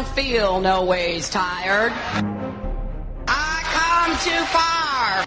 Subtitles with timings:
[0.00, 1.92] don't feel no ways tired.
[3.28, 5.24] I come too far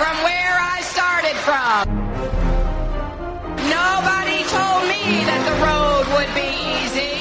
[0.00, 1.82] from where I started from.
[3.68, 6.48] Nobody told me that the road would be
[6.80, 7.16] easy.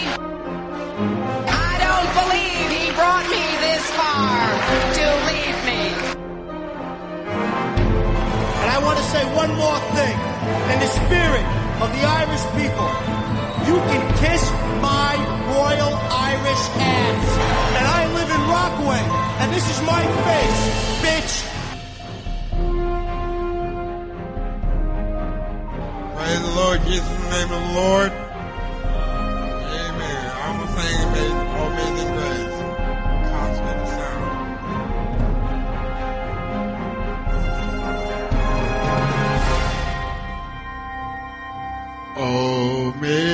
[1.68, 4.48] I don't believe he brought me this far
[4.96, 5.84] to leave me.
[8.64, 10.18] And I want to say one more thing.
[10.72, 11.46] In the spirit
[11.84, 12.92] of the Irish people,
[13.68, 14.44] you can kiss
[14.80, 15.94] my royal
[16.32, 17.26] Irish ass.
[17.78, 19.04] And I live in Rockaway,
[19.42, 20.62] and this is my face,
[21.06, 21.34] bitch.
[26.16, 28.12] Praise the Lord, Jesus in the name of the Lord.
[29.84, 30.24] Amen.
[30.44, 32.58] I'm gonna sing amazing, amazing grace.
[33.30, 34.32] Consummate sound.
[42.16, 43.33] Oh, amazing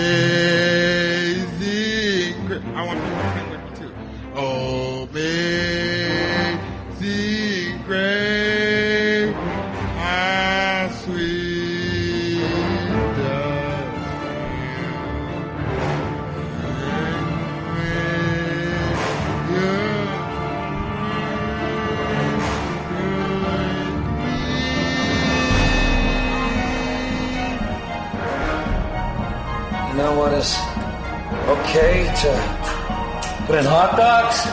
[33.57, 34.45] in hot dogs?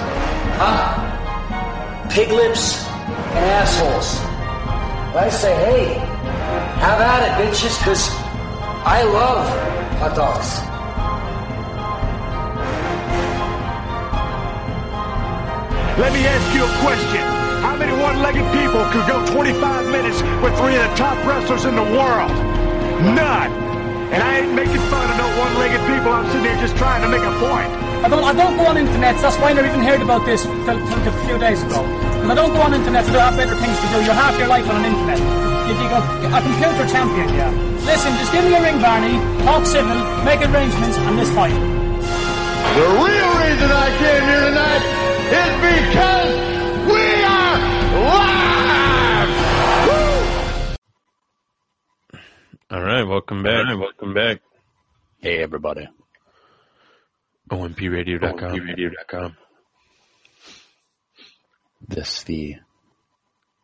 [0.56, 2.08] Huh?
[2.08, 2.86] Pig lips
[3.36, 4.16] and assholes.
[5.14, 5.94] I say, hey,
[6.80, 8.08] have at it, bitches, because
[8.84, 9.44] I love
[10.00, 10.48] hot dogs.
[16.00, 17.24] Let me ask you a question.
[17.64, 21.74] How many one-legged people could go 25 minutes with three of the top wrestlers in
[21.74, 22.33] the world?
[23.12, 23.52] None.
[24.12, 26.12] And I ain't making fun of no one-legged people.
[26.12, 27.86] I'm sitting here just trying to make a point.
[28.05, 29.16] I don't, I don't go on internet.
[29.22, 31.83] That's why I never even heard about this till, till a few days ago.
[31.83, 34.05] Because I don't go on internet, so I have better things to do.
[34.05, 35.18] You're half your life on an internet.
[35.67, 37.51] You, you go, a computer champion, yeah.
[37.89, 39.18] Listen, just give me a ring, Barney.
[39.45, 41.55] Talk civil, make arrangements, and this fight.
[42.77, 44.85] The real reason I came here tonight
[45.33, 46.33] is because
[46.90, 47.56] we are
[48.06, 49.30] live!
[52.70, 53.67] All right, welcome back.
[53.79, 54.42] welcome back.
[55.18, 55.89] Hey, everybody.
[57.51, 58.58] OMPradio.com.
[58.58, 59.36] OMPradio.com.
[61.86, 62.57] This the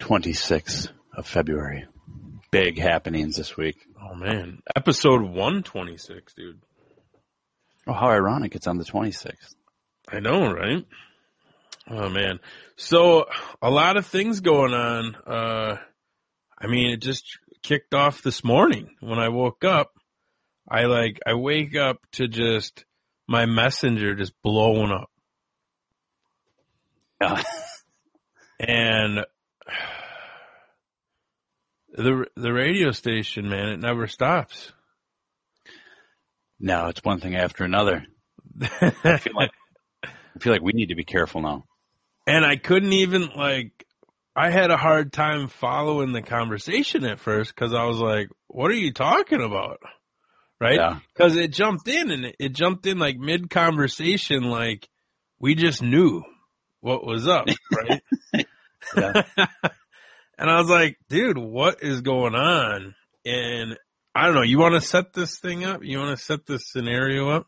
[0.01, 1.87] 26th of February.
[2.51, 3.77] Big happenings this week.
[4.01, 6.61] Oh man, episode 126, dude.
[7.87, 8.55] Oh, how ironic!
[8.55, 9.55] It's on the 26th.
[10.09, 10.85] I know, right?
[11.89, 12.39] Oh man.
[12.77, 13.27] So
[13.61, 15.15] a lot of things going on.
[15.27, 15.77] Uh,
[16.59, 19.93] I mean, it just kicked off this morning when I woke up.
[20.69, 22.85] I like, I wake up to just
[23.29, 25.11] my messenger just blowing up.
[27.21, 27.43] Yeah.
[28.61, 29.25] and
[31.95, 34.73] the the radio station, man, it never stops.
[36.59, 38.05] No, it's one thing after another.
[38.61, 39.51] I feel like
[40.05, 41.65] I feel like we need to be careful now.
[42.27, 43.85] and I couldn't even like
[44.35, 48.71] I had a hard time following the conversation at first because I was like, "What
[48.71, 49.79] are you talking about?"
[50.63, 50.77] Right?
[50.77, 50.99] Yeah.
[51.13, 54.89] Because it jumped in and it, it jumped in like mid conversation, like
[55.41, 56.23] we just knew
[56.81, 57.47] what was up,
[58.35, 58.47] right?
[60.39, 63.77] And I was like, "Dude, what is going on?" And
[64.15, 64.43] I don't know.
[64.43, 65.85] You want to set this thing up?
[65.85, 67.47] You want to set this scenario up?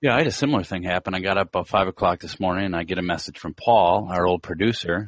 [0.00, 1.14] Yeah, I had a similar thing happen.
[1.14, 4.08] I got up about five o'clock this morning and I get a message from Paul,
[4.10, 5.06] our old producer.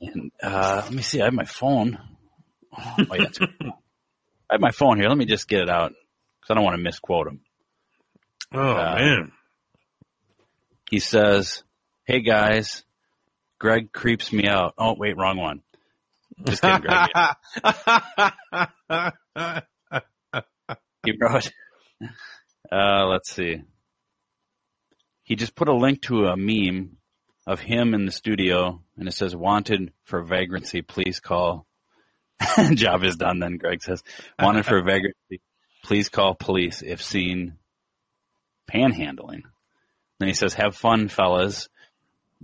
[0.00, 1.98] And uh, let me see, I have my phone.
[2.78, 3.38] Oh, wait, that's-
[4.50, 5.08] I have my phone here.
[5.08, 5.94] Let me just get it out
[6.44, 7.40] because I don't want to misquote him.
[8.52, 9.32] Oh Uh, man.
[10.90, 11.64] He says,
[12.04, 12.84] "Hey guys,
[13.58, 15.62] Greg creeps me out." Oh wait, wrong one.
[16.44, 17.08] Just kidding, Greg.
[21.04, 21.52] He wrote,
[22.72, 23.62] uh, let's see.
[25.22, 26.96] He just put a link to a meme
[27.46, 31.66] of him in the studio, and it says, "Wanted for vagrancy, please call."
[32.74, 33.38] Job is done.
[33.38, 34.02] Then Greg says,
[34.38, 35.40] "Wanted for vagrancy,
[35.84, 37.58] please call police if seen
[38.70, 39.42] panhandling."
[40.18, 41.68] Then he says, "Have fun, fellas."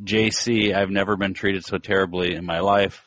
[0.03, 3.03] JC, I've never been treated so terribly in my life.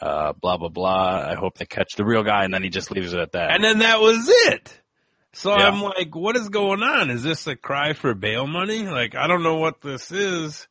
[0.00, 1.26] Uh, blah blah blah.
[1.28, 3.50] I hope they catch the real guy, and then he just leaves it at that.
[3.50, 4.80] And then that was it.
[5.34, 5.68] So Yeah.
[5.68, 7.10] I'm like, what is going on?
[7.10, 8.84] Is this a cry for bail money?
[8.86, 10.66] Like, I don't know what this is.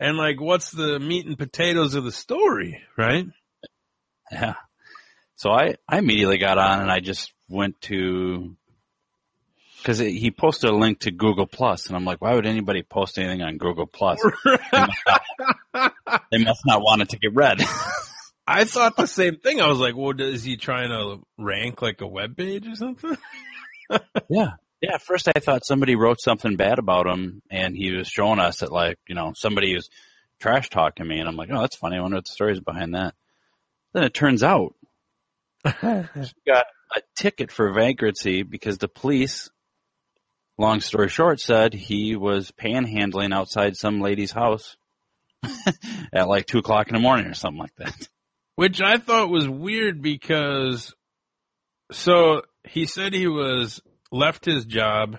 [0.00, 3.26] And like, what's the meat and potatoes of the story, right?
[4.32, 4.54] Yeah.
[5.36, 8.56] So I, I immediately got on and I just went to
[9.78, 13.16] because he posted a link to Google Plus, and I'm like, why would anybody post
[13.16, 14.20] anything on Google Plus?
[14.44, 17.60] they, must not, they must not want it to get read.
[18.46, 19.60] I thought the same thing.
[19.60, 23.16] I was like, well, is he trying to rank like a web page or something?
[24.28, 24.52] yeah.
[24.80, 28.38] Yeah, at first I thought somebody wrote something bad about him, and he was showing
[28.38, 29.90] us that, like, you know, somebody was
[30.38, 31.96] trash talking me, and I'm like, oh, that's funny.
[31.96, 33.14] I wonder what the story is behind that.
[33.92, 34.74] Then it turns out
[35.64, 39.50] got a ticket for vagrancy because the police,
[40.56, 44.76] long story short, said he was panhandling outside some lady's house
[46.12, 48.08] at like two o'clock in the morning or something like that.
[48.56, 50.94] Which I thought was weird because,
[51.92, 53.80] so he said he was
[54.10, 55.18] left his job,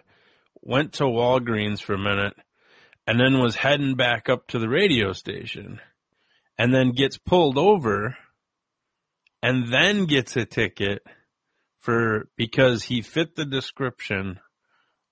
[0.62, 2.34] went to Walgreens for a minute,
[3.08, 5.80] and then was heading back up to the radio station,
[6.58, 8.18] and then gets pulled over,
[9.42, 11.02] and then gets a ticket
[11.80, 14.40] for because he fit the description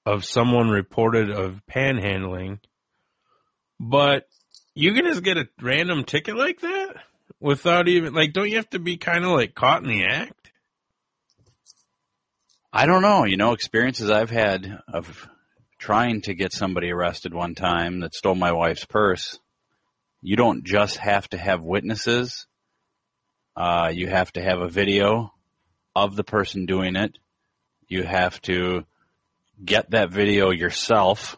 [0.05, 2.59] of someone reported of panhandling.
[3.79, 4.27] But
[4.73, 6.95] you can just get a random ticket like that
[7.39, 10.51] without even like don't you have to be kind of like caught in the act?
[12.71, 13.23] I don't know.
[13.23, 15.27] You know, experiences I've had of
[15.79, 19.39] trying to get somebody arrested one time that stole my wife's purse.
[20.21, 22.47] You don't just have to have witnesses.
[23.55, 25.31] Uh, you have to have a video
[26.03, 27.17] of the person doing it.
[27.87, 28.85] You have to
[29.63, 31.37] get that video yourself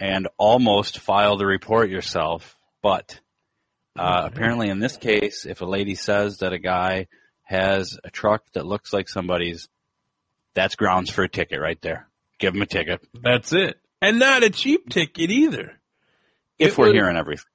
[0.00, 2.56] and almost file the report yourself.
[2.82, 3.20] But
[3.98, 7.08] uh, apparently, in this case, if a lady says that a guy
[7.42, 9.68] has a truck that looks like somebody's,
[10.54, 12.08] that's grounds for a ticket right there.
[12.38, 13.00] Give him a ticket.
[13.20, 13.78] That's it.
[14.00, 15.72] And not a cheap ticket either.
[16.58, 17.46] If It we're was- hearing everything,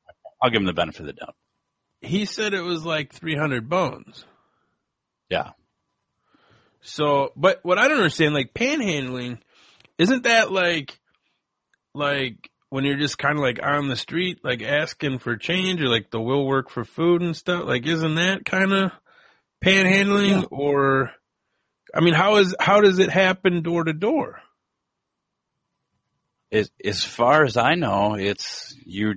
[0.41, 1.35] I'll give him the benefit of the doubt.
[2.01, 4.25] He said it was like 300 bones.
[5.33, 5.49] Yeah.
[6.81, 9.39] So, but what I don't understand, like panhandling,
[9.97, 10.99] isn't that like,
[11.95, 15.87] like when you're just kind of like on the street, like asking for change or
[15.87, 17.65] like the will work for food and stuff?
[17.65, 18.91] Like, isn't that kind of
[19.65, 21.09] panhandling or,
[21.95, 24.39] I mean, how is, how does it happen door to door?
[26.51, 29.15] As, as far as I know, it's you,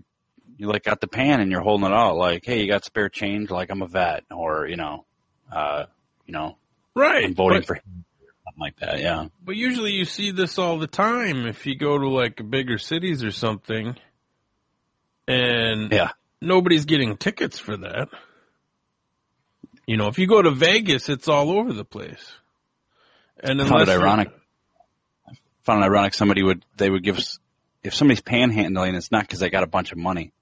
[0.56, 3.10] you like got the pan and you're holding it out like, hey, you got spare
[3.10, 3.50] change?
[3.50, 5.04] Like I'm a vet or, you know,
[5.52, 5.84] uh,
[6.26, 6.56] you know,
[6.94, 7.24] Right.
[7.24, 8.04] I'm voting but- for him,
[8.44, 9.00] something like that.
[9.00, 9.28] Yeah.
[9.44, 13.22] But usually you see this all the time if you go to like bigger cities
[13.24, 13.96] or something.
[15.28, 16.12] And Yeah.
[16.40, 18.08] nobody's getting tickets for that.
[19.86, 22.32] You know, if you go to Vegas, it's all over the place.
[23.38, 24.28] And I found it ironic.
[25.28, 25.32] I
[25.62, 27.38] found it ironic somebody would, they would give us,
[27.82, 30.32] if somebody's panhandling, it's not because they got a bunch of money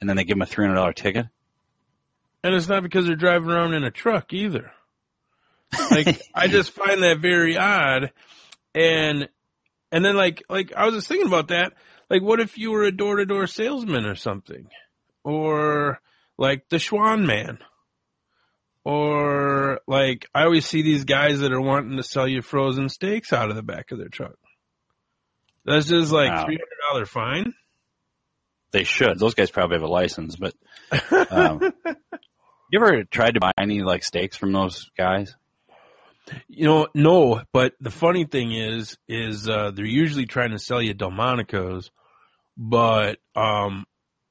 [0.00, 1.26] and then they give them a $300 ticket.
[2.42, 4.72] And it's not because they're driving around in a truck either.
[5.90, 8.12] Like I just find that very odd.
[8.74, 9.28] And
[9.92, 11.72] and then like like I was just thinking about that.
[12.08, 14.66] Like what if you were a door to door salesman or something?
[15.24, 16.00] Or
[16.38, 17.58] like the Schwan man.
[18.84, 23.32] Or like I always see these guys that are wanting to sell you frozen steaks
[23.32, 24.36] out of the back of their truck.
[25.64, 26.44] That's just like Wow.
[26.46, 27.52] three hundred dollar fine.
[28.72, 29.18] They should.
[29.18, 30.54] Those guys probably have a license, but,
[31.32, 31.60] um,
[32.70, 35.34] you ever tried to buy any like steaks from those guys?
[36.48, 40.80] You know, no, but the funny thing is, is, uh, they're usually trying to sell
[40.82, 41.90] you Delmonico's,
[42.56, 43.86] but, um,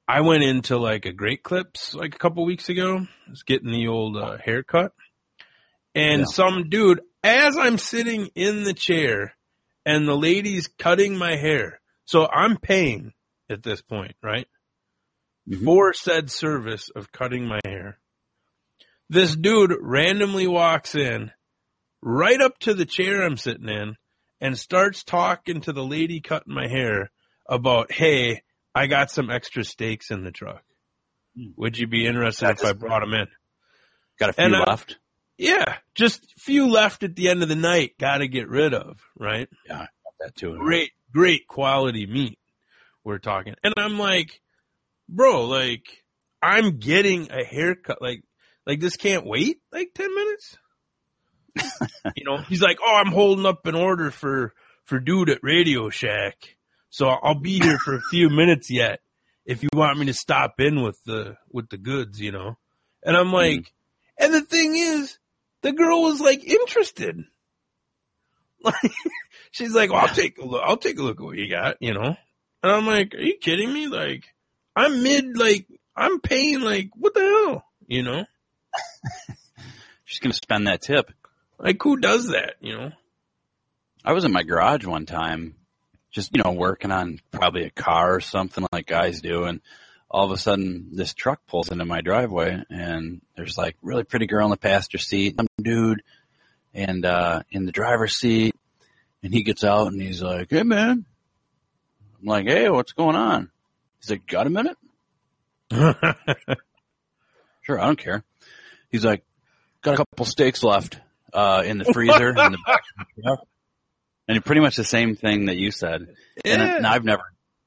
[0.08, 2.98] I went into like a Great Clips like a couple weeks ago.
[2.98, 4.94] I was getting the old, uh, haircut
[5.94, 6.26] and Yeah.
[6.26, 9.36] some dude, as I'm sitting in the chair
[9.86, 11.80] and the lady's cutting my hair.
[12.06, 13.14] So I'm paying
[13.50, 14.48] at this point, right?
[15.48, 15.64] Mhm.
[15.66, 18.00] For said service of cutting my hair.
[19.10, 21.32] This dude randomly walks in
[22.02, 23.96] right up to the chair I'm sitting in
[24.42, 27.12] and starts talking to the lady cutting my hair
[27.48, 28.42] about, hey,
[28.74, 30.64] I got some extra steaks in the truck.
[31.36, 31.52] Hmm.
[31.58, 33.28] Would you be interested if I brought them in?
[34.20, 34.98] Got a few And I- left.
[35.42, 37.98] Yeah, just few left at the end of the night.
[37.98, 39.48] Got to get rid of, right?
[39.66, 39.88] Yeah,
[40.20, 40.58] that too.
[40.60, 42.38] Great, great quality meat.
[43.06, 44.42] We're talking, and I'm like,
[45.08, 45.86] bro, like
[46.42, 48.02] I'm getting a haircut.
[48.02, 48.22] Like,
[48.68, 50.58] like this can't wait like ten minutes.
[52.16, 54.54] You know, he's like, oh, I'm holding up an order for
[54.86, 56.36] for dude at Radio Shack,
[56.90, 59.00] so I'll be here for a few minutes yet.
[59.46, 62.58] If you want me to stop in with the with the goods, you know,
[63.04, 63.36] and I'm hmm.
[63.36, 63.74] like,
[64.18, 65.18] and the thing is,
[65.62, 67.24] the girl was like interested.
[68.62, 68.92] Like,
[69.52, 70.62] she's like, well, I'll take a look.
[70.62, 72.18] I'll take a look at what you got, you know?
[72.62, 73.88] And I'm like, are you kidding me?
[73.88, 74.26] Like,
[74.76, 77.64] I'm mid, like, I'm paying, like, what the hell?
[77.88, 78.26] You know?
[80.04, 81.10] She's going to spend that tip.
[81.60, 82.92] Like, who does that, you know?
[84.04, 85.56] I was in my garage one time,
[86.10, 89.60] just you know working on probably a car or something like guys do, and
[90.10, 94.26] all of a sudden this truck pulls into my driveway, and there's like really pretty
[94.26, 96.02] girl in the passenger seat, some dude,
[96.74, 98.56] and uh, in the driver's seat,
[99.22, 101.06] and he gets out and he's like, "Hey man,"
[102.22, 103.52] I'm like, "Hey, what's going on?"
[104.00, 104.78] He's like, "Got a minute?"
[107.62, 108.24] Sure, I don't care.
[108.90, 109.24] He's like,
[109.84, 111.00] got a couple steaks left
[111.34, 112.82] uh, in the freezer in the back
[113.18, 113.38] the.
[114.28, 116.02] And pretty much the same thing that you said.
[116.46, 116.78] And, Yeah.
[116.78, 117.24] and I've never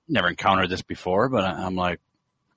[0.09, 2.01] never encountered this before, but I'm like,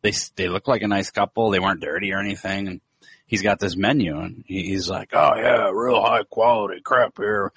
[0.02, 1.50] they they look like a nice couple.
[1.50, 2.68] They weren't dirty or anything.
[2.68, 2.82] And
[3.26, 7.52] he's got this menu, and he- he's like, oh yeah, real high quality crap here.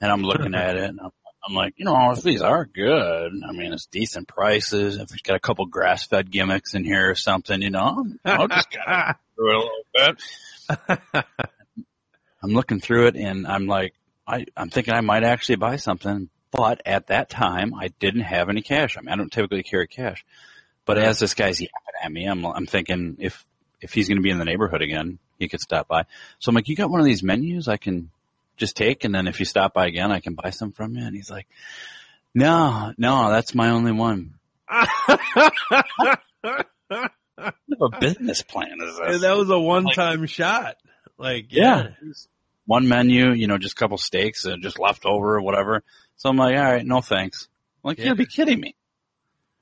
[0.00, 1.10] And I'm looking at it, and I'm,
[1.46, 4.96] I'm like, you know, if these are good, I mean, it's decent prices.
[4.96, 8.48] If it's got a couple grass fed gimmicks in here or something, you know, I'll
[8.48, 10.16] just kind of through it a
[10.78, 11.24] little bit.
[12.42, 13.94] I'm looking through it and I'm like,
[14.26, 18.48] I, I'm thinking I might actually buy something, but at that time I didn't have
[18.48, 18.96] any cash.
[18.96, 20.24] I mean, I don't typically carry cash,
[20.84, 23.44] but as this guy's yapping at me, I'm, I'm thinking if,
[23.80, 26.04] if he's going to be in the neighborhood again, he could stop by.
[26.38, 28.10] So I'm like, you got one of these menus I can
[28.56, 29.04] just take.
[29.04, 31.04] And then if you stop by again, I can buy some from you.
[31.04, 31.46] And he's like,
[32.34, 34.34] no, no, that's my only one.
[37.40, 39.20] What kind of a business plan is this?
[39.22, 40.76] that was a one-time shot.
[41.20, 41.88] Like, Yeah.
[42.02, 42.12] yeah.
[42.66, 45.82] one menu, you know, just a couple steaks and just left over or whatever.
[46.16, 47.48] So I'm like, all right, no thanks.
[47.84, 48.06] I'm like, Yeah.
[48.06, 48.74] you'll be kidding me.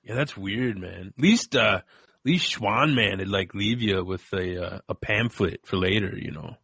[0.04, 1.12] Yeah, that's weird, man.
[1.16, 4.94] At least, uh, at least Schwan man would like leave you with a uh, a
[4.94, 6.16] pamphlet for later.
[6.16, 6.56] You know,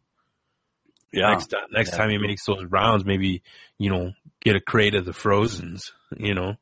[1.11, 1.29] Yeah.
[1.29, 1.97] next time next Yeah.
[1.97, 3.41] time he makes those rounds, maybe
[3.77, 5.91] you know get a crate of the frozens.
[6.15, 6.55] You know,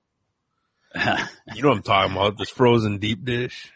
[0.95, 2.37] you know what I'm talking about?
[2.37, 3.71] This frozen deep dish.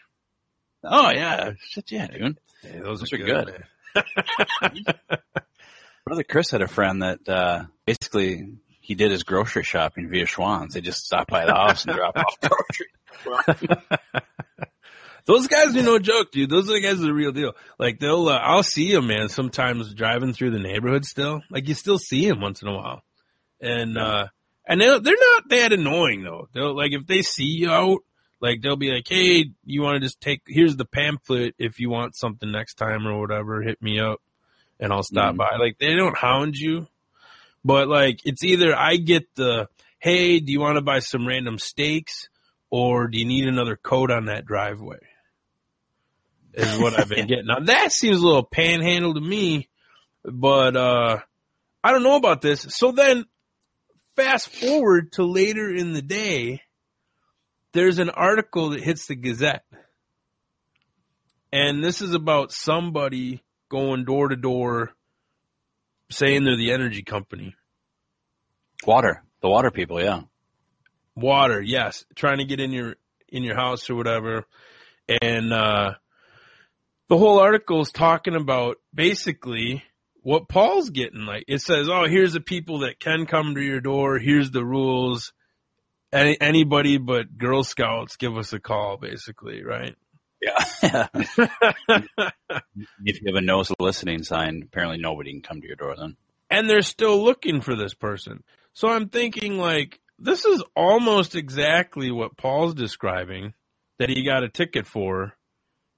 [0.84, 2.38] oh yeah, shit, yeah, dude.
[2.64, 3.46] Yeah, those, Those are are good.
[3.46, 3.64] good.
[6.04, 10.74] Brother Chris had a friend that uh, basically he did his grocery shopping via Schwan's.
[10.74, 12.88] They just stop by the house and drop off groceries.
[15.26, 16.48] Those guys are no joke, dude.
[16.48, 17.52] Those are the guys are the real deal.
[17.78, 19.28] Like they'll, uh, I'll see them, man.
[19.28, 21.42] Sometimes driving through the neighborhood still.
[21.50, 23.02] Like you still see them once in a while,
[23.60, 24.28] and uh,
[24.66, 26.48] and they're they're not that annoying though.
[26.54, 27.98] They'll like if they see you out,
[28.40, 30.42] like they'll be like, hey, you want to just take?
[30.46, 33.62] Here's the pamphlet if you want something next time or whatever.
[33.62, 34.20] Hit me up,
[34.78, 35.38] and I'll stop Mhm.
[35.38, 35.56] by.
[35.58, 36.86] Like they don't hound you,
[37.64, 39.68] but like it's either I get the,
[39.98, 42.28] hey, do you want to buy some random steaks?
[42.70, 44.98] Or do you need another coat on that driveway?
[46.54, 47.46] Is what I've been getting.
[47.46, 49.68] Now that seems a little panhandle to me,
[50.24, 51.18] but uh
[51.82, 52.62] I don't know about this.
[52.70, 53.24] So then
[54.16, 56.60] fast forward to later in the day,
[57.72, 59.64] there's an article that hits the Gazette.
[61.52, 64.92] And this is about somebody going door to door
[66.10, 67.54] saying they're the energy company.
[68.86, 70.22] Water, the water people, yeah.
[71.16, 72.94] water yes trying to get in your
[73.28, 74.44] in your house or whatever
[75.22, 75.92] and uh
[77.08, 79.82] the whole article is talking about basically
[80.22, 83.80] what paul's getting like it says oh here's the people that can come to your
[83.80, 85.32] door here's the rules
[86.12, 89.94] Any, anybody but girl scouts give us a call basically right
[90.40, 91.08] Yeah.
[93.04, 96.16] if you have a no soliciting sign, apparently nobody can come to your door then.
[96.50, 98.42] and they're still looking for this person.
[98.72, 103.52] So I'm thinking like this is almost exactly what Paul's describing
[103.98, 105.34] that he got a ticket for.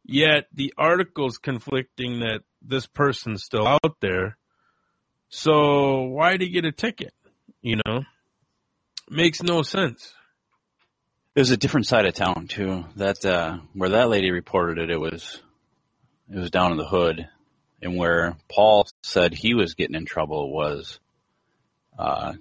[0.05, 4.39] Yet the article's conflicting that this person's still out there.
[5.29, 7.13] So why did he get a ticket?
[7.63, 8.05] You know?
[9.13, 10.15] Makes no sense.
[11.35, 12.85] There's a different side of town too.
[12.95, 15.43] That uh where that lady reported it, it was
[16.33, 17.29] it was down in the hood.
[17.83, 21.01] And where Paul said he was getting in trouble was
[21.99, 22.35] uh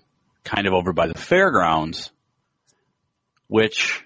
[0.43, 2.11] kind of over by the fairgrounds,
[3.47, 4.03] which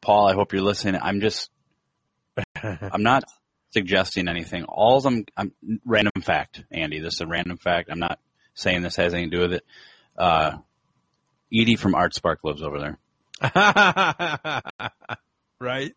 [0.00, 1.00] Paul, I hope you're listening.
[1.02, 1.50] I'm just
[2.62, 3.24] I'm not
[3.70, 4.62] suggesting anything.
[4.62, 5.52] All I'm I'm
[5.84, 7.00] random fact, Andy.
[7.00, 7.88] This is a random fact.
[7.90, 8.20] I'm not
[8.54, 9.64] saying this has anything to do with it.
[10.16, 10.58] Uh
[11.52, 12.98] Edie from Art Spark lives over there.
[15.60, 15.92] right?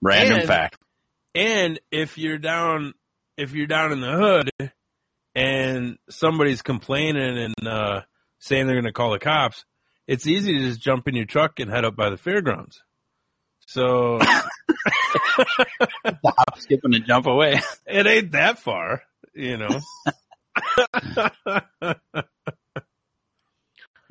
[0.00, 0.78] Random And- fact.
[1.34, 2.92] And if you're down,
[3.38, 4.50] if you're down in the hood
[5.34, 8.02] and somebody's complaining and, uh,
[8.38, 9.64] saying they're going to call the cops,
[10.06, 12.82] it's easy to just jump in your truck and head up by the fairgrounds.
[13.66, 14.50] So Hop,
[16.58, 17.62] skip, and a jump away.
[17.86, 19.00] it ain't that far,
[19.34, 19.80] you know.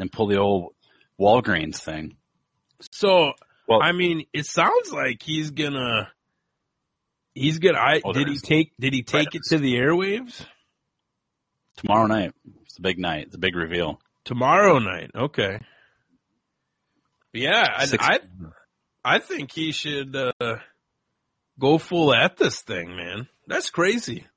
[0.02, 0.74] and pull the old
[1.20, 2.18] Walgreens thing.
[2.92, 3.34] so,
[3.68, 6.10] Well- I mean, it sounds like he's gonna,
[7.34, 10.44] he's gonna, I, Oh, did he take, did he take it to the airwaves?
[11.78, 12.34] Tomorrow night.
[12.64, 13.28] It's the big night.
[13.28, 14.00] It's a big reveal.
[14.26, 15.12] Tomorrow night.
[15.16, 15.60] Okay.
[17.34, 18.20] Yeah, I, I
[19.04, 20.58] I think he should uh,
[21.58, 23.28] go full at this thing, man.
[23.48, 24.28] That's crazy.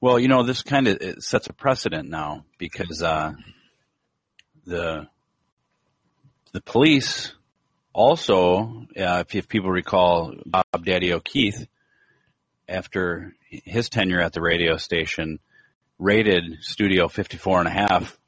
[0.00, 3.32] Well, you know, this kind of sets a precedent now because uh,
[4.68, 5.08] the
[6.52, 7.32] the police
[7.92, 11.66] also, uh, if, if people recall, Bob Daddy O'Keefe,
[12.68, 15.40] after his tenure at the radio station,
[15.98, 18.18] raided Studio 54 and a half,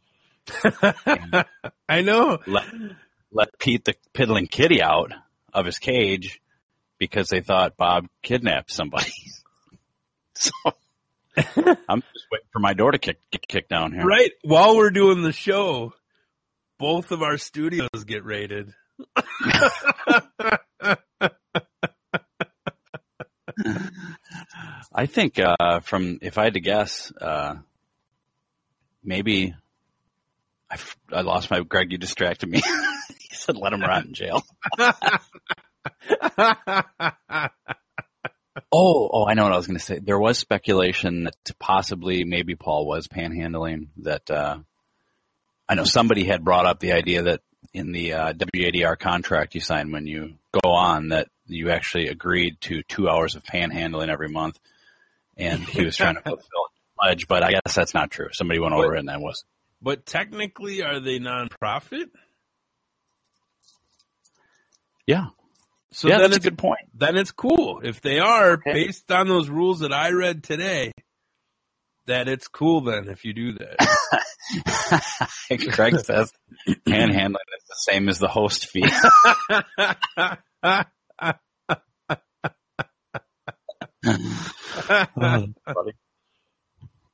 [1.89, 2.39] I know.
[2.47, 2.65] let,
[3.31, 5.13] let Pete the Piddling Kitty out
[5.53, 6.41] of his cage
[6.99, 9.13] because they thought Bob kidnapped somebody.
[10.35, 10.51] so
[11.37, 14.05] I'm just waiting for my door to kick, get kicked down here.
[14.05, 15.95] Right while we're doing the show,
[16.81, 18.73] both of our studios get raided.
[24.93, 27.57] I think uh, from if I had to guess, uh,
[29.05, 29.55] maybe
[31.13, 31.93] I lost my Greg.
[31.93, 32.61] You distracted me.
[33.09, 34.43] he said, "Let him rot in jail."
[38.73, 39.99] Oh, oh, I know what I was going to say.
[39.99, 43.89] There was speculation that possibly maybe Paul was panhandling.
[43.99, 44.59] That uh,
[45.71, 49.61] I know somebody had brought up the idea that in the uh, WADR contract you
[49.61, 50.35] sign when you
[50.65, 54.59] go on that you actually agreed to two hours of panhandling every month,
[55.37, 57.29] and he was trying to fulfill the pledge.
[57.29, 58.31] But I guess that's not true.
[58.33, 59.45] Somebody went over it and that was
[59.81, 62.11] but technically, are they nonprofit?
[65.07, 65.27] yeah,
[65.93, 66.19] So yeah.
[66.19, 66.81] then That's a good point.
[66.95, 67.81] then it's cool.
[67.83, 68.73] If they are Okay.
[68.73, 70.93] based on those rules that I read today,
[72.11, 73.77] that it's cool then if you do that.
[75.73, 76.33] Greg says
[76.87, 78.85] panhandling is the same as the host fee.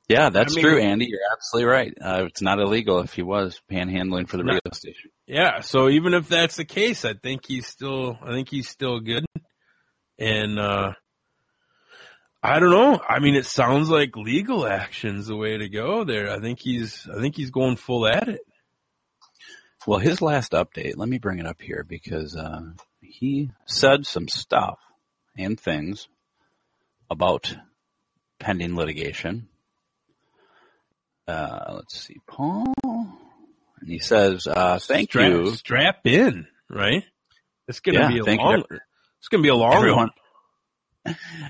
[0.08, 1.06] Yeah, that's I mean- true, Andy.
[1.08, 1.92] You're absolutely right.
[2.00, 4.52] Uh, it's not illegal if he was panhandling for the No.
[4.52, 5.10] radio station.
[5.26, 9.00] yeah, so even if that's the case, I think he's still I think he's still
[9.00, 9.26] good.
[10.18, 10.92] And uh
[12.46, 13.00] I don't know.
[13.08, 16.30] I mean, it sounds like legal action's the way to go there.
[16.30, 18.40] I think he's I think he's going full at it.
[19.86, 22.60] Well, his last update, let me bring it up here because uh,
[23.00, 24.78] he said some stuff
[25.36, 26.08] and things
[27.10, 27.56] about
[28.38, 29.48] pending litigation.
[31.26, 32.72] Uh, let's see, Paul.
[32.84, 35.50] And he says, uh, thank strap, you.
[35.54, 37.04] Strap in, right?
[37.66, 38.38] It's gonna Yeah, be a you.
[38.38, 38.62] long.
[39.18, 40.10] It's gonna be a long Everyone, one.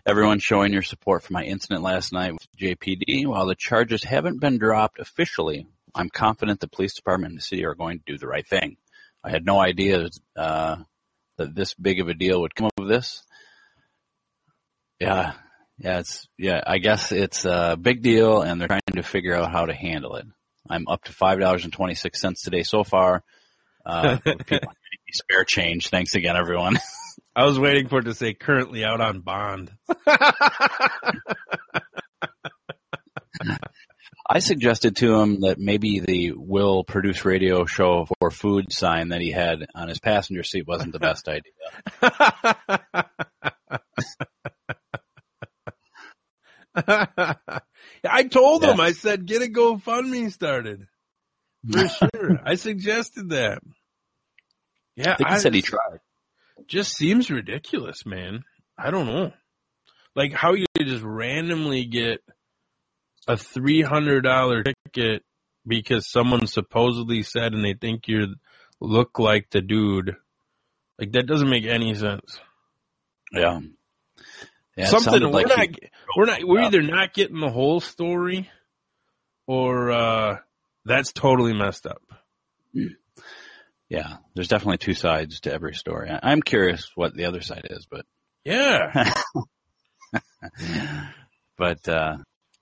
[0.06, 3.26] Everyone showing your support for my incident last night with JPD.
[3.26, 7.64] While the charges haven't been dropped officially, I'm confident the police department and the city
[7.64, 8.76] are going to do the right thing.
[9.24, 10.76] I had no idea uh,
[11.36, 13.22] that this big of a deal would come of this.
[15.00, 15.32] Yeah,
[15.78, 16.62] yeah, it's yeah.
[16.66, 20.16] I guess it's a big deal, and they're trying to figure out how to handle
[20.16, 20.26] it.
[20.68, 23.22] I'm up to five dollars and twenty six cents today so far.
[23.84, 24.72] Uh, people
[25.12, 25.88] spare change.
[25.88, 26.78] Thanks again, everyone.
[27.36, 29.70] I was waiting for it to say currently out on bond.
[34.28, 39.20] I suggested to him that maybe the will produce radio show for food sign that
[39.20, 41.52] he had on his passenger seat wasn't the best idea.
[48.04, 48.80] I told him.
[48.80, 50.86] I said, get a GoFundMe started.
[51.70, 52.40] For sure.
[52.44, 53.60] I suggested that.
[54.96, 56.00] Yeah, I think he said he tried.
[56.68, 58.42] Just seems ridiculous, man.
[58.78, 59.32] I don't know.
[60.14, 62.20] Like how you just randomly get
[63.28, 65.22] a three hundred dollar ticket
[65.66, 68.34] because someone supposedly said and they think you
[68.80, 70.16] look like the dude.
[70.98, 72.38] Like that doesn't make any sense.
[73.32, 73.60] Yeah.
[74.76, 76.66] Yeah, Something we're like not he- we're not we're Yeah.
[76.66, 78.48] either not getting the whole story
[79.46, 80.36] or uh
[80.84, 82.02] that's totally messed up.
[83.88, 86.10] Yeah, there's definitely two sides to every story.
[86.22, 88.04] I'm curious what the other side is, but
[88.44, 89.12] Yeah.
[91.58, 92.16] but uh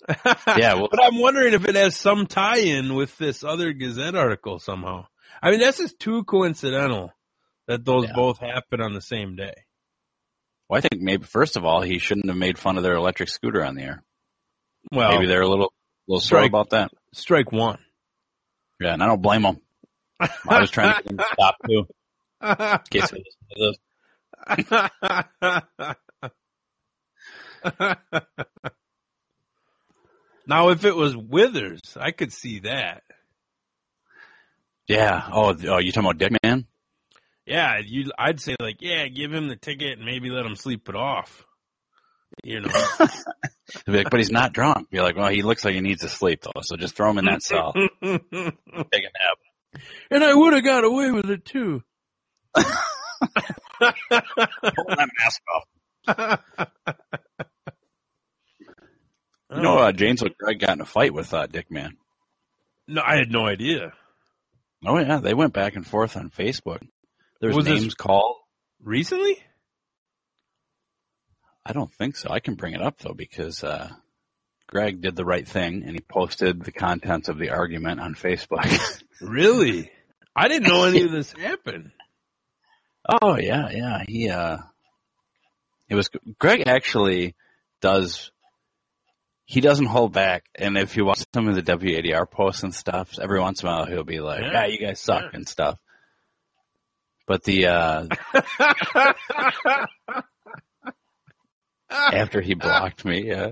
[0.56, 4.58] yeah, well but I'm wondering if it has some tie-in with this other Gazette article
[4.58, 5.06] somehow.
[5.42, 7.10] I mean, that's just too coincidental
[7.68, 8.14] that those Yeah.
[8.14, 9.54] both happen on the same day.
[10.68, 13.30] well, I think maybe first of all he shouldn't have made fun of their electric
[13.30, 14.02] scooter on the air.
[14.92, 15.72] Well, maybe they're a little
[16.06, 16.50] little sore Strike.
[16.50, 16.90] about that.
[17.14, 17.78] strike one.
[18.80, 19.60] Yeah, and I don't blame them.
[20.20, 21.86] I was trying to get them to stop too.
[22.42, 23.76] In case listen to this.
[30.46, 33.02] now, if it was Withers, I could see that.
[34.86, 35.26] Yeah.
[35.32, 36.66] Oh, oh, you talking about Dick Man?
[37.46, 38.10] Yeah, you.
[38.18, 41.44] I'd say like, yeah, give him the ticket and maybe let him sleep it off.
[42.42, 42.70] You know,
[43.86, 44.88] like, but he's not drunk.
[44.90, 47.18] You're like, well, he looks like he needs to sleep though, so just throw him
[47.18, 47.72] in that cell.
[47.74, 49.38] Take a nap.
[50.10, 51.82] And I would have got away with it too.
[52.54, 52.64] Pull
[53.80, 56.40] that mask off.
[59.54, 61.96] You know, uh, Janesville Greg got in a fight with uh, Dick Man.
[62.88, 63.92] No, I had no idea.
[64.84, 66.80] Oh yeah, they went back and forth on Facebook.
[67.40, 68.36] There's Was names called.
[68.82, 69.38] Recently?
[71.64, 72.30] I don't think so.
[72.30, 73.90] I can bring it up though because uh,
[74.68, 79.00] Greg did the right thing and he posted the contents of the argument on Facebook.
[79.20, 79.90] Really?
[80.34, 81.92] I didn't know any of this happened.
[83.22, 84.02] oh yeah, yeah.
[84.06, 84.58] He uh,
[85.88, 87.34] it was Greg actually
[87.80, 88.32] does.
[89.46, 93.16] He doesn't hold back, and if you watch some of the WADR posts and stuff,
[93.22, 94.52] every once in a while he'll be like, Yeah.
[94.52, 95.30] "Yeah, you guys suck" Yeah.
[95.32, 95.78] and stuff.
[97.26, 98.06] But the uh,
[101.90, 103.50] after he blocked me, yeah.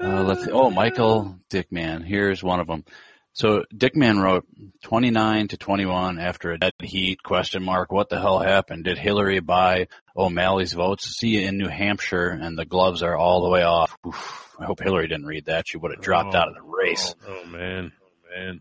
[0.00, 0.50] Uh, let's see.
[0.52, 2.04] Oh, Michael Dickman.
[2.04, 2.84] Here's one of them.
[3.32, 4.46] So Dickman wrote
[4.82, 7.92] 29 to 21 after a dead heat question mark.
[7.92, 8.84] What the hell happened?
[8.84, 11.16] Did Hillary buy O'Malley's votes?
[11.16, 13.96] See you in New Hampshire and the gloves are all the way off.
[14.06, 14.56] Oof.
[14.58, 15.68] I hope Hillary didn't read that.
[15.68, 17.14] She would have dropped Oh, out of the race.
[17.26, 17.92] Oh, oh, man.
[18.02, 18.60] Oh, man.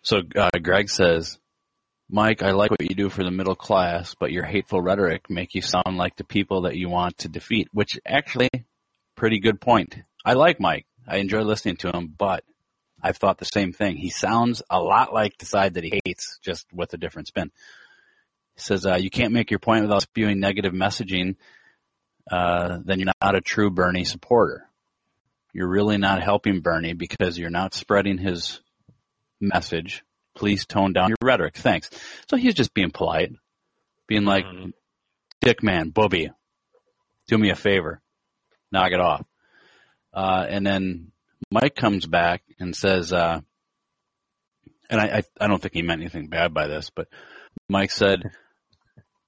[0.00, 1.38] So uh, Greg says,
[2.08, 5.54] Mike, I like what you do for the middle class, but your hateful rhetoric make
[5.54, 8.48] you sound like the people that you want to defeat, which actually,
[9.16, 9.96] pretty good point.
[10.24, 10.86] I like Mike.
[11.06, 12.44] I enjoy listening to him, but
[13.02, 13.96] I've thought the same thing.
[13.96, 17.50] He sounds a lot like the side that he hates, just with a different spin.
[18.54, 21.36] He says, uh, you can't make your point without spewing negative messaging,
[22.30, 24.68] uh, then you're not a true Bernie supporter.
[25.52, 28.60] You're really not helping Bernie because you're not spreading his
[29.40, 30.04] message.
[30.34, 31.56] Please tone down your rhetoric.
[31.56, 31.90] Thanks.
[32.30, 33.32] So he's just being polite,
[34.06, 34.72] being like, Mhm.
[35.40, 36.30] Dick man, booby,
[37.26, 38.00] do me a favor,
[38.70, 39.26] knock it off.
[40.12, 41.12] Uh, and then
[41.50, 43.40] Mike comes back and says, uh,
[44.90, 47.08] and I, I, I don't think he meant anything bad by this, but
[47.68, 48.22] Mike said,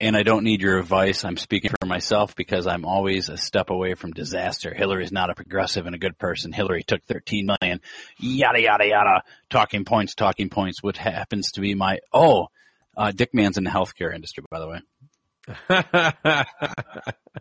[0.01, 1.25] and I don't need your advice.
[1.25, 4.75] I'm speaking for myself because I'm always a step away from disaster.
[4.75, 6.53] Hillary's not a progressive and a good person.
[6.53, 7.81] Hillary took 13 million.
[8.19, 9.23] Yada, yada, yada.
[9.51, 10.83] Talking points, talking points.
[10.83, 12.49] What happens to be my, oh,
[12.97, 16.45] uh, Dick Man's in the healthcare industry, by the way,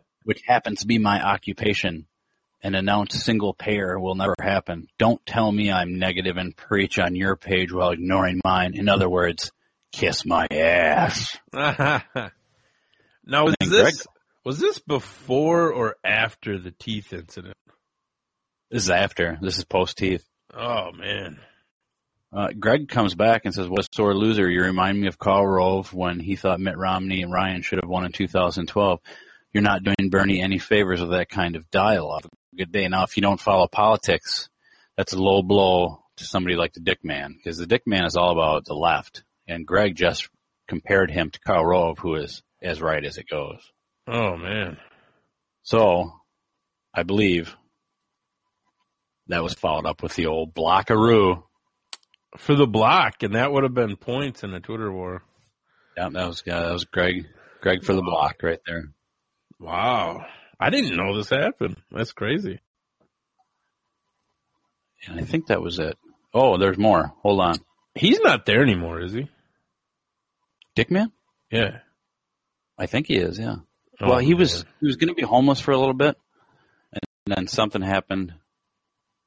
[0.23, 2.05] which happens to be my occupation.
[2.65, 4.87] An announced single payer will never happen.
[4.97, 8.73] Don't tell me I'm negative and preach on your page while ignoring mine.
[8.73, 9.51] In other words,
[9.91, 11.37] kiss my ass.
[11.53, 12.13] now,
[13.25, 14.07] was this,
[14.45, 17.57] was this before or after the teeth incident?
[18.71, 19.37] This is after.
[19.41, 20.23] This is post teeth.
[20.53, 21.39] Oh, man.
[22.31, 24.49] Uh, Greg comes back and says, "What a sore loser!
[24.49, 27.89] You remind me of Karl Rove when he thought Mitt Romney and Ryan should have
[27.89, 28.99] won in 2012.
[29.53, 32.27] You're not doing Bernie any favors with that kind of dialogue.
[32.55, 32.87] Good day.
[32.87, 34.49] Now, if you don't follow politics,
[34.95, 38.15] that's a low blow to somebody like the Dick Man, because the Dick Man is
[38.15, 40.29] all about the left, and Greg just
[40.67, 43.59] compared him to Karl Rove, who is as right as it goes.
[44.07, 44.77] Oh, man.
[45.63, 46.11] So,
[46.93, 47.55] I believe
[49.27, 51.43] that was followed up with the old blockaroo.
[52.37, 55.23] For the block, and that would have been points in a Twitter war.
[55.95, 57.27] Yeah, that was yeah, that was Greg.
[57.61, 58.85] Greg for the block right there.
[59.59, 60.25] Wow.
[60.59, 61.77] I didn't know this happened.
[61.91, 62.59] That's crazy.
[65.07, 65.97] And I think that was it.
[66.33, 67.13] Oh, there's more.
[67.21, 67.55] Hold on.
[67.95, 69.27] He's not there anymore, is he?
[70.75, 71.11] Dickman?
[71.51, 71.79] Yeah.
[72.77, 73.57] I think he is, yeah.
[74.01, 76.17] Oh, well, he was he was going to be homeless for a little bit,
[76.91, 77.01] and
[77.35, 78.33] then something happened,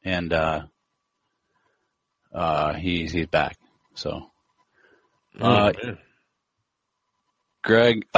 [0.02, 0.62] and uh,
[2.34, 3.56] uh, he's he's back.
[3.94, 4.26] So,
[5.40, 5.98] Oh, uh, man.
[7.66, 8.06] Greg,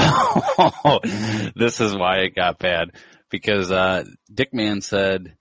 [1.57, 2.91] this is why it got bad
[3.31, 5.37] because uh, Dickman said,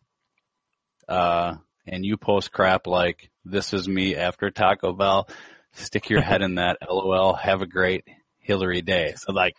[1.10, 5.28] uh, and you post crap like "This is me after Taco Bell."
[5.74, 6.78] Stick your head in that.
[6.90, 7.34] LOL.
[7.34, 8.06] Have a great
[8.40, 9.14] Hillary day.
[9.18, 9.56] So like,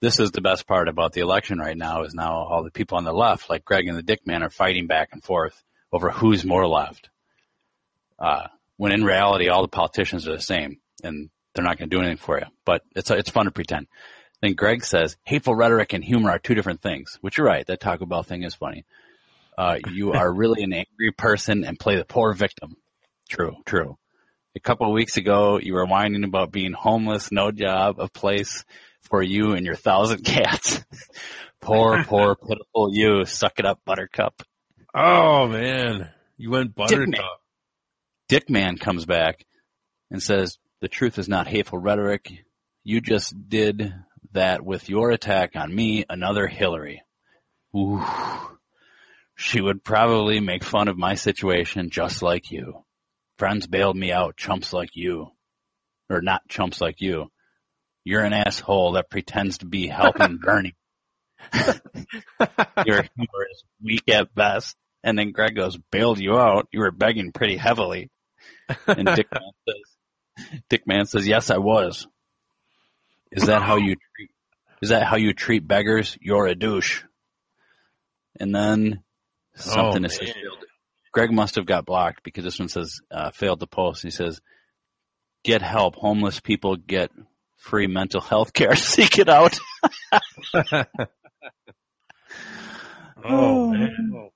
[0.00, 2.98] this is the best part about the election right now is now all the people
[2.98, 5.60] on the left, like Greg and the Dick Man, are fighting back and forth
[5.92, 7.10] over who's more left.
[8.16, 11.96] Uh, when in reality, all the politicians are the same, and they're not going to
[11.96, 12.46] do anything for you.
[12.64, 13.88] But it's it's fun to pretend.
[14.40, 17.66] Then Greg says, hateful rhetoric and humor are two different things, which you're right.
[17.66, 18.84] That Taco Bell thing is funny.
[19.56, 22.76] Uh, you are really an angry person and play the poor victim.
[23.28, 23.98] True, true.
[24.54, 28.64] A couple of weeks ago, you were whining about being homeless, no job, a place
[29.02, 30.84] for you and your thousand cats.
[31.60, 33.24] poor, poor, pitiful you.
[33.24, 34.40] Suck it up, buttercup.
[34.94, 36.10] Oh, man.
[36.36, 37.24] You went buttercup.
[38.28, 39.44] Dickman comes back
[40.10, 42.44] and says, the truth is not hateful rhetoric.
[42.84, 43.94] You just did
[44.32, 47.02] that with your attack on me, another Hillary.
[47.76, 48.02] Ooh.
[49.36, 52.84] She would probably make fun of my situation just like you.
[53.38, 55.28] Friends bailed me out, chumps like you.
[56.10, 57.30] Or not chumps like you.
[58.04, 60.76] You're an asshole that pretends to be helping Bernie.
[61.54, 64.76] Your humor is weak at best.
[65.04, 66.66] And then Greg goes, bailed you out.
[66.72, 68.10] You were begging pretty heavily.
[68.86, 69.96] And Dick says,
[70.68, 72.06] Dick Man says, yes, I was.
[73.30, 74.30] Is that how you treat,
[74.82, 76.16] is that how you treat beggars?
[76.20, 77.02] You're a douche.
[78.40, 79.02] And then
[79.54, 80.32] something Oh, is man.
[81.12, 84.02] Greg must have got blocked because this one says, uh, failed to post.
[84.02, 84.40] He says,
[85.42, 85.96] get help.
[85.96, 87.10] Homeless people get
[87.56, 88.76] free mental health care.
[88.76, 89.58] Seek it out.
[93.24, 94.30] Oh man,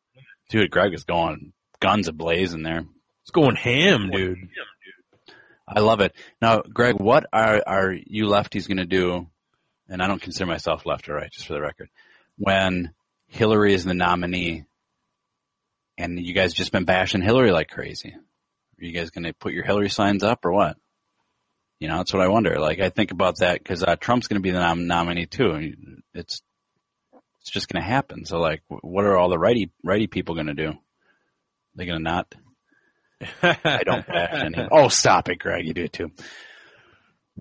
[0.50, 2.84] Dude, Greg is going guns ablaze in there.
[3.22, 4.38] it's going ham, dude.
[5.66, 6.14] I love it.
[6.40, 9.28] Now, Greg, what are are you lefties going to do?
[9.88, 11.88] And I don't consider myself left or right, just for the record.
[12.38, 12.92] When
[13.26, 14.64] Hillary is the nominee,
[15.98, 19.52] and you guys just been bashing Hillary like crazy, are you guys going to put
[19.52, 20.76] your Hillary signs up or what?
[21.78, 22.58] You know, that's what I wonder.
[22.58, 25.74] Like, I think about that because uh, Trump's going to be the nom- nominee too.
[26.14, 26.42] It's
[27.40, 28.24] it's just going to happen.
[28.24, 30.74] So, like, what are all the righty righty people going to do?
[31.74, 32.34] They going to not?
[33.42, 34.68] I don't bash any.
[34.70, 35.66] Oh, stop it, Greg.
[35.66, 36.10] You do it too.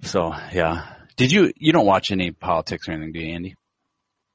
[0.03, 0.95] So yeah.
[1.17, 3.55] Did you you don't watch any politics or anything, do you, Andy?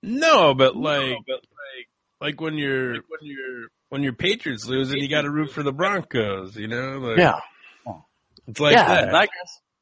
[0.02, 1.88] No, but like, but like,
[2.20, 5.62] like when you're when you're when your Patriots lose and you got to root for
[5.62, 6.98] the Broncos, you know?
[6.98, 7.18] Like,
[8.46, 9.28] it's like yeah, that.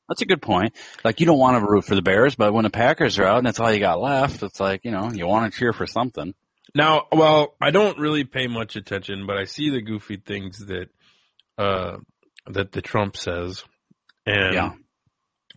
[0.08, 0.74] That's a good point.
[1.02, 3.38] Like you don't want to root for the Bears, but when the Packers are out
[3.38, 5.86] and that's all you got left, it's like you know you want to cheer for
[5.86, 6.34] something.
[6.74, 10.88] Now, well, I don't really pay much attention, but I see the goofy things that
[11.58, 11.96] uh
[12.46, 13.64] that the Trump says.
[14.26, 14.72] And Yeah.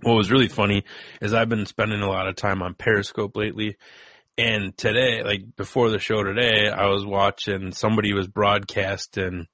[0.02, 0.84] what was really funny
[1.22, 3.78] is I've been spending a lot of time on Periscope lately.
[4.38, 9.48] And today, like before the show today, I was watching somebody was broadcasting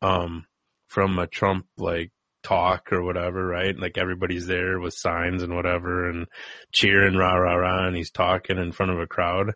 [0.00, 0.44] um
[0.88, 2.12] from a Trump like
[2.44, 3.78] talk or whatever, right?
[3.78, 6.26] Like everybody's there with signs and whatever and
[6.72, 9.52] cheering rah rah rah and he's talking in front of a crowd.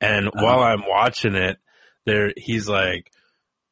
[0.00, 1.56] And while I'm watching it,
[2.04, 3.10] there he's like,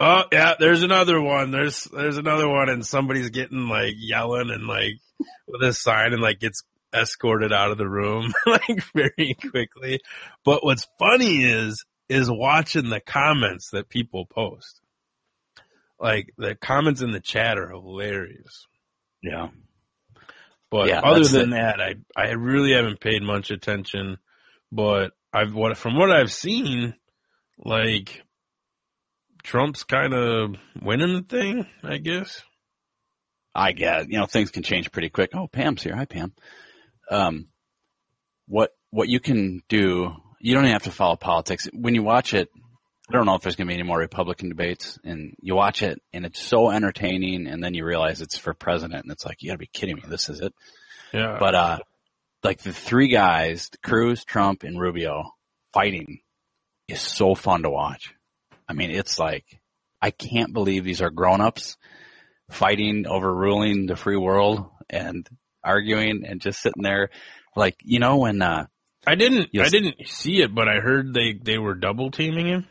[0.05, 1.51] "Oh yeah, there's another one.
[1.51, 5.01] There's there's another one," and somebody's getting like yelling and like
[5.49, 6.63] with a sign and like gets
[6.95, 10.01] escorted out of the room like very quickly.
[10.45, 14.81] But what's funny is is watching the comments that people post.
[15.99, 18.67] Like the comments in the chat are hilarious.
[19.23, 19.49] Yeah.
[20.71, 24.19] But Yeah, other than that, I I really haven't paid much attention.
[24.71, 26.95] But I've what from what I've seen,
[27.59, 28.24] like
[29.45, 32.43] Trump's kind of winning the thing, I guess.
[33.55, 35.31] I get, you know, things can change pretty quick.
[35.35, 35.95] Oh, Pam's here.
[35.95, 36.33] Hi, Pam.
[37.11, 37.49] Um,
[38.49, 41.69] what, what you can do, you don't even have to follow politics.
[41.73, 42.49] When you watch it,
[43.09, 45.83] I don't know if there's going to be any more Republican debates and you watch
[45.83, 49.43] it and it's so entertaining and then you realize it's for president and it's like,
[49.43, 50.03] you gotta be kidding me.
[50.09, 50.55] This is it.
[51.13, 51.37] Yeah.
[51.39, 51.79] But, uh,
[52.43, 55.31] like the three guys, Cruz, Trump, and Rubio
[55.73, 56.21] fighting
[56.89, 58.15] is so fun to watch.
[58.69, 59.45] I mean, it's like,
[60.01, 61.77] I can't believe these are grown-ups
[62.51, 65.27] fighting, overruling the free world and
[65.63, 67.11] arguing and just sitting there.
[67.57, 68.67] Like, you know, when, uh,
[69.07, 72.67] I didn't I didn't see it, but I heard they they were double teaming him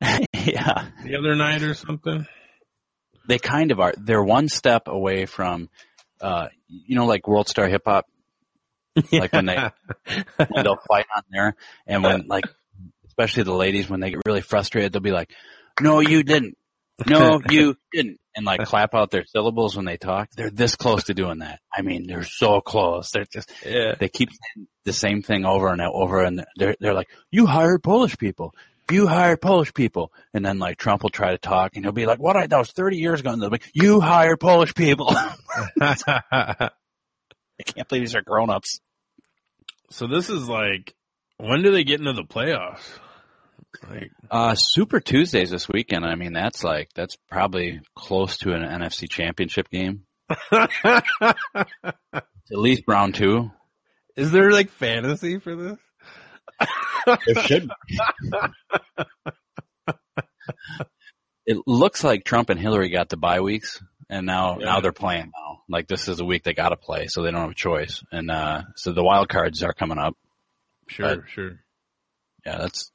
[0.32, 2.26] yeah, the other night or something.
[3.26, 3.94] they kind of are.
[3.96, 5.70] They're one step away from,
[6.20, 8.06] uh, you know, like World Star Hip Hop,
[9.12, 9.56] like when they,
[10.36, 11.56] when they'll fight on there
[11.86, 12.44] and when like,
[13.14, 15.30] especially the ladies, when they get really frustrated, they'll be like,
[15.80, 16.56] no, you didn't.
[17.06, 18.18] No, you didn't.
[18.36, 20.28] And like clap out their syllables when they talk.
[20.36, 21.60] They're this close to doing that.
[21.72, 23.12] I mean, they're so close.
[23.12, 23.94] They're just, yeah.
[23.98, 24.30] they keep
[24.84, 28.52] the same thing over and over and they're, they're like, you hired Polish people.
[28.90, 30.12] You hired Polish people.
[30.34, 32.36] And then like Trump will try to talk and he'll be like, what?
[32.36, 33.30] I, that was 30 years ago.
[33.30, 35.14] And they'll be, you hired Polish people.
[35.80, 36.70] I
[37.64, 38.80] can't believe these are grown-ups.
[39.90, 40.92] so this is like
[41.38, 42.98] when do they get into the playoffs?
[43.88, 46.04] Like Uh, Super Tuesdays this weekend.
[46.04, 50.04] I mean, that's like, that's probably close to an NFC championship game.
[50.52, 51.34] At
[52.50, 53.50] least round two.
[54.16, 55.78] Is there like fantasy for this?
[57.26, 57.68] There should
[61.46, 64.66] it looks like Trump and Hillary got the bye weeks, and now Yeah.
[64.66, 65.62] now they're playing now.
[65.68, 68.02] Like this is a week they got to play, so they don't have a choice.
[68.12, 70.16] And uh, so the wild cards are coming up.
[70.88, 71.60] Sure, But- sure.
[72.46, 72.92] Yeah, that's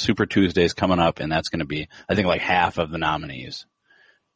[0.00, 2.98] Super Tuesdays coming up, and that's going to be I think like half of the
[2.98, 3.66] nominees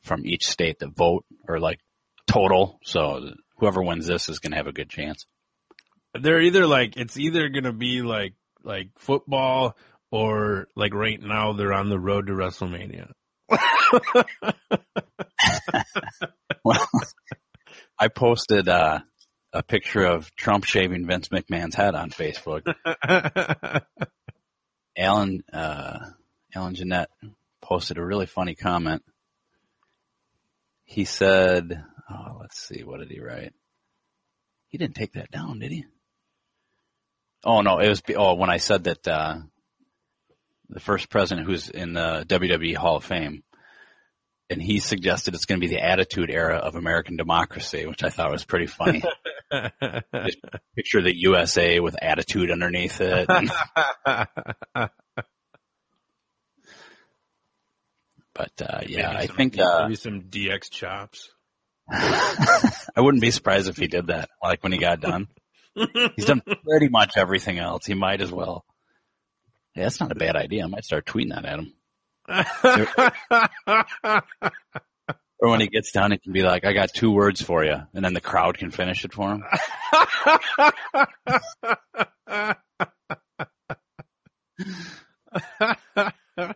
[0.03, 1.81] from each state that vote, or like
[2.27, 2.79] total.
[2.85, 5.27] So whoever wins this is going to have a good chance.
[6.18, 9.77] They're either like it's either gonna be like like football
[10.12, 13.11] or like right now they're on the road to WrestleMania.
[16.64, 16.88] Well,
[17.98, 19.00] I posted uh,
[19.53, 22.62] a picture of Trump shaving Vince McMahon's head on Facebook.
[24.96, 25.98] Alan uh,
[26.54, 27.11] Alan Jeanette
[27.61, 29.02] posted a really funny comment.
[30.85, 33.54] He said, "Oh, let's see, what did he write?
[34.68, 35.85] He didn't take that down, did he?
[37.44, 39.38] Oh no, it was oh when I said that uh,
[40.68, 43.42] the first president who's in the WWE Hall of Fame."
[44.50, 48.11] And he suggested it's going to be the attitude era of American democracy, which I
[48.11, 49.02] thought was pretty funny.
[50.27, 50.38] Just
[50.77, 53.27] picture the USA with attitude underneath it.
[58.35, 61.31] but uh, yeah, Maybe I some- think uh, maybe some DX chops.
[61.90, 64.31] I wouldn't be surprised if he did that.
[64.43, 65.29] Like when he got done,
[66.17, 67.85] he's done pretty much everything else.
[67.85, 68.64] He might as well.
[69.77, 70.64] Yeah, that's not a bad idea.
[70.64, 71.75] I might start tweeting that at him.
[75.44, 77.76] Or when he gets done, it can be like, "I got two words for you,"
[77.92, 79.44] and then the crowd can finish it for him.
[86.38, 86.52] Yeah,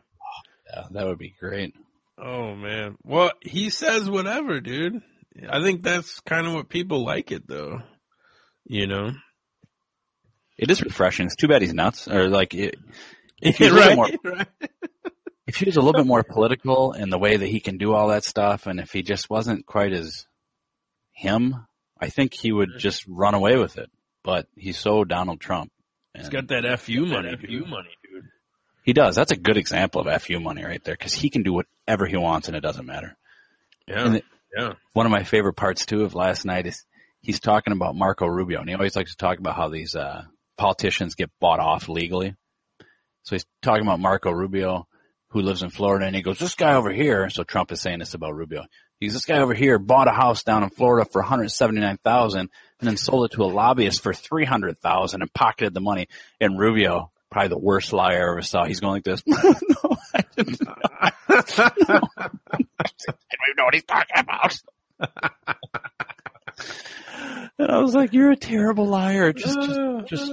[0.92, 1.74] that would be great.
[2.16, 2.96] oh man.
[3.04, 5.02] Well, he says whatever, dude.
[5.48, 7.82] I think that's kind of what people like it though.
[8.64, 9.12] You know?
[10.56, 11.26] It is refreshing.
[11.26, 12.76] It's too bad he's nuts, or like it,
[13.42, 14.48] if he was a little more right.
[15.48, 17.92] If he was a little bit more political in the way that he can do
[17.94, 20.26] all that stuff, and if he just wasn't quite as
[21.12, 21.66] him,
[22.00, 23.90] I think he would just run away with it.
[24.22, 25.72] But he's so Donald Trump.
[26.16, 28.24] He's got that FU money, FU money, dude.
[28.84, 29.14] he does.
[29.16, 32.16] That's a good example of FU money right there, because he can do whatever he
[32.16, 33.16] wants, and it doesn't matter.
[33.86, 34.04] Yeah.
[34.06, 34.24] And it-
[34.56, 34.72] yeah.
[34.94, 36.84] One of my favorite parts too of last night is
[37.20, 40.24] he's talking about Marco Rubio, and he always likes to talk about how these uh,
[40.56, 42.34] politicians get bought off legally.
[43.24, 44.87] So he's talking about Marco Rubio,
[45.30, 47.98] who lives in Florida, and he goes, "This guy over here." So Trump is saying
[47.98, 48.64] this about Rubio.
[48.98, 51.80] He's this guy over here bought a house down in Florida for one hundred seventy
[51.80, 55.74] nine thousand, and then sold it to a lobbyist for three hundred thousand, and pocketed
[55.74, 56.08] the money.
[56.40, 58.64] And Rubio, probably the worst liar I ever saw.
[58.64, 59.22] He's going like this.
[59.26, 59.36] no,
[60.14, 60.60] I didn't.
[60.98, 61.12] I
[61.88, 62.10] don't
[62.80, 64.56] even know what he's talking about.
[67.58, 69.32] and I was like, "You're a terrible liar.
[69.32, 70.32] Just, just, just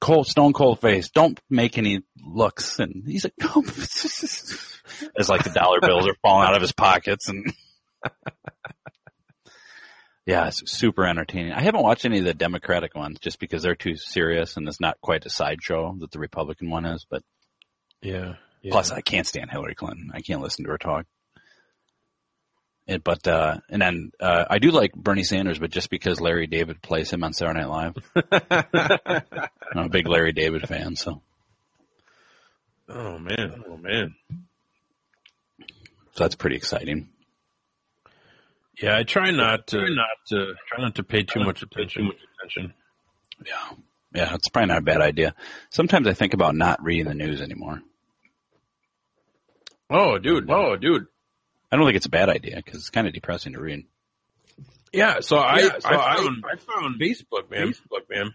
[0.00, 1.10] cold, stone cold face.
[1.10, 3.62] Don't make any looks." And he's like, "No."
[5.16, 7.52] It's like the dollar bills are falling out of his pockets, and
[10.26, 11.52] yeah, it's super entertaining.
[11.52, 14.80] I haven't watched any of the Democratic ones just because they're too serious, and it's
[14.80, 17.04] not quite a sideshow that the Republican one is.
[17.08, 17.22] But
[18.00, 18.34] Yeah.
[18.62, 18.70] yeah.
[18.70, 20.10] Plus, I can't stand Hillary Clinton.
[20.14, 21.04] I can't listen to her talk.
[22.86, 26.46] It, but uh, and then uh, I do like Bernie Sanders, but just because Larry
[26.46, 27.94] David plays him on Saturday Night Live,
[29.74, 30.94] I'm a big Larry David fan.
[30.94, 31.20] So,
[32.88, 33.64] oh man.
[33.68, 34.14] Oh man.
[35.58, 37.08] so that's pretty exciting.
[38.80, 42.02] Yeah, I try not to try not to try not to pay too much attention.
[42.02, 42.74] Too much attention.
[43.44, 43.76] Yeah,
[44.14, 45.34] yeah, it's probably not a bad idea.
[45.70, 47.82] Sometimes I think about not reading the news anymore.
[49.90, 50.50] Oh, dude.
[50.50, 51.06] Oh, dude.
[51.72, 53.84] I don't think it's a bad idea because it's kind of depressing to read.
[54.92, 57.68] Yeah, so I Yeah, so I, I- found I found Facebook, man.
[57.68, 58.34] Facebook, man.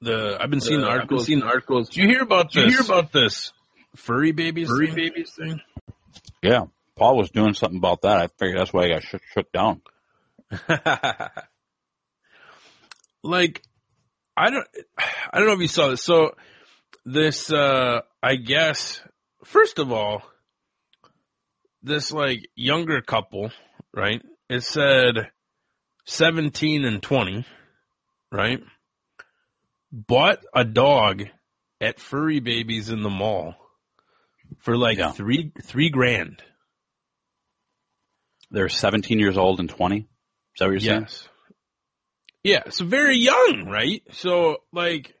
[0.00, 1.26] The I've been The- seeing the I've been articles.
[1.26, 1.88] seeing articles.
[1.90, 2.72] Did you hear about Did this?
[2.72, 3.52] you hear about this
[3.96, 4.68] furry babies?
[4.68, 4.96] Furry thing?
[4.96, 5.60] babies thing.
[6.42, 6.64] Yeah,
[6.96, 8.18] Paul was doing something about that.
[8.18, 9.80] I figured that's why I got shook, shook down.
[13.22, 13.62] like
[14.36, 16.02] I don't I don't know if you saw this.
[16.02, 16.34] So
[17.04, 19.00] this uh I guess
[19.44, 20.22] first of all
[21.82, 23.50] this like younger couple,
[23.94, 24.22] right?
[24.48, 25.30] It said
[26.06, 27.44] 17 and 20,
[28.30, 28.60] right?
[29.90, 31.24] Bought a dog
[31.80, 33.54] at Furry Babies in the mall
[34.60, 35.12] for like Yeah.
[35.12, 36.42] 3 3 grand.
[38.50, 39.98] They're 17 years old and 20.
[39.98, 40.04] Is
[40.58, 41.00] that what you're saying?
[41.02, 41.28] Yes.
[42.44, 44.02] Yeah, so very young, right?
[44.12, 45.14] So like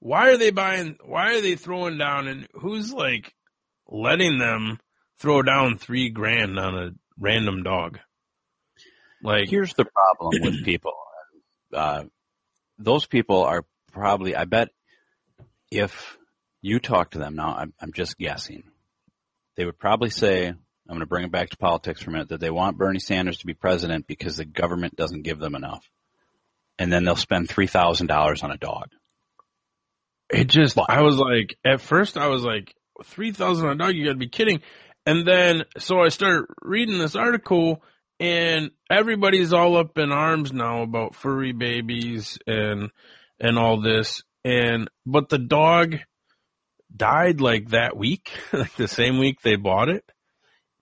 [0.00, 3.34] why are they buying why are they throwing down and who's like
[3.88, 4.80] letting them
[5.22, 7.98] throw down 3 grand on a random dog?
[9.22, 10.92] Like Here's the problem with people.
[11.72, 12.04] Uh,
[12.78, 14.68] those people are probably, I bet
[15.70, 16.18] if
[16.60, 18.64] you talk to them now, I'm, I'm just guessing,
[19.56, 20.56] they would probably say, I'm
[20.88, 23.38] going to bring it back to politics for a minute, that they want Bernie Sanders
[23.38, 25.88] to be president because the government doesn't give them enough.
[26.78, 28.88] And then they'll spend $3,000 on a dog.
[30.30, 34.04] it just I was like at first I was like 3000 on a dog you
[34.04, 34.62] got to be kidding.
[35.06, 37.82] And then so I started reading this article
[38.20, 42.90] and everybody's all up in arms now about furry babies and
[43.40, 45.96] and all this and but the dog
[46.94, 50.04] died like that week, like the same week they bought it.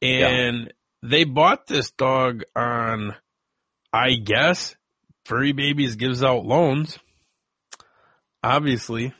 [0.02, 3.14] And they bought this dog on,
[3.92, 4.76] I guess,
[5.26, 6.98] Furry Babies gives out loans.
[8.42, 9.12] Obviously.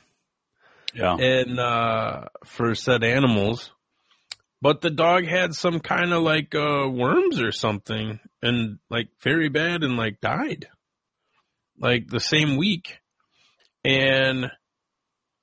[0.93, 1.15] Yeah.
[1.15, 3.71] And, uh, for said animals.
[4.61, 9.49] But the dog had some kind of like, uh, worms or something and like very
[9.49, 10.67] bad and like died.
[11.79, 12.99] Like the same week.
[13.83, 14.51] And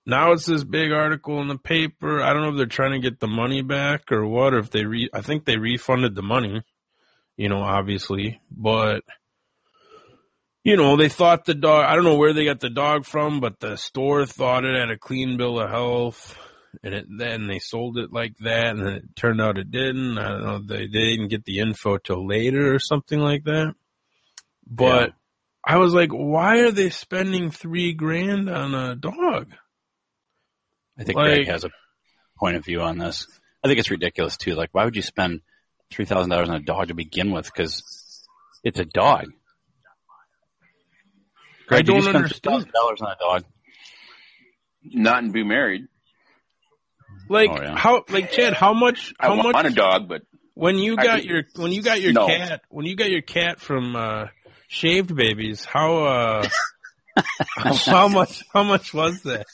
[0.06, 2.22] now it's this big article in the paper.
[2.22, 4.70] I don't know if they're trying to get the money back or what, or if
[4.70, 6.62] they re, I think they refunded the money,
[7.36, 9.02] you know, obviously, but
[10.64, 13.40] you know, they thought the dog, I don't know where they got the dog from,
[13.40, 16.38] but the store thought it had a clean bill of health
[16.82, 20.18] and it, then they sold it like that and it turned out it didn't.
[20.18, 20.58] I don't know.
[20.60, 23.74] They, they didn't get the info till later or something like that.
[24.66, 25.14] But Yeah.
[25.66, 29.52] I was like, why are they spending three grand on a dog?
[30.98, 31.70] I think Like- Greg has a
[32.38, 33.26] point of view on this.
[33.64, 34.54] I think it's ridiculous too.
[34.54, 35.40] Like, why would you spend
[35.90, 37.46] three thousand dollars on a dog to begin with?
[37.46, 37.82] Because
[38.62, 39.26] it's a dog.
[41.66, 42.66] Greg, I did you don't spend understand.
[42.72, 43.44] $3,000 on a dog?
[44.84, 45.82] Not and be married.
[47.28, 47.76] Like Oh, yeah.
[47.76, 50.22] how, like Chad, how much, I how want much a dog, but
[50.54, 52.26] when you got could- your when you got your No.
[52.26, 54.26] cat when you got your cat from uh
[54.66, 56.48] shaved babies how uh
[57.86, 59.46] how much how much was that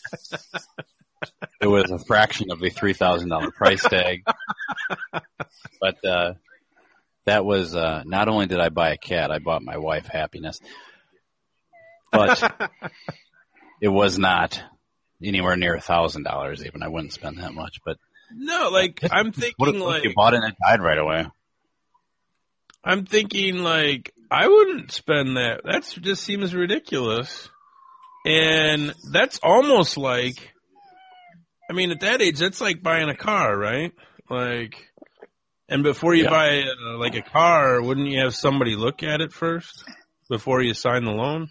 [1.61, 4.22] It was a fraction of the three thousand dollar price tag.
[5.81, 6.35] but uh,
[7.27, 10.61] that was uh, not only did I buy a cat, I bought my wife happiness.
[12.12, 12.43] But
[13.81, 14.61] it was not
[15.25, 16.64] anywhere near a thousand dollars.
[16.64, 17.81] Even I wouldn't spend that much.
[17.85, 17.99] But
[18.37, 21.27] no like i'm what thinking if like you bought it and it died right away?
[22.83, 27.49] i'm thinking like i wouldn't spend that that's just seems ridiculous
[28.27, 30.53] and that's almost like
[31.70, 33.93] i mean at that age that's like buying a car right
[34.31, 34.75] like
[35.68, 36.31] and before you Yeah.
[36.31, 39.85] buy uh, like a car wouldn't you have somebody look at it first
[40.29, 41.49] before you sign the loan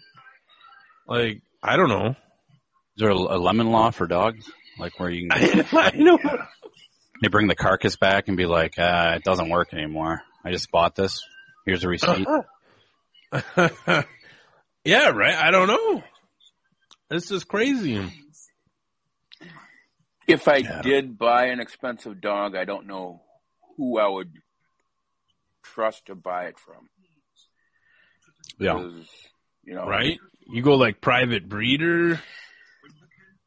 [1.06, 2.14] like i don't know
[2.96, 4.50] there a, a lemon law for dogs?
[4.78, 6.18] Like where you can I know.
[7.22, 10.22] they bring the carcass back and be like, ah, it doesn't work anymore.
[10.44, 11.22] I just bought this.
[11.64, 12.26] Here's a receipt.
[14.84, 15.34] yeah, right.
[15.34, 16.02] I don't know.
[17.08, 18.06] This is crazy.
[20.26, 23.22] if I did buy an expensive dog, I don't know
[23.76, 24.32] who I would
[25.62, 26.88] trust to buy it from.
[28.58, 28.78] Yeah.
[29.64, 30.18] You know, Right?
[30.46, 32.20] You go like private breeder,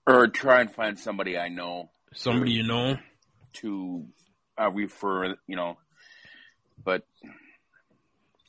[0.08, 2.98] Or try and find somebody I know somebody you know.
[3.54, 4.06] to
[4.58, 5.78] uh, refer, you know.
[6.84, 7.04] But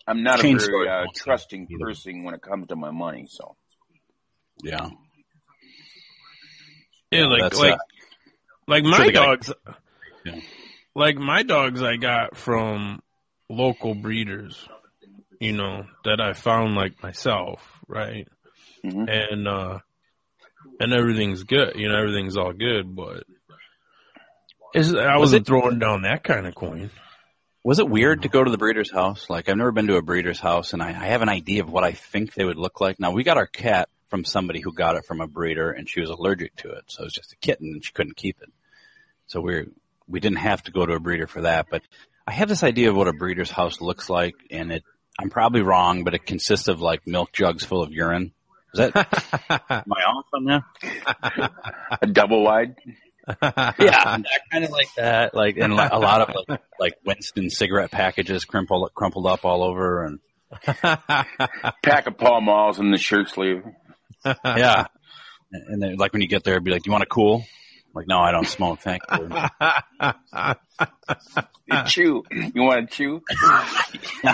[0.07, 1.85] I'm not Chain a very uh, trusting either.
[1.85, 3.27] person when it comes to my money.
[3.29, 3.57] So
[4.63, 4.89] Yeah.
[7.11, 7.79] Yeah, like like uh,
[8.67, 9.53] like my they dogs.
[10.25, 10.41] Yeah.
[10.95, 13.03] Like my dogs, I got from
[13.49, 14.69] local breeders.
[15.41, 18.29] You know that I found like myself, right?
[18.85, 19.09] Mhm.
[19.09, 19.79] And uh
[20.81, 21.75] and everything's good.
[21.77, 23.25] You know, everything's all good, but.
[24.75, 26.91] Is, I Was wasn't it- throwing down that kind of coin.
[27.65, 29.29] Was it weird to go to the breeder's house?
[29.29, 31.71] Like I've never been to a breeder's house and I, I have an idea of
[31.71, 32.99] what I think they would look like.
[33.01, 36.01] Now we got our cat from somebody who got it from a breeder and she
[36.01, 36.85] was allergic to it.
[36.87, 38.51] So it was just a kitten and she couldn't keep it.
[39.27, 39.67] So we're,
[40.07, 41.83] we didn't have to go to a breeder for that, but
[42.27, 44.85] I have this idea of what a breeder's house looks like and it,
[45.19, 48.33] I'm probably wrong, but it consists of like milk jugs full of urine.
[48.75, 48.97] Is that,
[49.71, 51.53] am I off on that?
[52.03, 52.77] a double wide.
[53.43, 54.19] yeah,
[54.51, 58.91] kind of like that, like and a lot of like like Winston cigarette packages crumpled
[58.95, 60.19] crumpled up all over, and
[61.85, 63.65] Pack of Pall Malls in the shirt sleeve.
[64.25, 64.87] yeah,
[65.53, 67.45] and then like when you get there, it'd be like, "Do you want a cool?"
[67.95, 68.81] Like, no, I don't smoke.
[68.81, 69.29] Thank you.
[71.67, 72.23] You chew.
[72.31, 73.21] You want to chew?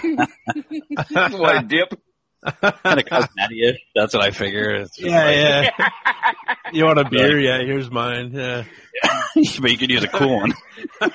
[0.00, 2.00] you want to dip?
[2.44, 3.80] Kind of cosmetic.
[3.94, 4.86] That's what I figure.
[4.98, 6.54] Yeah, like- yeah.
[6.72, 7.38] you want a beer?
[7.38, 8.32] Yeah, here's mine.
[8.32, 8.64] Yeah.
[9.60, 10.54] but you could use a cool one.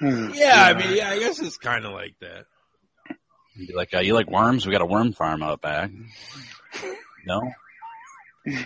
[0.00, 2.44] Yeah, I mean, yeah, I guess it's kind of like that.
[3.54, 4.66] You'd be like, uh, "You like worms?
[4.66, 5.90] We got a worm farm out back."
[7.26, 7.40] No,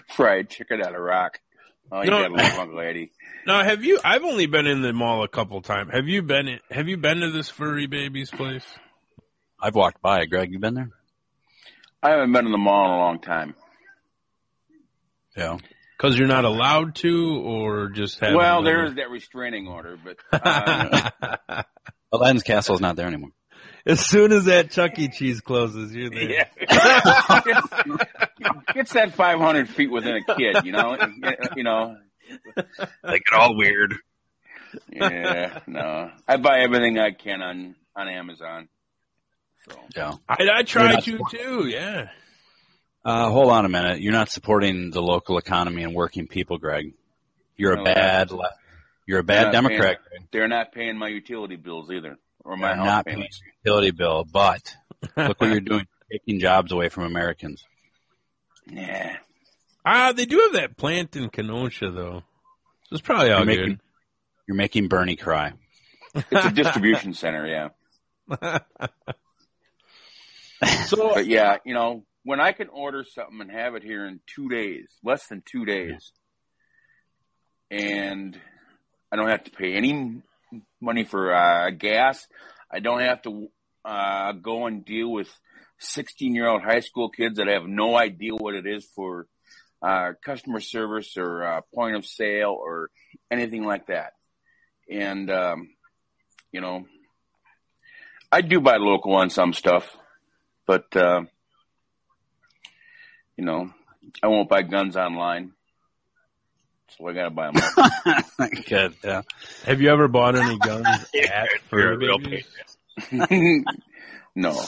[0.08, 1.38] Fried chicken out of rock.
[1.92, 2.22] Oh, you No.
[2.22, 3.10] gotta love Uncle Eddie.
[3.46, 3.98] Now, have you?
[4.04, 5.90] I've only been in the mall a couple times.
[5.92, 6.46] Have you been?
[6.48, 8.64] In, have you been to this furry baby's place?
[9.60, 10.24] I've walked by.
[10.26, 10.90] Greg, you been there?
[12.02, 13.54] I haven't been in the mall in a long time.
[15.36, 15.58] Yeah.
[15.96, 18.34] Because you're not allowed to, or just have.
[18.34, 21.62] Well, there is that restraining order, but uh,
[22.12, 23.30] Aladdin's Castle is not there anymore.
[23.86, 25.08] as soon as that Chuck E.
[25.08, 26.30] Cheese closes, you're there.
[26.30, 26.44] Yeah.
[28.74, 30.96] Gets that 500 feet within a kid, you know?
[31.56, 31.96] You know,
[33.02, 33.94] They get all weird.
[34.90, 36.10] yeah, no.
[36.28, 38.68] I buy everything I can on, on Amazon.
[39.68, 40.12] So, Yeah.
[40.28, 41.66] I, I try to too.
[41.66, 42.08] Yeah.
[43.04, 44.00] Uh, hold on a minute.
[44.00, 46.92] You're not supporting the local economy and working people, Greg.
[47.56, 48.56] You're a No, bad left.
[49.06, 49.98] You're a bad Democrat.
[50.10, 53.40] paying- they're not paying my utility bills either, or my You're house not paying payments.
[53.64, 54.74] utility bill, but
[55.16, 57.64] look what you're doing, taking jobs away from Americans.
[58.66, 59.16] Yeah.
[59.84, 62.22] Ah, they do have that plant in Kenosha though.
[62.88, 63.80] So it's probably all You're making, good.
[64.48, 65.52] you're making Bernie cry.
[66.14, 67.68] It's a distribution center, yeah.
[70.86, 74.20] so But yeah, you know, when I can order something and have it here in
[74.26, 76.12] two days, less than two days,
[77.70, 78.38] and
[79.12, 80.20] I don't have to pay any
[80.80, 82.26] money for uh, gas,
[82.70, 83.48] I don't have to
[83.84, 85.28] uh, go and deal with
[85.80, 89.26] 16 year old high school kids that have no idea what it is for
[89.82, 92.90] uh, customer service or uh, point of sale or
[93.30, 94.12] anything like that.
[94.90, 95.68] And, um,
[96.52, 96.84] you know,
[98.30, 99.84] I do buy local on some stuff,
[100.66, 101.22] but, uh,
[103.36, 103.70] you know,
[104.22, 105.52] I won't buy guns online.
[106.98, 108.50] So I gotta buy them.
[108.68, 108.94] Good.
[109.04, 109.22] Yeah.
[109.64, 112.46] have you ever bought any guns at Fur Babies?
[114.34, 114.62] no,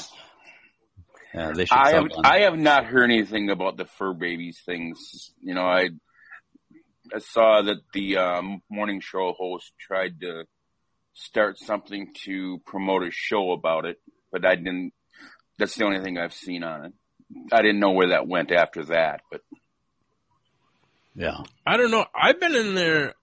[1.34, 2.20] Yeah, they should I have guns.
[2.24, 5.32] I have not heard anything about the fur babies things.
[5.40, 5.88] You know, I
[7.14, 10.44] I saw that the um, morning show host tried to
[11.14, 13.98] start something to promote a show about it,
[14.30, 14.92] but I didn't.
[15.58, 16.92] That's the only thing I've seen on it.
[17.52, 19.40] I didn't know where that went after that, but
[21.14, 21.38] yeah.
[21.66, 22.06] I don't know.
[22.14, 23.14] I've been in there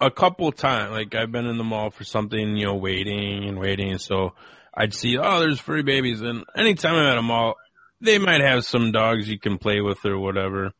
[0.00, 0.92] a couple times.
[0.92, 3.98] Like I've been in the mall for something, you know, waiting and waiting.
[3.98, 4.34] So
[4.72, 6.20] I'd see, oh, there's furry babies.
[6.20, 7.54] And anytime I'm at a mall,
[8.00, 10.72] they might have some dogs you can play with or whatever.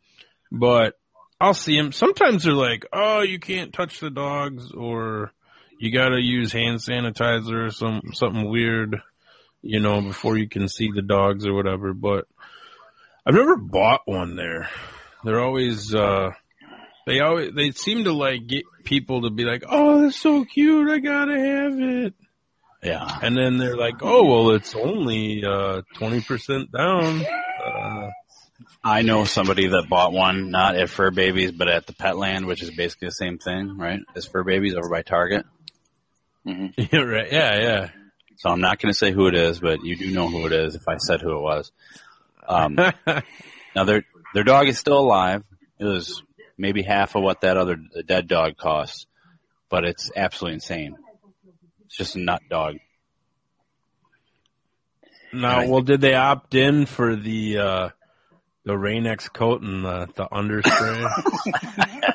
[0.52, 0.94] But
[1.40, 1.92] I'll see them.
[1.92, 5.32] Sometimes they're like, oh, you can't touch the dogs or
[5.78, 9.00] you gotta use hand sanitizer or some, something weird,
[9.62, 11.92] you know, before you can see the dogs or whatever.
[11.92, 12.26] But
[13.26, 14.68] I've never bought one there.
[15.24, 16.30] They're always, uh,
[17.06, 20.88] they always, they seem to like get people to be like, oh, that's so cute.
[20.88, 22.14] I gotta have it.
[22.82, 23.18] Yeah.
[23.22, 27.24] And then they're like, oh, well, it's only, uh, 20% down.
[27.64, 28.10] Uh,
[28.82, 32.62] I know somebody that bought one, not at Fur Babies, but at the Petland, which
[32.62, 34.00] is basically the same thing, right?
[34.14, 35.46] As Fur Babies over by Target.
[36.44, 37.32] yeah, right.
[37.32, 37.88] Yeah, yeah.
[38.36, 40.52] So I'm not going to say who it is, but you do know who it
[40.52, 41.72] is if I said who it was.
[42.46, 42.74] Um,
[43.74, 44.04] now their
[44.34, 45.42] their dog is still alive.
[45.78, 46.22] It was
[46.58, 47.76] maybe half of what that other
[48.06, 49.06] dead dog costs,
[49.70, 50.96] but it's absolutely insane.
[51.86, 52.76] It's just a nut dog.
[55.32, 57.88] Now, well, did they opt in for the, uh,
[58.64, 61.02] the Rain-X coat and the, the underspray?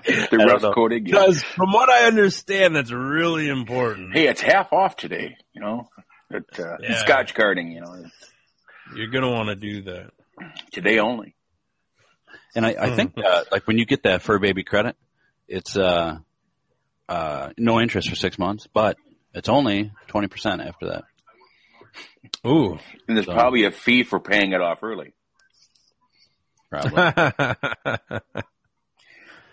[0.29, 1.03] the don't rust coating.
[1.03, 4.13] Because from what I understand, that's really important.
[4.13, 5.35] Hey, it's half off today.
[5.53, 5.89] You know,
[6.31, 7.03] at, uh, Yeah.
[7.03, 7.73] Scotchgarding.
[7.73, 8.05] You know,
[8.95, 10.11] You're gonna want to do that.
[10.71, 11.35] today only.
[12.55, 14.95] And I, I think uh, like when you get that fur baby credit,
[15.47, 16.17] it's uh,
[17.07, 18.97] uh, no interest for six months, but
[19.33, 21.03] it's only twenty percent after that.
[22.45, 22.77] Ooh.
[23.07, 25.13] And there's So- probably a fee for paying it off early.
[26.69, 28.19] Probably.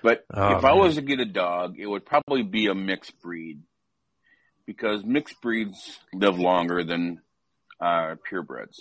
[0.03, 0.79] But Oh, if I man.
[0.79, 3.63] was to get a dog, it would probably be a mixed breed
[4.65, 7.23] because mixed breeds live longer than
[7.81, 8.79] uh, purebreds.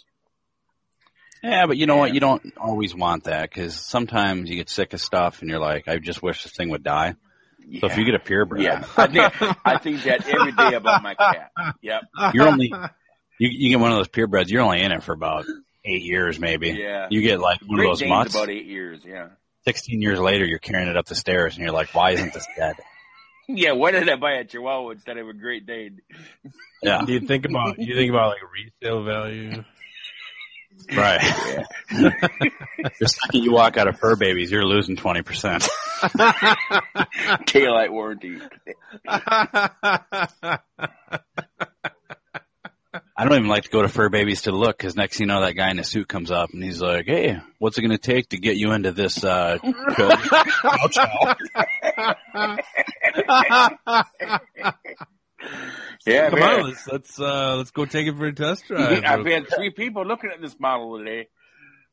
[1.50, 2.14] Yeah, but you know what?
[2.14, 5.88] You don't always want that because sometimes you get sick of stuff and you're like,
[5.88, 7.16] I just wish this thing would die.
[7.80, 11.02] So if you get a purebred, Yeah, I think, I think that every day about
[11.02, 11.52] my cat.
[11.82, 12.02] Yep.
[12.34, 12.72] you're only
[13.40, 15.46] you, you get one of those purebreds, you're only in it for about
[15.84, 16.70] eight years, maybe.
[16.72, 17.08] Yeah.
[17.10, 18.36] You get like one Great of those Dane's mutts.
[18.36, 19.02] about eight years.
[19.06, 19.30] Yeah.
[19.66, 22.46] Sixteen years later, you're carrying it up the stairs, and you're like, "Why isn't this
[22.56, 22.76] dead?"
[23.48, 23.72] Yeah.
[23.72, 26.02] Why did I buy a Chihuahua instead of a Great Dane?
[26.84, 28.42] Yeah, Do you think about do you think about like
[28.84, 29.64] resale value?
[30.96, 31.22] Right.
[31.90, 35.68] the second you walk out of fur babies, you're losing twenty percent.
[37.48, 38.40] Taillight warranty.
[43.18, 45.34] I don't even like to go to fur babies to look because next thing you
[45.34, 47.92] know, that guy in a suit comes up and he's like, "Hey, what's it going
[47.92, 49.58] to take to get you into this?" Uh,
[49.96, 51.36] chow chow?"
[56.06, 56.60] Yeah, Come man.
[56.60, 59.04] on, let's let's uh, let's go take it for a test drive.
[59.04, 61.30] I've had three people looking at this model today.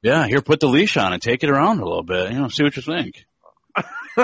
[0.03, 2.31] yeah, here, put the leash on and take it around a little bit.
[2.33, 3.25] You know, see what you think.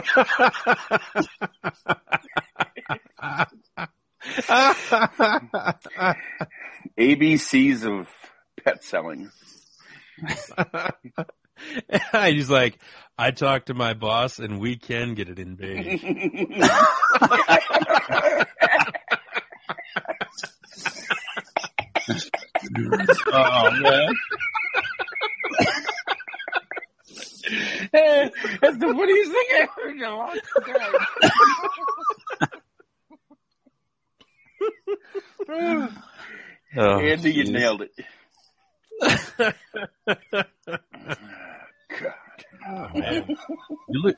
[6.99, 8.09] ABCs of
[8.62, 9.31] pet selling.
[12.12, 12.79] He's like,
[13.16, 16.03] I talked to my boss and we can get it in beige.
[23.32, 24.14] Oh man.
[27.93, 30.39] That's the funniest thing I heard in a long
[35.49, 36.03] time.
[36.76, 37.93] Oh, Andy, you nailed it.
[42.68, 43.24] Oh, man.
[43.89, 44.16] You look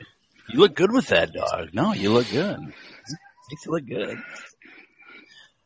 [0.48, 1.72] you look good with that dog.
[1.72, 2.58] No, you look good.
[2.58, 4.18] Makes you look good.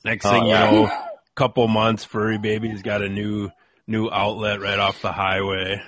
[0.05, 0.71] Next Oh, thing yeah.
[0.71, 0.93] you know,
[1.35, 3.51] couple months, furry baby's got a new
[3.87, 5.83] new outlet right off the highway.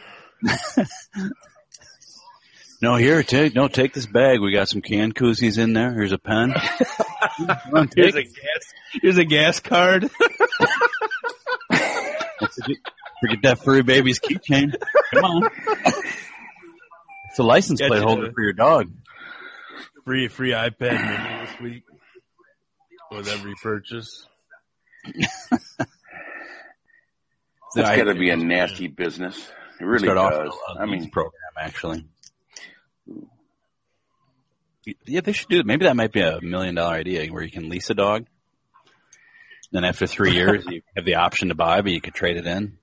[2.83, 4.41] No, here, take no, take this bag.
[4.41, 5.93] We got some can koozies in there.
[5.95, 6.53] Here's a pen.
[7.73, 8.63] On, Here's a gas
[9.01, 10.11] here's a gas card.
[11.71, 12.77] Forget,
[13.21, 14.75] forget that furry baby's keychain.
[15.15, 15.51] Come on.
[17.31, 18.91] It's a license plate holder for your dog.
[20.05, 21.83] free free iPad mini this week
[23.11, 24.27] with every purchase.
[27.75, 29.37] That's got to be a nasty business.
[29.81, 30.55] It really Start does.
[30.79, 32.07] I mean, program actually.
[35.05, 35.67] Yeah, they should do it.
[35.67, 38.27] Maybe that might be a million dollar idea where you can lease a dog.
[39.73, 42.47] Then after three years, you have the option to buy, but you could trade it
[42.47, 42.79] in.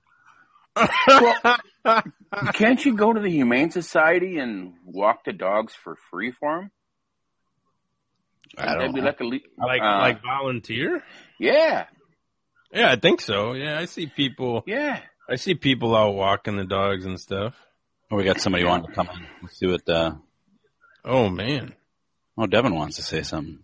[2.52, 6.70] can't you go to the Humane Society and walk the dogs for free for them?
[8.58, 11.02] I don't be like a le- Like uh, like volunteer?
[11.38, 11.86] yeah,
[12.72, 13.52] Yeah, I think so.
[13.54, 15.00] Yeah, I see people yeah.
[15.28, 17.54] I see people out walking the dogs and stuff.
[18.10, 19.26] Oh, we got somebody wanting to come in.
[19.42, 19.88] Let's see what.
[19.88, 20.14] Uh,
[21.06, 21.74] Oh man.
[22.38, 23.58] oh, Devin wants to say something.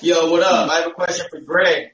[0.00, 0.70] Yo, what up?
[0.70, 1.88] I have a question for Greg.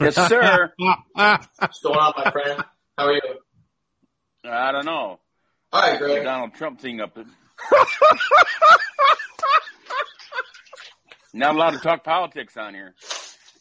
[0.00, 0.72] Yes, sir.
[0.78, 2.64] What's going on, my friend?
[2.96, 3.20] How are you?
[4.44, 5.18] I don't know.
[5.72, 6.24] All right, The Greg.
[6.24, 7.16] Donald Trump thing up.
[11.34, 12.94] Not allowed to talk politics on here.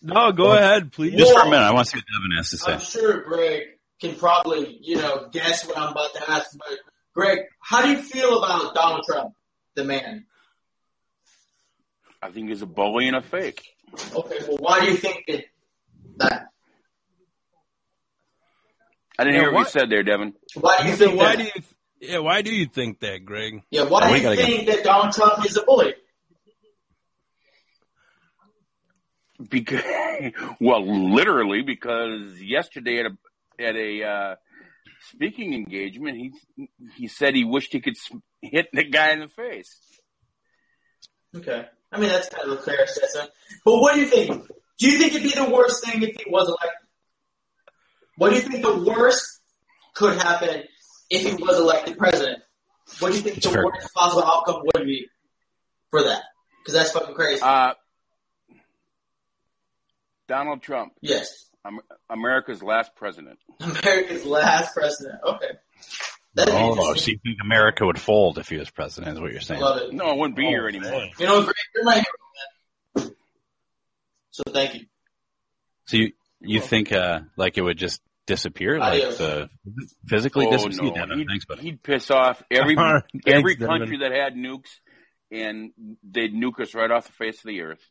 [0.04, 1.16] No, go ahead, please.
[1.18, 2.74] Just for a minute, I want to see what Devin has to say.
[2.74, 3.64] I'm sure Greg
[4.00, 6.56] can probably, you know, guess what I'm about to ask.
[6.58, 6.78] But
[7.16, 9.34] Greg, how do you feel about Donald Trump,
[9.76, 10.26] the man?
[12.22, 13.64] I think he's a bully and a fake.
[14.16, 15.46] Okay, well, why do you think it,
[16.18, 16.48] that?
[19.18, 20.34] I didn't Yeah, hear what you said there, Devin.
[20.56, 21.38] Why do you So think why that?
[21.38, 21.52] do you
[22.02, 23.64] yeah, why do you think that, Greg?
[23.72, 25.94] yeah, why Oh, do you gotta think that Donald Trump is a bully?
[29.50, 29.84] Because,
[30.60, 34.36] well, literally, because yesterday at a at a uh,
[35.12, 37.96] speaking engagement, he he said he wished he could
[38.42, 39.76] hit the guy in the face.
[41.36, 41.66] Okay.
[41.92, 43.30] I mean, that's kind of a fair assessment.
[43.66, 44.48] But what do you think?
[44.80, 46.88] Do you think it'd be the worst thing if he was elected?
[48.18, 49.42] What do you think the worst
[49.96, 50.64] could happen
[51.10, 52.40] if he was elected president?
[53.00, 53.66] What do you think It's the fair.
[53.66, 55.08] worst possible outcome would be
[55.90, 56.24] for that?
[56.60, 57.42] Because that's fucking crazy.
[57.42, 57.74] Uh,
[60.28, 61.46] Donald Trump, yes.
[62.10, 63.40] America's last president.
[63.60, 65.20] America's last president.
[65.24, 65.48] Okay.
[66.36, 66.96] That'd be Oh, interesting.
[66.98, 69.16] so you think America would fold if he was president?
[69.16, 69.62] Is what you're saying?
[69.62, 69.94] Love it.
[69.94, 71.06] No, I wouldn't be here anymore.
[71.20, 72.04] You know, Greg, you're my hero,
[73.06, 73.16] man.
[74.32, 74.82] So thank you.
[75.86, 76.12] So you
[76.42, 79.18] you think uh, like it would just disappear, like Adios.
[79.18, 79.50] the
[80.08, 80.90] physically Oh disappear?
[80.90, 81.62] no, Devin, he'd, thanks, buddy.
[81.62, 84.12] he'd piss off every All right, every thanks, country Devin.
[84.12, 84.70] that had nukes,
[85.32, 85.72] and
[86.04, 87.82] they'd nuke us right off the face of the earth.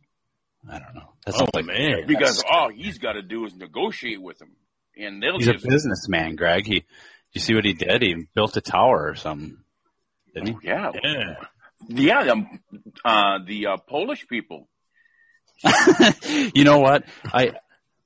[0.69, 1.13] I don't know.
[1.27, 2.07] That Oh sounds like man.
[2.07, 4.53] Because all he's got to do is negotiate with them,
[4.97, 6.67] and they'll he's a just businessman, Greg.
[6.67, 6.85] He,
[7.33, 8.03] you see what he did?
[8.03, 9.59] He built a tower or something,
[10.35, 11.35] didn't yeah, Yeah.
[11.89, 12.25] yeah.
[12.25, 12.49] The,
[13.05, 14.69] uh, the uh, Polish people.
[16.55, 17.05] you know what?
[17.25, 17.53] I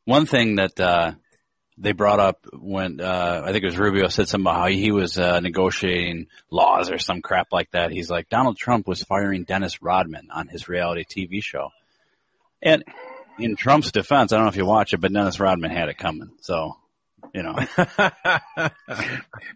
[0.04, 1.12] one thing that uh,
[1.78, 4.92] they brought up when uh, I think it was Rubio said something about how he
[4.92, 7.90] was uh, negotiating laws or some crap like that.
[7.90, 11.70] He's like Donald Trump was firing Dennis Rodman on his reality TV show,
[12.62, 12.84] and
[13.38, 15.98] in Trump's defense, I don't know if you watch it, but Dennis Rodman had it
[15.98, 16.30] coming.
[16.40, 16.76] So,
[17.34, 17.54] you know,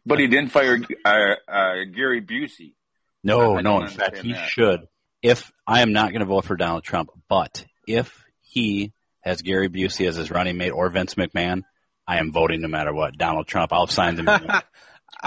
[0.07, 2.75] But he didn't fire uh, uh, Gary Busey.
[3.23, 3.81] no, I no.
[3.83, 4.49] In fact, he that.
[4.49, 4.81] should.
[5.23, 9.69] If I am not going to vote for Donald Trump, but if he has Gary
[9.69, 11.63] Busey as his running mate or Vince McMahon,
[12.07, 13.17] I am voting no matter what.
[13.19, 14.27] Donald Trump, I'll sign them.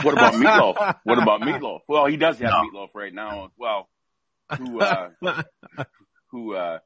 [0.01, 0.95] What about Meatloaf?
[1.03, 1.81] What about Meatloaf?
[1.87, 2.63] Well, he does have No.
[2.63, 3.51] Meatloaf right now.
[3.57, 3.87] Well,
[4.57, 5.09] who uh,
[6.31, 6.79] who uh,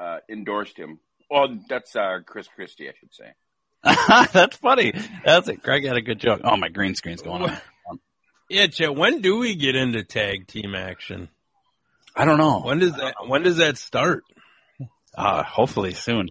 [0.00, 0.98] uh, endorsed him?
[1.30, 3.32] Well, that's uh, Chris Christie, I should say.
[4.32, 4.92] That's funny.
[5.24, 5.62] That's it.
[5.62, 6.40] Greg had a good joke.
[6.42, 7.56] Oh, my green screen's going on.
[8.50, 11.28] Yeah, Chet, when do we get into tag team action?
[12.16, 12.60] I don't know.
[12.62, 14.24] When does that when does that start?
[15.14, 16.30] Uh, hopefully soon.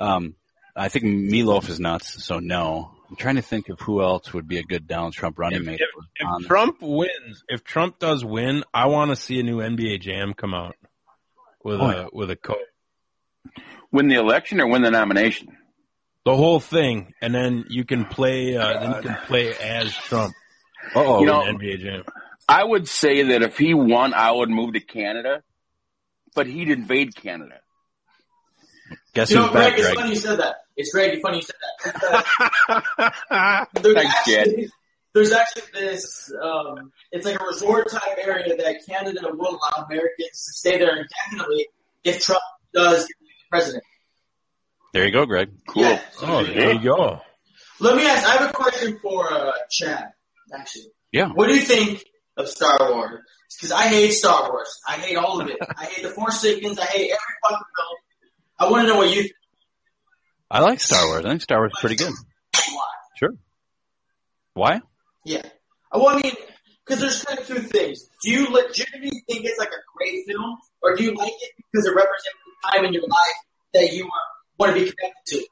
[0.00, 0.34] Um,
[0.74, 2.90] I think Meatloaf is nuts, so no.
[3.08, 5.66] I'm trying to think of who else would be a good Donald Trump running If,
[5.66, 5.80] mate.
[5.80, 5.88] if,
[6.40, 10.34] if Trump wins, if Trump does win, I want to see a new NBA Jam
[10.34, 10.74] come out
[11.62, 12.06] with Oh, a yeah.
[12.12, 12.56] with a code.
[13.92, 15.56] Win the election or win the nomination?
[16.24, 18.56] The whole thing, and then you can play.
[18.56, 20.34] Uh, then you can play as Trump.
[20.94, 21.20] Uh-oh.
[21.20, 22.04] You know- in NBA Jam.
[22.48, 25.42] I would say that if he won, I would move to Canada,
[26.34, 27.60] but he'd invade Canada.
[29.14, 29.94] Guess You know, Greg, back, it's Greg?
[29.96, 30.56] funny you said that.
[30.76, 31.56] It's Greg, it's funny you said
[32.68, 33.66] that.
[33.82, 34.68] There's Thanks, actually,
[35.14, 40.44] there's actually this, um, it's like a resort type area that Canada will allow Americans
[40.44, 41.68] to stay there indefinitely
[42.02, 42.42] if Trump
[42.74, 43.23] does get elected
[43.54, 43.84] president.
[44.92, 45.50] There you go, Greg.
[45.68, 45.82] Cool.
[45.82, 46.00] Yeah.
[46.22, 47.20] Oh, there you go.
[47.78, 50.08] Let me ask, I have a question for uh, Chad,
[50.52, 50.86] actually.
[51.12, 51.28] Yeah.
[51.28, 52.04] What do you think
[52.36, 53.20] of Star Wars?
[53.56, 54.80] Because I hate Star Wars.
[54.88, 55.56] I hate all of it.
[55.78, 56.78] I hate The Force Awakens.
[56.80, 57.98] I hate every fucking film.
[58.58, 59.32] I want to know what you think.
[60.50, 61.24] I like Star Wars.
[61.24, 62.12] I think Star Wars is pretty good.
[62.52, 62.84] Why?
[63.16, 63.34] Sure.
[64.54, 64.80] Why?
[65.24, 65.42] Yeah.
[65.92, 66.32] Well, I mean,
[66.84, 68.08] because there's kind of two things.
[68.22, 71.86] Do you legitimately think it's like a great film, or do you like it because
[71.86, 73.38] it represents the time in your life
[73.74, 74.08] that you
[74.58, 75.46] want to be connected to?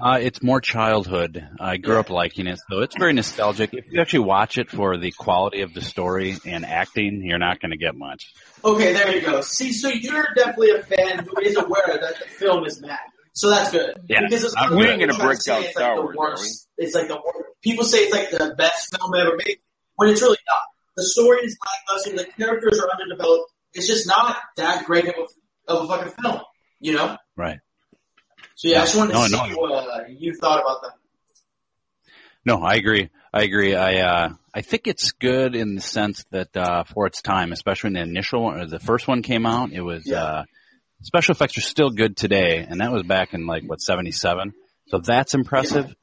[0.00, 1.46] Uh, it's more childhood.
[1.60, 3.70] I grew up liking it, so it's very nostalgic.
[3.72, 7.60] If you actually watch it for the quality of the story and acting, you're not
[7.60, 8.32] going to get much.
[8.64, 9.42] Okay, there you go.
[9.42, 12.98] See, so you're definitely a fan who is aware that the film is bad.
[13.34, 13.94] So that's good.
[14.08, 15.96] Yeah, because it's I'm other We people ain't gonna break say down it's Star like
[15.96, 16.68] the Wars, worst.
[16.78, 17.48] It's like the worst.
[17.62, 19.58] People say it's like the best film ever made,
[19.96, 20.58] when it's really not.
[20.96, 21.56] The story is
[21.88, 22.16] lackluster.
[22.16, 23.50] The characters are underdeveloped.
[23.72, 25.26] It's just not that great of a,
[25.68, 26.40] of a fucking film,
[26.80, 27.16] you know.
[27.36, 27.58] Right.
[28.54, 29.56] So yeah, I just wanted to No, see no.
[29.56, 30.92] what uh, you thought about that.
[32.44, 33.08] No, I agree.
[33.32, 33.74] I agree.
[33.74, 37.88] I uh, I think it's good in the sense that uh, for its time, especially
[37.88, 40.22] when the initial one, or the first one came out, it was Yeah.
[40.22, 40.44] uh,
[41.02, 44.52] special effects are still good today, and that was back in like what seventy seven.
[44.88, 45.94] So that's impressive.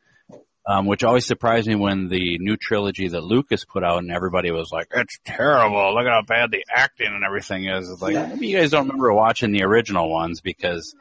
[0.67, 4.51] Um, which always surprised me when the new trilogy that Lucas put out, and everybody
[4.51, 5.95] was like, "It's terrible!
[5.95, 8.85] Look at how bad the acting and everything is." It's like maybe you guys don't
[8.85, 10.93] remember watching the original ones because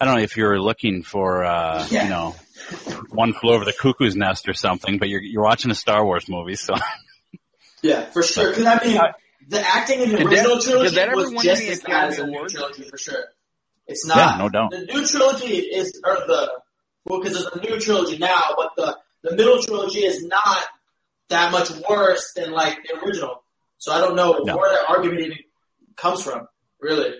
[0.00, 2.02] I don't know if you're looking for, uh, Yeah.
[2.04, 2.34] you know,
[3.10, 6.28] one flew over the cuckoo's nest or something, but you're you're watching a Star Wars
[6.28, 6.74] movie, so
[7.82, 8.50] Yeah, for sure.
[8.50, 9.00] Because I mean,
[9.48, 12.26] the acting in the Did original trilogy that ever was just as bad as the
[12.26, 13.24] new trilogy for sure.
[13.86, 14.16] It's not.
[14.16, 14.70] Yeah, no doubt.
[14.72, 16.50] The new trilogy is, or the
[17.04, 20.64] well, because there's a new trilogy now, but the the middle trilogy is not
[21.28, 23.42] that much worse than like the original.
[23.78, 24.56] So I don't know No.
[24.56, 25.38] where that argument even
[25.96, 26.46] comes from.
[26.80, 27.14] Really.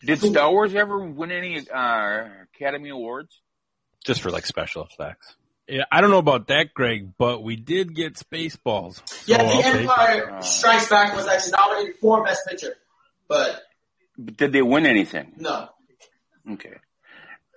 [0.00, 3.40] Did Star Wars ever win any uh, Academy Awards?
[4.04, 5.34] just for like special effects.
[5.66, 9.00] Yeah, I don't know about that, Greg, but we did get Spaceballs.
[9.08, 9.74] So Yeah, I'll The take.
[9.88, 12.74] Empire Strikes Back was actually nominated for Best Picture,
[13.28, 13.62] but
[14.22, 15.32] Did they win anything?
[15.38, 15.70] no.
[16.52, 16.74] Okay.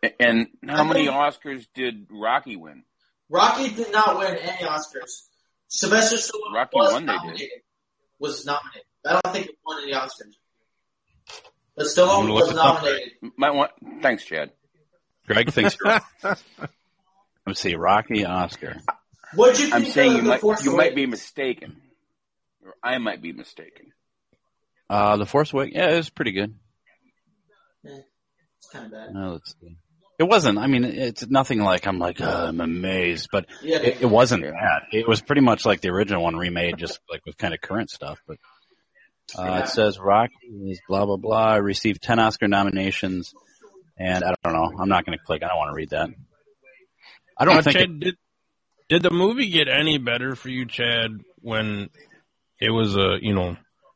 [0.03, 2.83] A- And how many Oscars did Rocky win?
[3.29, 5.23] Rocky did not win any Oscars.
[5.67, 7.49] Sylvester Stallone Rocky was won, they did.
[8.19, 8.83] Was nominated.
[9.05, 10.33] I don't think he won any Oscars.
[11.75, 12.81] But I'm Stallone gonna look was up.
[12.83, 13.11] nominated.
[13.37, 13.71] Might want.
[14.01, 14.51] Thanks, Chad.
[15.27, 15.75] Greg thinks.
[16.23, 16.41] Let's
[17.59, 18.77] see, Rocky Oscar.
[19.35, 21.81] What'd you I'm think saying of you the might Force you might be mistaken,
[22.65, 23.91] or I might be mistaken.
[24.89, 25.75] Uh, the Force Awakens.
[25.75, 26.55] Yeah, it was pretty good.
[27.83, 29.09] It's kind of bad.
[29.15, 29.75] Uh, let's see.
[30.20, 30.57] It wasn't.
[30.57, 34.43] I mean, it's nothing like I'm like uh, I'm amazed, but Yeah, it, it wasn't
[34.43, 34.82] bad.
[34.91, 37.91] It was pretty much like the original one remade, just like with kind of current
[37.91, 38.20] stuff.
[38.28, 38.38] But
[39.38, 39.59] uh, Yeah.
[39.59, 40.34] it says Rocky
[40.70, 41.55] is blah blah blah.
[41.57, 43.34] Received ten Oscar nominations,
[43.97, 44.72] and I don't know.
[44.82, 45.43] I'm not going to click.
[45.43, 46.09] I don't want to read that.
[47.38, 47.78] I don't Uh, think.
[47.78, 48.15] Chad, it- did,
[48.89, 51.11] did the movie get any better for you, Chad,
[51.41, 51.89] when
[52.59, 53.55] it was a you know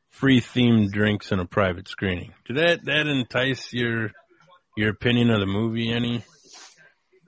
[0.09, 2.34] free themed drinks and a private screening?
[2.45, 4.11] Did that that entice your
[4.78, 6.24] your opinion of the movie any?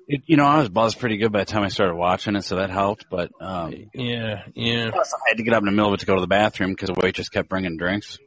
[0.08, 2.44] it, you know, I was buzzed pretty good by the time I started watching it,
[2.44, 3.06] so that helped.
[3.10, 4.92] But um, Yeah, yeah.
[4.92, 6.28] Plus, I had to get up in the middle of it to go to the
[6.28, 8.18] bathroom because the waitress kept bringing drinks.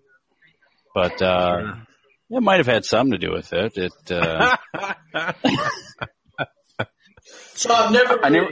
[0.95, 1.75] But uh,
[2.31, 3.77] it might have had something to do with it.
[3.77, 4.57] It uh,
[7.55, 8.25] So I've never.
[8.25, 8.51] I never-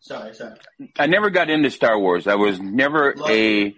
[0.00, 0.56] Sorry, sorry.
[0.98, 2.26] I never got into Star Wars.
[2.26, 3.72] I was never a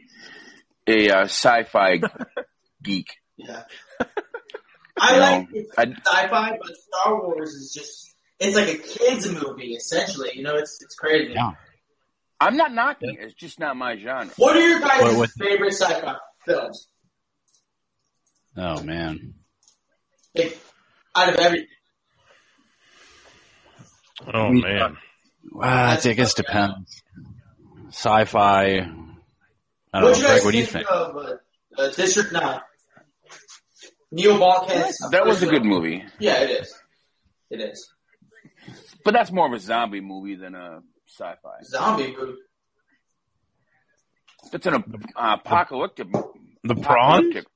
[0.87, 2.01] a uh, sci-fi
[2.83, 3.09] geek.
[3.37, 3.65] Yeah.
[5.01, 8.15] I You like know, it's I- sci-fi, but Star Wars is just.
[8.41, 10.31] It's like a kids movie, essentially.
[10.35, 11.33] You know, it's it's crazy.
[11.35, 11.53] Yeah.
[12.41, 13.21] I'm not knocking it.
[13.21, 14.33] It's just not my genre.
[14.37, 16.89] What are your guys' What- what- favorite sci-fi films?
[18.57, 19.35] oh man,
[20.35, 20.59] Like,
[21.17, 21.69] out of everything.
[24.33, 24.97] Oh man.
[25.53, 27.03] wow, I think it depends.
[27.91, 28.65] Sci-fi.
[28.67, 30.45] I don't What know, Greg.
[30.45, 30.91] What do you think think?
[30.91, 31.37] of uh,
[31.79, 32.61] uh, District Nine?
[34.15, 35.11] Neil Blomkamp.
[35.11, 36.05] That was a good movie.
[36.21, 36.75] Yeah, it is.
[37.51, 37.89] It is
[39.05, 41.63] But that's more of a zombie movie than a sci-fi.
[41.65, 42.39] zombie movie.
[44.53, 46.09] It's an uh, apocalyptic.
[46.63, 47.25] The prawn?
[47.25, 47.47] apocalyptic.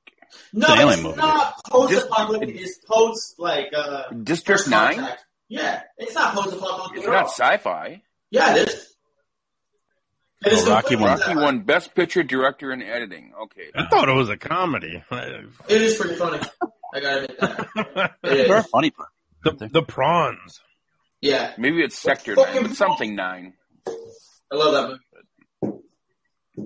[0.53, 1.17] No, It's it's movie.
[1.17, 2.55] not post-apocalyptic.
[2.61, 4.95] It's post like uh, District Nine.
[4.95, 5.25] Contact.
[5.47, 8.01] Yeah, it's not post-apocalyptic It's not sci-fi.
[8.31, 8.93] Yeah, it is.
[10.45, 11.19] It is Oh, Rocky completely won.
[11.19, 13.33] Rocky won Best Picture, Director, and Editing.
[13.43, 13.69] Okay.
[13.75, 15.03] I thought it was a comedy.
[15.11, 16.39] It is pretty funny.
[16.93, 18.11] I gotta admit that.
[18.23, 18.91] It They're funny.
[19.43, 20.61] the the prawns.
[21.21, 23.53] Yeah, Maybe it's Sector fucking Nine, but something Nine.
[23.87, 24.97] I love that
[25.61, 25.81] movie.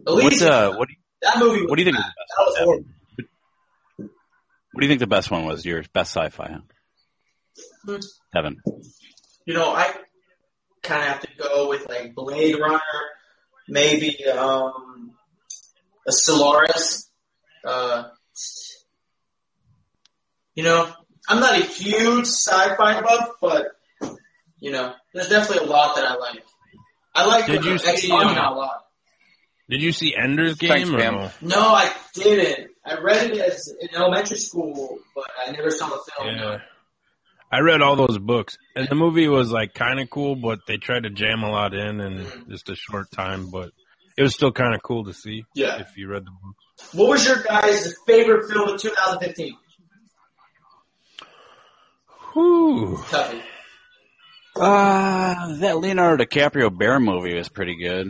[0.05, 0.73] What's uh?
[0.75, 1.65] What do you, that movie.
[1.65, 1.97] what do you think?
[1.97, 2.13] was is bad.
[2.37, 2.85] That was horrible.
[4.71, 5.65] What do you think the best one was?
[5.65, 6.57] Your best sci-fi?
[7.87, 7.97] Huh?
[8.33, 8.57] Kevin.
[9.45, 9.91] You know, I
[10.83, 12.79] kind of have to go with like Blade Runner,
[13.67, 15.11] maybe um,
[16.07, 17.09] a Solaris.
[17.65, 18.09] Uh,
[20.55, 20.91] you know,
[21.27, 23.67] I'm not a huge sci-fi buff, but
[24.59, 26.43] you know, there's definitely a lot that I like.
[27.15, 28.85] I like Did you Ex see, um, a lot.
[29.69, 30.93] Did you see Ender's Game?
[30.93, 31.31] or no?
[31.41, 32.71] No, I didn't.
[32.85, 36.35] I read it as in elementary school, but I never saw the film.
[36.35, 36.57] Yeah.
[37.53, 40.77] I read all those books, and the movie was like kind of cool, but they
[40.77, 43.49] tried to jam a lot in in just a short time.
[43.51, 43.69] But
[44.17, 45.43] it was still kind of cool to see.
[45.53, 45.79] Yeah.
[45.79, 46.55] If you read the book.
[46.93, 49.55] What was your guys' favorite film of 2015?
[52.33, 52.97] Whew.
[53.09, 53.41] Tuffy.
[54.55, 58.07] Uh, that Leonardo DiCaprio Bear movie was pretty good.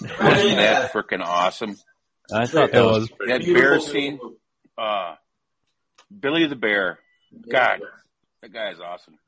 [0.00, 1.76] Wasn't that freaking awesome?
[2.32, 3.10] I thought It that was.
[3.10, 3.28] was.
[3.28, 4.36] That bear scene, movie.
[4.78, 5.14] uh,
[6.18, 6.98] Billy the Bear.
[7.50, 7.80] God,
[8.44, 9.18] that guy is awesome.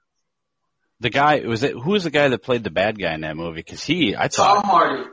[1.00, 1.72] The guy was it?
[1.72, 3.56] Who was the guy that played the bad guy in that movie?
[3.56, 5.04] Because he, I thought Tom Hardy.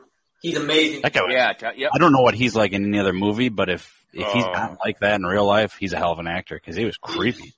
[0.42, 1.02] He's amazing.
[1.04, 1.22] that guy.
[1.22, 1.92] Was, Yeah, t- yep.
[1.96, 4.52] I don't know what he's like in any other movie, but if if he's Oh.
[4.52, 6.98] not like that in real life, he's a hell of an actor because he was
[6.98, 7.54] creepy.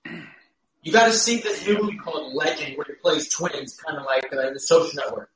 [0.83, 4.05] You got to see this new movie called Legend, where he plays twins, kind of
[4.05, 5.29] like uh, in the Social Network.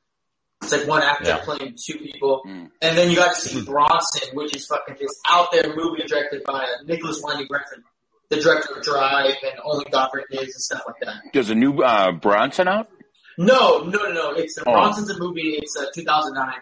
[0.62, 1.38] It's like one actor Yeah.
[1.38, 2.70] playing two people, Mm.
[2.82, 6.44] and then you got to see Bronson, which is fucking just out there movie directed
[6.44, 7.82] by uh, Nicolas Winding Refn,
[8.30, 11.16] the director of Drive and Only God Forgives and stuff like that.
[11.32, 12.88] There's a new uh, Bronson out.
[13.36, 14.30] No, no, no, no.
[14.32, 14.72] It's uh, Oh.
[14.72, 15.58] Bronson's a movie.
[15.60, 16.54] It's uh, 2009.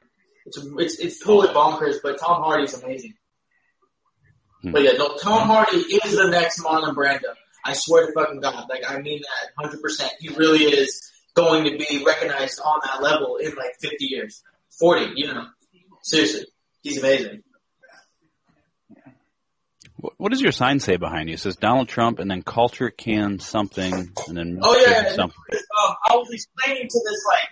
[0.47, 3.15] It's it's it's totally bonkers, but Tom Hardy's amazing.
[4.63, 4.73] Hmm.
[4.73, 7.35] But yeah, no, Tom Hardy is the next Marlon Brando.
[7.65, 9.83] I swear to fucking God, like I mean that 100.
[9.83, 14.43] percent He really is going to be recognized on that level in like 50 years,
[14.79, 15.13] 40.
[15.17, 15.47] You know,
[16.03, 16.47] seriously,
[16.83, 17.43] he's amazing.
[20.01, 21.35] What, does your sign say behind you?
[21.35, 25.37] It says Donald Trump and then culture can something and then Oh yeah, something.
[25.53, 27.49] um, I was explaining to this like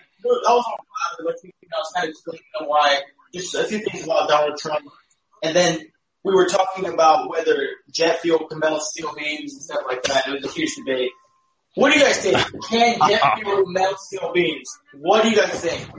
[0.47, 0.77] I was on
[1.17, 3.01] Father, but you know, I was kind of explaining why
[3.33, 4.85] just a few things about Donald Trump,
[5.43, 5.79] and then
[6.23, 10.27] we were talking about whether jet fuel can melt steel beams and stuff like that.
[10.27, 11.11] It was a huge debate.
[11.77, 12.37] What do you guys think?
[12.69, 14.67] Can jet fuel melt steel beams?
[14.95, 15.89] What do you guys think?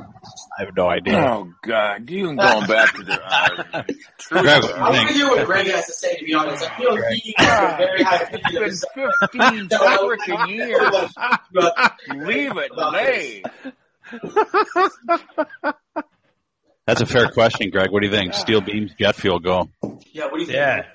[0.59, 1.19] I have no idea.
[1.25, 3.83] Oh God, you going back to the uh,
[4.19, 4.43] truth.
[4.43, 6.17] Greg, I want to hear what Greg has to say.
[6.17, 9.13] To be honest, I feel like he has a very high opinion of It's himself.
[9.33, 11.15] 15 freaking years.
[11.53, 13.43] But- Leave it About lay.
[16.87, 17.91] That's a fair question, Greg.
[17.93, 18.35] What do you think?
[18.35, 19.69] Steel beams, jet fuel, go.
[20.13, 20.57] Yeah, what do you think?
[20.57, 20.87] Yeah.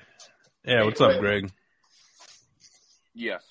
[0.66, 0.82] Yeah.
[0.84, 1.50] What's up, Greg?
[3.14, 3.42] Yes.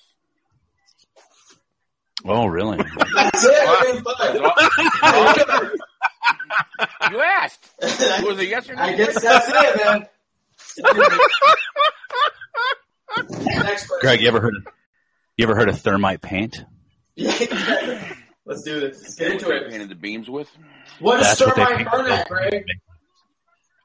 [2.26, 2.78] Oh, really?
[3.14, 3.52] That's it.
[3.54, 4.02] I mean,
[5.62, 5.70] fine.
[7.10, 7.70] You asked.
[7.80, 8.82] Was it yes or no?
[8.82, 10.06] I guess that's it, man.
[14.00, 14.66] Greg, you ever heard of
[15.36, 16.64] you ever heard of thermite paint?
[17.16, 17.38] Let's
[18.62, 19.02] do this.
[19.02, 19.70] Let's get into it.
[19.70, 20.48] Painted the beams with.
[21.00, 21.90] What does That's what they thermite paint.
[21.90, 22.64] burn at, Greg?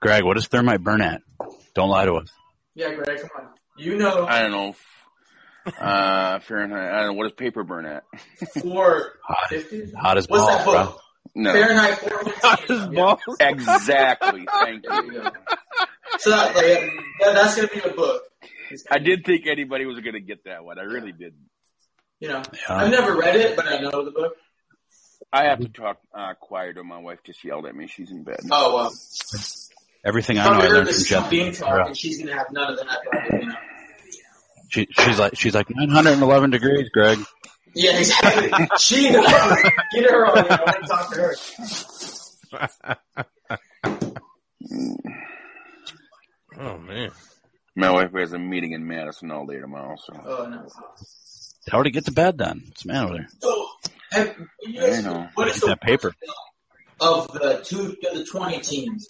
[0.02, 1.22] Greg, what does thermite burn at?
[1.74, 2.30] Don't lie to us.
[2.76, 3.48] Yeah, Greg, come on.
[3.78, 4.76] You know I don't know.
[5.66, 6.92] Uh, Fahrenheit.
[6.94, 7.14] I don't know.
[7.14, 8.04] What does paper burn at?
[8.62, 9.92] four Hot, fifty.
[9.92, 10.84] hot as What's balls, that bro.
[10.86, 11.02] book?
[11.36, 11.54] No.
[11.54, 12.94] Fahrenheit four fifteen.
[12.94, 13.16] Yeah.
[13.40, 14.48] Exactly.
[14.52, 15.24] Thank you.
[16.18, 16.66] So that, like,
[17.22, 18.24] that, that's gonna be a book.
[18.90, 20.80] I gonna- did think anybody was going to get that one.
[20.80, 21.46] I really didn't.
[22.20, 22.76] You know, Yeah.
[22.76, 24.34] I've never read it, but I know the book.
[25.32, 26.84] I have to talk uh, quieter.
[26.84, 27.86] My wife just yelled at me.
[27.88, 28.40] She's in bed.
[28.52, 28.94] Oh well.
[30.04, 31.30] Everything I know, I learned from Jeff.
[31.30, 33.00] Beam talk, and she's gonna have none of that.
[33.12, 33.56] Probably, you know?
[34.70, 37.20] She, she's like, she's like 911 degrees, Greg.
[37.76, 38.68] Yeah, exactly.
[38.80, 40.38] she get her on.
[40.44, 41.36] You know, I talk to her.
[46.62, 47.12] Oh man.
[47.76, 49.96] My wife has a meeting in Madison all day tomorrow.
[50.04, 50.68] So Oh no.
[51.68, 52.64] Tell her to get to bed then.
[52.68, 53.22] What's the matter there?
[53.24, 53.28] her?
[53.40, 53.68] So,
[54.12, 55.28] have, you I know.
[55.36, 56.14] what is the that paper.
[57.00, 59.08] of the two of the twenty teams?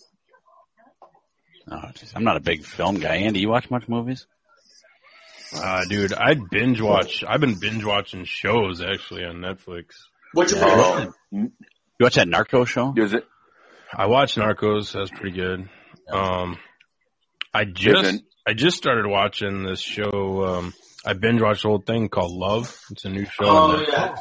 [1.72, 3.16] Oh, geez, I'm not a big film guy.
[3.18, 4.28] Andy, you watch much movies?
[5.54, 7.24] Uh, dude, I'd binge watch.
[7.28, 9.86] I've been binge watching shows actually on Netflix.
[10.34, 11.14] What's your favorite?
[11.32, 11.52] You
[12.00, 12.92] watch that Narco show?
[12.94, 13.26] does it?
[13.94, 14.94] I watched Narcos.
[14.94, 15.68] That's pretty good.
[16.12, 16.58] Um,
[17.54, 20.44] I just I just started watching this show.
[20.46, 20.74] Um,
[21.06, 22.80] I binge watched the whole thing called Love.
[22.92, 23.46] It's a new show.
[23.46, 24.16] Oh yeah,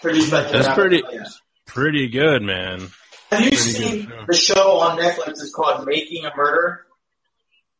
[0.00, 1.24] produced by That's pretty yeah.
[1.66, 2.88] pretty good, man.
[3.30, 4.24] Have you pretty seen show.
[4.26, 5.28] the show on Netflix?
[5.32, 6.86] It's called Making a Murder.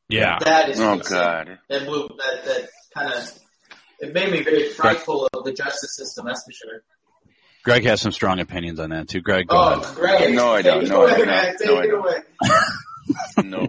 [0.08, 0.38] Yeah.
[0.44, 1.18] That is Oh insane.
[1.18, 1.58] God.
[1.70, 3.38] That blew that that kind of
[4.00, 6.26] it made me very frightful of the justice system.
[6.26, 6.82] That's for sure.
[7.64, 9.20] Greg has some strong opinions on that too.
[9.20, 9.94] Greg, go Oh, ahead.
[9.94, 10.82] Greg, No, I don't.
[10.84, 11.26] it No, I don't.
[11.28, 11.94] No, I it don't.
[12.00, 12.18] away.
[13.44, 13.68] No.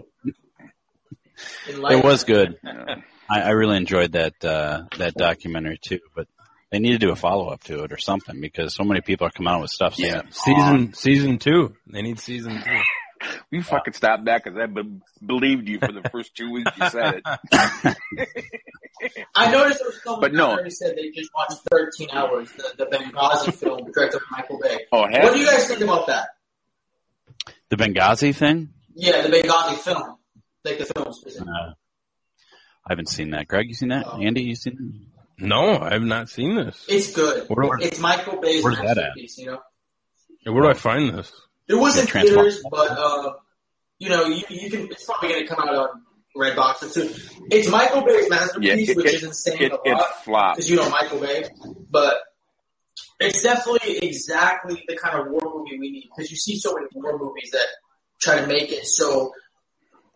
[1.66, 2.58] It was good.
[2.62, 2.84] no.
[3.28, 6.26] I, I really enjoyed that uh, that documentary too, but
[6.70, 9.26] they need to do a follow up to it or something because so many people
[9.26, 10.22] are coming out with stuff saying Yeah.
[10.26, 10.92] it's wrong.
[10.92, 11.74] Season season two.
[11.86, 12.80] They need season two.
[13.50, 16.88] You fucking stopped that because I be- believed you for the first two weeks you
[16.90, 17.26] said it.
[19.34, 20.50] I noticed there was someone But no.
[20.52, 24.38] out there who said they just watched 13 hours, the, the Benghazi film directed by
[24.38, 24.80] Michael Bay.
[24.92, 26.28] Oh, have What do you guys think about that?
[27.70, 28.70] the Benghazi thing.
[28.94, 30.16] Yeah, the Benghazi film,
[30.64, 31.52] like the film specifically.
[31.52, 31.72] Uh,
[32.86, 33.48] I haven't seen that.
[33.48, 34.04] Greg, you seen that?
[34.06, 34.20] Oh.
[34.20, 34.76] Andy, you seen
[35.38, 35.46] that?
[35.46, 36.84] No, I've not seen this.
[36.88, 37.46] It's good.
[37.48, 38.96] Where- it's Michael Bay's where's that at?
[38.96, 39.38] masterpiece.
[39.38, 41.32] You know, Where do I find this?
[41.68, 43.32] It was Yeah, theaters, but uh,
[43.98, 44.82] you know, you, you can.
[44.90, 45.88] It's probably going to come out on
[46.36, 47.12] Redbox soon.
[47.50, 50.54] It's Michael Bay's masterpiece, Yeah, it- which it- is insane It, a lot.
[50.56, 51.48] because you know Michael Bay,
[51.90, 52.16] but
[53.20, 56.86] it's definitely exactly the kind of war movie we need because you see so many
[56.94, 57.66] war movies that
[58.20, 59.32] try to make it so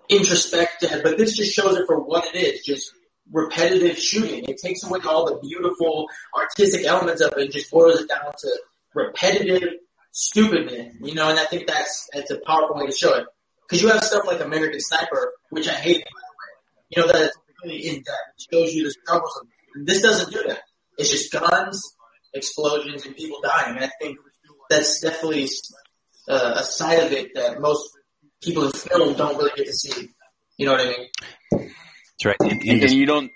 [0.09, 2.92] introspective, but this just shows it for what it is, just
[3.30, 4.44] repetitive shooting.
[4.49, 8.32] It takes away all the beautiful artistic elements of it and just boils it down
[8.38, 8.59] to
[8.94, 9.74] repetitive
[10.19, 13.25] stupidness, you know, and I think that's, that's a powerful way to show it.
[13.62, 16.51] Because you have stuff like American Sniper, which I hate, by the way.
[16.91, 18.09] You know, that it's really in depth.
[18.39, 19.41] It shows you the struggles.
[19.41, 20.61] of- This doesn't do that.
[20.97, 21.95] It's just guns,
[22.35, 23.77] explosions, and people dying.
[23.77, 24.19] And I think
[24.71, 25.49] that's definitely
[26.29, 27.89] uh, a side of it that most
[28.43, 30.09] people in film don't really get to see.
[30.57, 31.71] You know what I mean?
[32.21, 32.37] That's right.
[32.41, 33.31] In- And indis- you don't.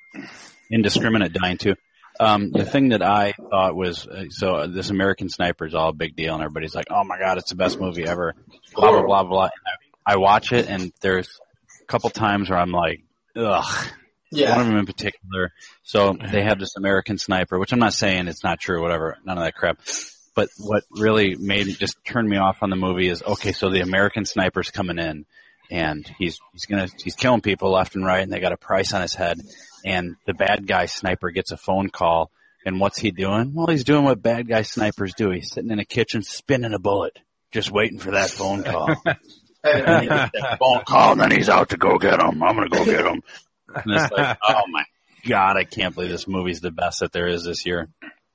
[0.70, 1.74] indiscriminate dying too.
[2.23, 5.89] Um, the thing that I thought was uh, so uh, this American Sniper is all
[5.89, 8.35] a big deal, and everybody's like, "Oh my god, it's the best movie ever."
[8.75, 9.45] Blah blah blah blah.
[9.45, 9.53] And
[10.07, 11.41] I, I watch it, and there's
[11.81, 13.03] a couple times where I'm like,
[13.37, 13.89] "Ugh."
[14.33, 14.53] Yeah.
[14.53, 15.53] One of them in particular.
[15.83, 19.37] So they have this American Sniper, which I'm not saying it's not true, whatever, none
[19.37, 19.79] of that crap.
[20.35, 23.53] But what really made just turned me off on the movie is okay.
[23.53, 25.27] So the American Sniper's coming in,
[25.70, 28.95] and he's he's gonna he's killing people left and right, and they got a price
[28.95, 29.39] on his head.
[29.85, 32.30] And the bad guy sniper gets a phone call,
[32.64, 33.53] and what's he doing?
[33.55, 35.30] Well, he's doing what bad guy snipers do.
[35.30, 37.18] He's sitting in a kitchen spinning a bullet,
[37.51, 38.95] just waiting for that phone call.
[39.64, 42.43] And that phone call, and then he's out to go get him.
[42.43, 43.22] I'm gonna go get him.
[43.72, 44.85] And it's like, oh my
[45.24, 47.89] god, I can't believe this movie's the best that there is this year.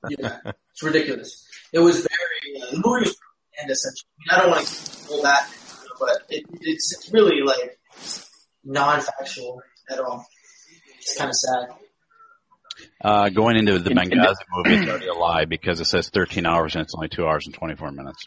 [0.08, 0.38] yeah.
[0.72, 1.46] It's ridiculous.
[1.70, 3.16] It was very, uh, the movie was
[3.60, 4.08] and essentially.
[4.30, 5.50] I, mean, I don't want to pull that,
[5.98, 7.78] but it, it's, it's really like
[8.64, 10.26] non-factual at all.
[11.10, 11.76] It's kind of sad.
[13.00, 16.08] Uh, going into the In- in Benghazi movie, it's already a lie because it says
[16.10, 18.26] 13 hours and it's only two hours and 24 minutes.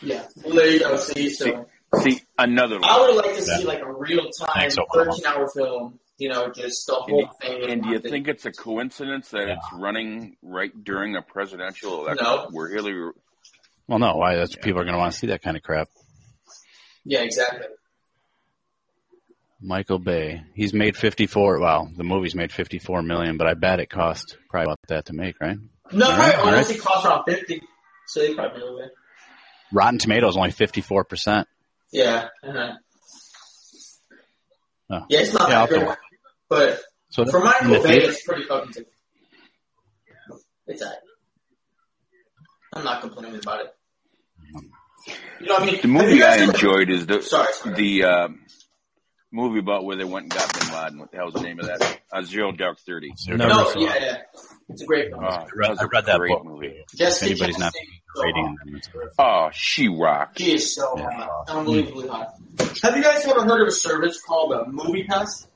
[0.00, 0.24] Yeah.
[0.44, 0.96] Well, there you go.
[0.96, 1.66] See, so
[2.00, 5.98] See, another I would like to see like a real time Thanks, 13 hour film.
[6.18, 7.70] You know, just the And, whole thing.
[7.70, 12.24] and do you think it's a coincidence that it's running right during a presidential election
[12.24, 12.48] No.
[12.50, 13.12] where Hillary?
[13.88, 14.36] Well, no, why?
[14.36, 15.88] That's people are going to want to see that kind of crap.
[17.04, 17.66] Yeah, exactly.
[19.62, 21.60] Michael Bay, he's made 54.
[21.60, 25.12] Well, the movie's made 54 million, but I bet it cost probably about that to
[25.12, 25.56] make, right?
[25.92, 26.54] No, All right, right, all right.
[26.54, 27.62] honestly, cost around 50.
[28.08, 28.90] So they probably knew it.
[29.72, 31.48] Rotten Tomatoes only 54 percent.
[31.92, 32.28] Yeah.
[32.42, 32.72] Uh-huh.
[34.90, 35.00] Oh.
[35.08, 35.96] Yeah, it's not Yeah, that have to good.
[36.48, 38.86] But So for Michael the Bay, theater- it's pretty fucking good.
[40.66, 40.98] It's alright.
[42.74, 43.74] I'm not complaining about it.
[45.40, 45.80] You know what I mean?
[45.82, 47.74] The movie I enjoyed is the Sorry, sorry.
[47.74, 48.40] the um,
[49.32, 50.98] movie about where they went and got Bin Laden.
[50.98, 52.00] What the hell's the name of that?
[52.12, 53.12] Uh, Zero Dark Thirty.
[53.26, 54.16] Never No, saw yeah, yeah.
[54.68, 55.24] It's a great film.
[55.24, 56.44] Oh, I read, was I a read that great book.
[56.44, 56.66] movie.
[56.68, 58.80] If Jessica anybody's not Chastain, rating them.
[59.18, 60.40] Oh, she rocks.
[60.40, 61.10] She is so Yeah.
[61.10, 61.48] hot.
[61.48, 62.28] Unbelievably hot.
[62.82, 65.46] Have you guys ever heard of a service called a Movie Pass?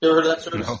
[0.00, 0.66] You ever heard of that service?
[0.66, 0.76] No.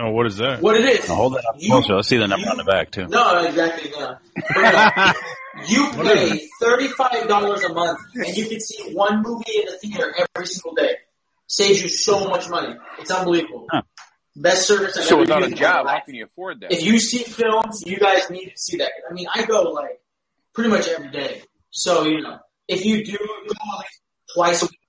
[0.00, 0.62] No, what is that?
[0.62, 1.08] What it is?
[1.08, 1.94] Now hold that up You- closer.
[1.96, 3.06] Let's see the number you- on the back too.
[3.06, 3.90] No, exactly.
[3.98, 4.16] No.
[5.68, 10.14] You pay thirty-five dollars a month, and you can see one movie in the theater
[10.34, 10.94] every single day.
[11.48, 12.76] Saves you so much money.
[12.98, 13.66] It's unbelievable.
[13.70, 13.82] Huh.
[14.36, 16.72] Best service I've So ever without a used in job, how can you afford that?
[16.72, 18.90] If you see films, you guys need to see that.
[19.10, 20.00] I mean, I go like
[20.54, 21.42] pretty much every day.
[21.70, 22.38] So you know,
[22.68, 24.00] if you do go at least
[24.34, 24.80] twice a week,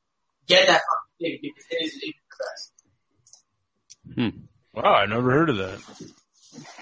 [0.48, 2.14] get that fucking thing because it is it is
[4.16, 4.51] the best.
[4.74, 5.80] Wow, I never heard of that.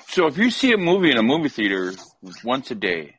[0.09, 1.93] So if you see a movie in a movie theater
[2.43, 3.15] once a day,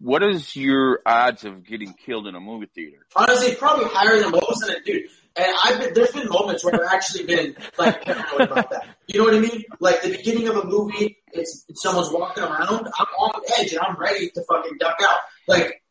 [0.00, 3.06] what is your odds of getting killed in a movie theater?
[3.16, 5.06] Honestly, probably higher than most of it, dude.
[5.34, 8.86] And I've been, there's been moments where I've actually been like paranoid about that.
[9.06, 9.64] You know what I mean?
[9.80, 13.80] Like the beginning of a movie, it's, it's someone's walking around, I'm on edge and
[13.80, 15.18] I'm ready to fucking duck out.
[15.48, 15.82] Like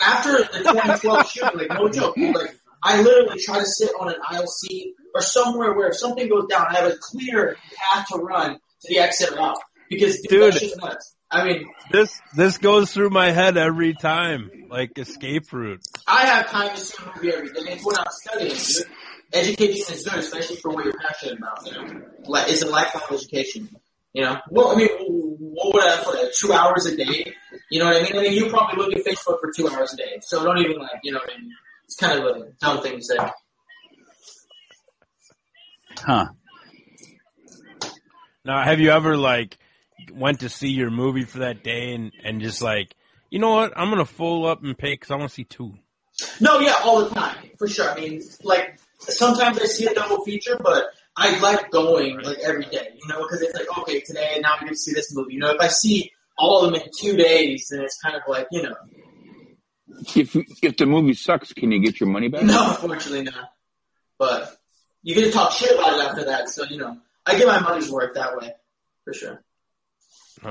[0.00, 4.16] after the 2012 shooting, like no joke, like I literally try to sit on an
[4.28, 8.18] aisle seat or somewhere where if something goes down, I have a clear path to
[8.18, 9.58] run to the exit route
[9.88, 10.42] because dude, Dude.
[10.52, 11.14] that's just nuts.
[11.30, 15.80] I mean, This this goes through my head every time, like escape route.
[16.06, 17.72] I have time to see a movie every day.
[17.72, 18.54] It's what I'm studying.
[18.54, 18.86] Dude.
[19.32, 21.66] Education is good, especially for what you're passionate about.
[21.66, 23.68] You know, like it's a lifelong education.
[24.12, 26.32] You know, well, I mean, what would I put?
[26.34, 27.34] Two hours a day.
[27.70, 28.16] You know what I mean?
[28.16, 30.78] I mean, you probably look at Facebook for two hours a day, so don't even
[30.78, 31.50] like, you know, what I mean?
[31.86, 33.16] It's kind of a dumb thing to say.
[35.98, 36.26] Huh.
[38.44, 39.58] Now, have you ever like
[40.12, 42.94] went to see your movie for that day and and just like,
[43.30, 43.72] you know what?
[43.76, 45.74] I'm gonna full up and pay because I want to see two.
[46.40, 47.90] No, yeah, all the time, for sure.
[47.90, 52.66] I mean, like sometimes I see a double feature, but I like going like every
[52.66, 55.34] day, you know, because it's like okay, today now I'm going to see this movie.
[55.34, 58.22] You know, if I see all of them in two days, then it's kind of
[58.28, 58.74] like you know,
[60.14, 62.42] If if the movie sucks, can you get your money back?
[62.42, 63.52] no, unfortunately not.
[64.18, 64.56] But
[65.02, 67.60] you get to talk shit about it after that, so you know, I get my
[67.60, 68.52] money's worth that way,
[69.04, 69.42] for sure.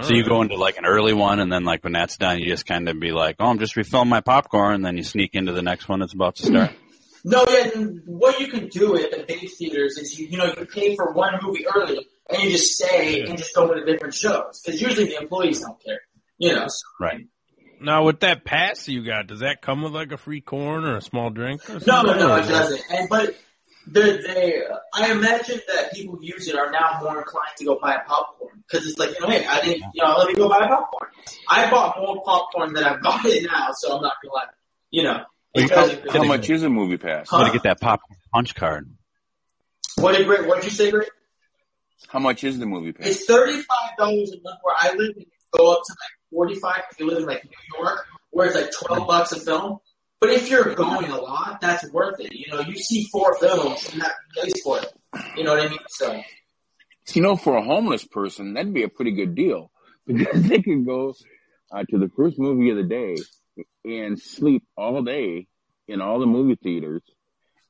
[0.02, 2.48] So you go into like an early one, and then like when that's done, you
[2.48, 5.36] just kind of be like, "Oh, I'm just refilling my popcorn," and then you sneak
[5.36, 6.72] into the next one that's about to start.
[7.28, 10.46] No, yeah, and what you can do at the big theaters is you, you know,
[10.46, 14.14] you pay for one movie early and you just stay and just go to different
[14.14, 14.62] shows.
[14.64, 16.02] Because usually the employees don't care,
[16.38, 16.68] you know.
[16.68, 16.82] So.
[17.00, 17.26] Right.
[17.86, 20.98] Now, with that pass you got, does that come with like a free corn or
[20.98, 21.70] a small drink?
[21.70, 22.82] Or No, no, no, it doesn't.
[22.90, 23.36] And but
[23.86, 27.78] they, they, I imagine that people who use it are now more inclined to go
[27.80, 30.50] buy popcorn because it's like, you know, hey, I didn't, you know, let me go
[30.50, 31.12] buy a popcorn.
[31.48, 34.46] I bought more popcorn than I've bought it now, so I'm not gonna lie,
[34.90, 35.24] you know.
[35.54, 37.28] it How, how much is a movie pass?
[37.30, 37.38] Huh?
[37.38, 38.90] Got to get that popcorn punch card.
[39.98, 40.48] What did Greg?
[40.48, 41.08] What did you say, Greg?
[42.08, 43.08] How much is the movie pass?
[43.08, 44.60] It's thirty five dollars a month.
[44.64, 45.26] Where I live, it can
[45.56, 48.56] go up to like forty five if you live in like New York, where it's
[48.56, 49.80] like twelve bucks a film.
[50.20, 52.34] But if you're going a lot, that's worth it.
[52.34, 54.92] You know, you see four films and that pays for it.
[55.38, 55.80] You know what I mean?
[55.90, 56.22] So
[57.14, 59.72] You know, for a homeless person, that'd be a pretty good deal
[60.06, 61.14] because they could go
[61.72, 63.16] uh, to the first movie of the day
[63.84, 65.48] and sleep all day
[65.88, 67.04] in all the movie theaters.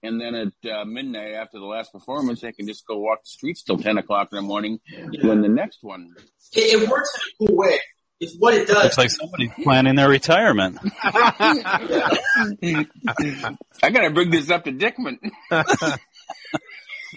[0.03, 3.29] And then at uh, midnight after the last performance, they can just go walk the
[3.29, 4.79] streets till 10 o'clock in the morning
[5.23, 6.13] when the next one.
[6.53, 7.79] it, it works in a cool way.
[8.19, 8.83] It's what it does.
[8.83, 10.79] Looks like somebody's planning their retirement.
[11.03, 11.37] I
[13.81, 15.17] gotta bring this up to Dickman.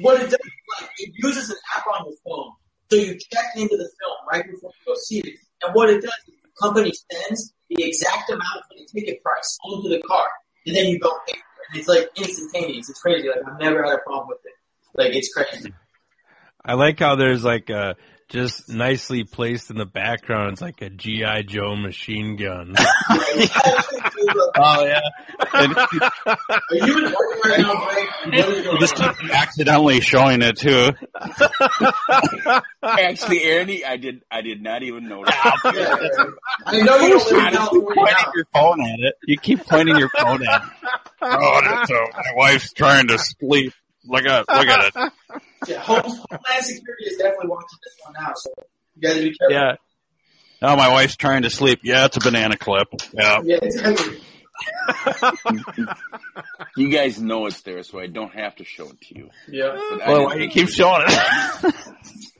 [0.00, 2.52] what it does, like, it uses an app on your phone.
[2.90, 5.38] So you check into the film right before you go see it.
[5.62, 9.58] And what it does is the company sends the exact amount for the ticket price
[9.64, 10.30] onto the card.
[10.66, 11.66] And then you go pay for it.
[11.70, 12.88] And it's like instantaneous.
[12.90, 13.28] It's crazy.
[13.28, 14.54] Like I've never had a problem with it.
[14.94, 15.72] Like it's crazy.
[16.64, 17.94] I like how there's like a
[18.28, 20.52] just nicely placed in the background.
[20.52, 22.74] It's like a GI Joe machine gun.
[24.60, 25.00] Oh yeah.
[25.54, 25.76] And
[26.26, 26.38] Are
[26.72, 28.08] you in right now, Greg?
[28.24, 30.90] And What is going just keep accidentally showing it too.
[32.82, 35.34] Actually, Ernie, I did, I did not even notice.
[35.42, 35.54] Yeah,
[36.66, 39.14] I know you don't live in pointing your phone at it.
[39.26, 40.68] You keep pointing your phone at it.
[41.22, 43.72] Oh, that's a, my wife's trying to sleep.
[44.08, 45.12] Look at look at it.
[45.66, 46.14] Yeah, Homeland
[46.60, 48.50] Security is definitely watching this one now, so
[48.96, 49.50] you guys be careful.
[49.56, 49.74] Yeah.
[50.62, 51.80] Oh, my wife's trying to sleep.
[51.82, 52.86] Yeah, it's a banana clip.
[53.12, 53.40] Yeah.
[53.44, 54.20] Yeah, exactly.
[56.76, 59.30] You guys know it's there, so I don't have to show it to you.
[59.48, 59.76] Yeah.
[59.90, 61.74] But I Well, didn't why you think keep showing it?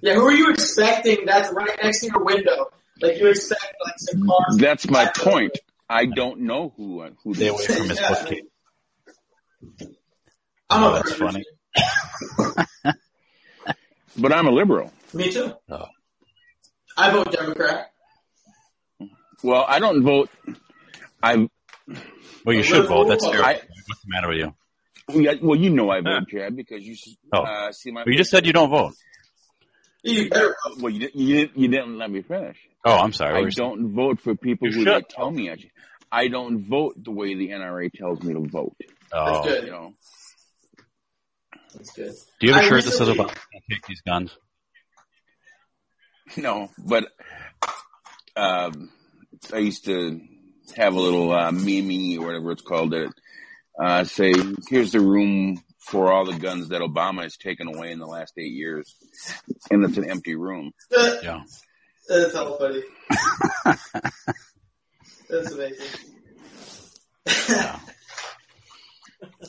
[0.01, 2.71] Yeah, who are you expecting that's right next to your window?
[3.03, 4.57] Like you expect like some cars.
[4.59, 5.59] That's my point.
[5.91, 8.43] I don't know who uh, who Stay away from his bookcase.
[10.71, 11.45] I'm Oh, that's funny.
[14.17, 14.93] but I'm a liberal.
[15.13, 15.53] Me too.
[15.71, 15.85] Oh.
[16.97, 17.93] I vote Democrat.
[19.43, 20.31] Well, I don't vote.
[21.23, 21.49] I
[22.45, 23.09] Well, you should vote.
[23.09, 23.45] That's terrible.
[23.45, 24.55] I- What's the matter with you?
[25.23, 26.95] yeah, well, you know I vote, Chad, because you
[27.33, 27.41] Oh.
[27.43, 28.01] uh, see my.
[28.03, 28.93] Well, you just said you don't vote.
[30.03, 30.79] You better vote.
[30.83, 31.59] Well, you didn't, you didn't.
[31.59, 32.59] You didn't let me finish.
[32.85, 33.31] Oh, I'm sorry.
[33.31, 33.71] I What were saying?
[33.71, 35.09] don't vote for people You who should.
[35.09, 35.71] tell me I should.
[36.13, 38.77] I don't vote the way the NRA tells me to vote.
[39.13, 39.33] Oh.
[39.43, 39.65] That's good.
[39.65, 39.95] You know,
[41.79, 42.13] That's good.
[42.41, 43.37] Do you have a I shirt that says recently- about
[43.71, 44.37] take these guns?
[46.37, 47.07] no, but
[48.37, 48.91] um,
[49.53, 50.21] I used to
[50.77, 53.11] have a little uh, meme or whatever it's called that
[53.83, 54.33] uh, say,
[54.69, 58.35] "Here's the room for all the guns that Obama has taken away in the last
[58.37, 58.95] eight years,
[59.71, 60.73] and it's an empty room.
[60.91, 61.41] Yeah.
[62.09, 62.83] That's all funny.
[65.31, 65.87] That's amazing.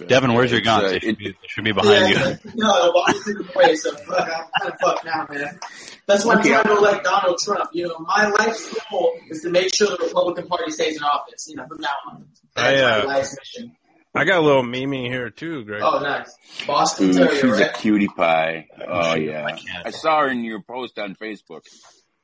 [0.08, 0.84] Devin, where's your guns?
[0.86, 2.52] uh, They should be, they should be behind yeah, you.
[2.56, 4.28] No, Obama took it away, so fuck, I'm
[4.62, 5.60] kind of fucked now, man.
[6.06, 6.50] That's why I'm Okay.
[6.52, 7.70] trying to elect Donald Trump.
[7.74, 11.48] You know, my life's goal is to make sure the Republican Party stays in office.
[11.50, 12.26] You know, from now on.
[12.56, 13.76] That's I, uh, my life's mission.
[14.16, 15.82] I got a little Mimi here too, Greg.
[15.84, 16.36] Oh, nice.
[16.66, 18.68] Boston Ooh, Terrier, she's a cutie pie.
[18.88, 19.88] Oh yeah, I.
[19.88, 21.62] I saw her in your post on Facebook.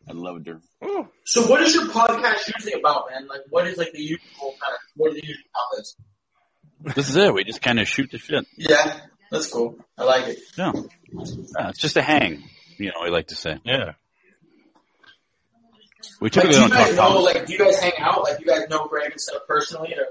[0.08, 0.62] I loved her.
[1.26, 3.28] So, what is your podcast usually about, man?
[3.28, 5.96] Like, what is like the usual kind of what are the usual topics?
[6.94, 7.34] This is it.
[7.34, 8.46] We just kind of shoot the shit.
[8.58, 9.00] Yeah,
[9.32, 9.78] that's cool.
[9.98, 10.40] I like it.
[10.58, 10.72] Yeah.
[10.76, 12.44] Yeah, it's just a hang.
[12.78, 13.58] You know, we like to say.
[13.64, 13.94] Yeah.
[16.22, 17.02] We Like, typically do you don't talk guys know?
[17.02, 17.36] politics.
[17.40, 18.24] Like, do you guys hang out?
[18.24, 20.06] Like, you guys know Greg and stuff personally, or?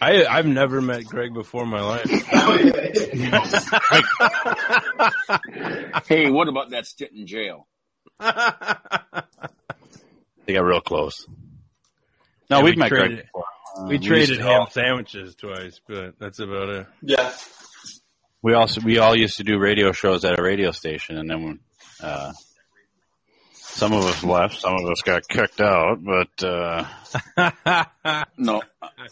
[0.00, 2.06] I I've never met Greg before in my life.
[2.34, 2.56] Oh,
[6.08, 7.66] hey, what about that stint in jail?
[10.44, 11.24] They got real close.
[12.50, 13.44] No, Yeah, we've we met Greg before.
[13.78, 16.86] Uh, we used traded to ham all- sandwiches twice, but that's about it.
[17.02, 17.32] yeah.
[18.42, 21.60] We also we all used to do radio shows at a radio station, and then
[22.02, 22.32] uh,
[23.52, 25.98] some of us left, some of us got kicked out.
[26.02, 26.84] But uh,
[28.36, 28.62] No,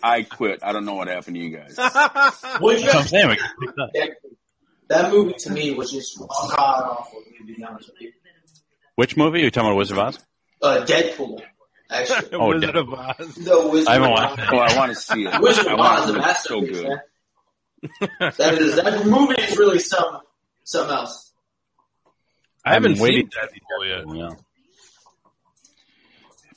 [0.02, 0.60] I quit.
[0.64, 1.76] I don't know what happened to you guys.
[2.58, 3.28] What did you that's what I'm guys saying.
[3.28, 3.90] We got kicked out.
[3.94, 4.10] that,
[4.88, 6.28] that movie to me was just god
[6.58, 7.22] awful.
[7.38, 8.12] To be honest with you,
[8.96, 9.40] Which movie?
[9.40, 10.18] Are you talking about Wizard of Oz?
[10.62, 11.40] uh, Deadpool.
[11.90, 13.34] Actually, Oh, Wizard of Oz.
[13.34, 13.88] the Wizard.
[13.88, 14.48] I haven't of watched Oz.
[14.52, 15.40] Oh, I want to see it.
[15.40, 16.30] Wizard I of Oz is to a see it.
[16.30, 17.00] It's so masterpiece, good.
[18.38, 20.20] That is that movie is really some
[20.64, 21.32] something else.
[22.64, 24.16] I haven't I'm waiting seen Deadpool yet.
[24.16, 24.36] Yeah.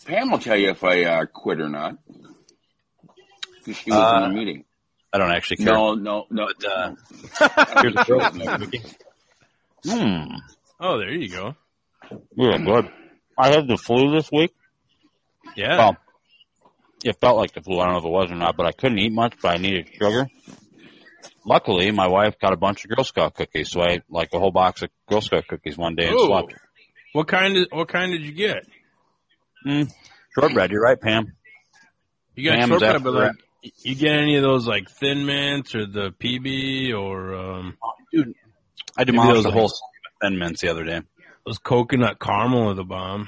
[0.06, 1.96] Pam will tell you if I uh, quit or not.
[3.66, 4.66] 'Cause She was Uh, in the meeting.
[5.14, 5.74] I don't actually care.
[5.74, 6.48] No, no, no.
[6.60, 6.96] But, uh,
[7.82, 8.98] here's don't the think she was in the truth.
[9.86, 10.36] Hmm.
[10.82, 11.56] Oh, there you go.
[12.36, 12.92] Yeah, good.
[13.38, 14.54] I had the flu this week.
[15.56, 15.78] Yeah.
[15.78, 15.98] Well,
[17.04, 17.80] it felt like the flu.
[17.80, 19.58] I don't know if it was or not, but I couldn't eat much, but I
[19.58, 20.28] needed sugar.
[21.46, 24.40] Luckily, my wife got a bunch of Girl Scout cookies, so I ate like a
[24.40, 26.26] whole box of Girl Scout cookies one day and Ooh.
[26.28, 26.54] slept.
[27.12, 28.66] What kind of what kind did you get?
[29.68, 29.92] Mm,
[30.34, 31.34] shortbread, you're right, Pam.
[32.36, 33.32] You got Ham is shortbread, but like
[33.84, 37.78] you get any of those like Thin Mints or the PB or um
[38.12, 38.34] Dude,
[38.98, 39.72] I demolished the are- whole
[40.22, 41.02] Thin Mints the other day.
[41.46, 43.28] those coconut caramel of the bomb.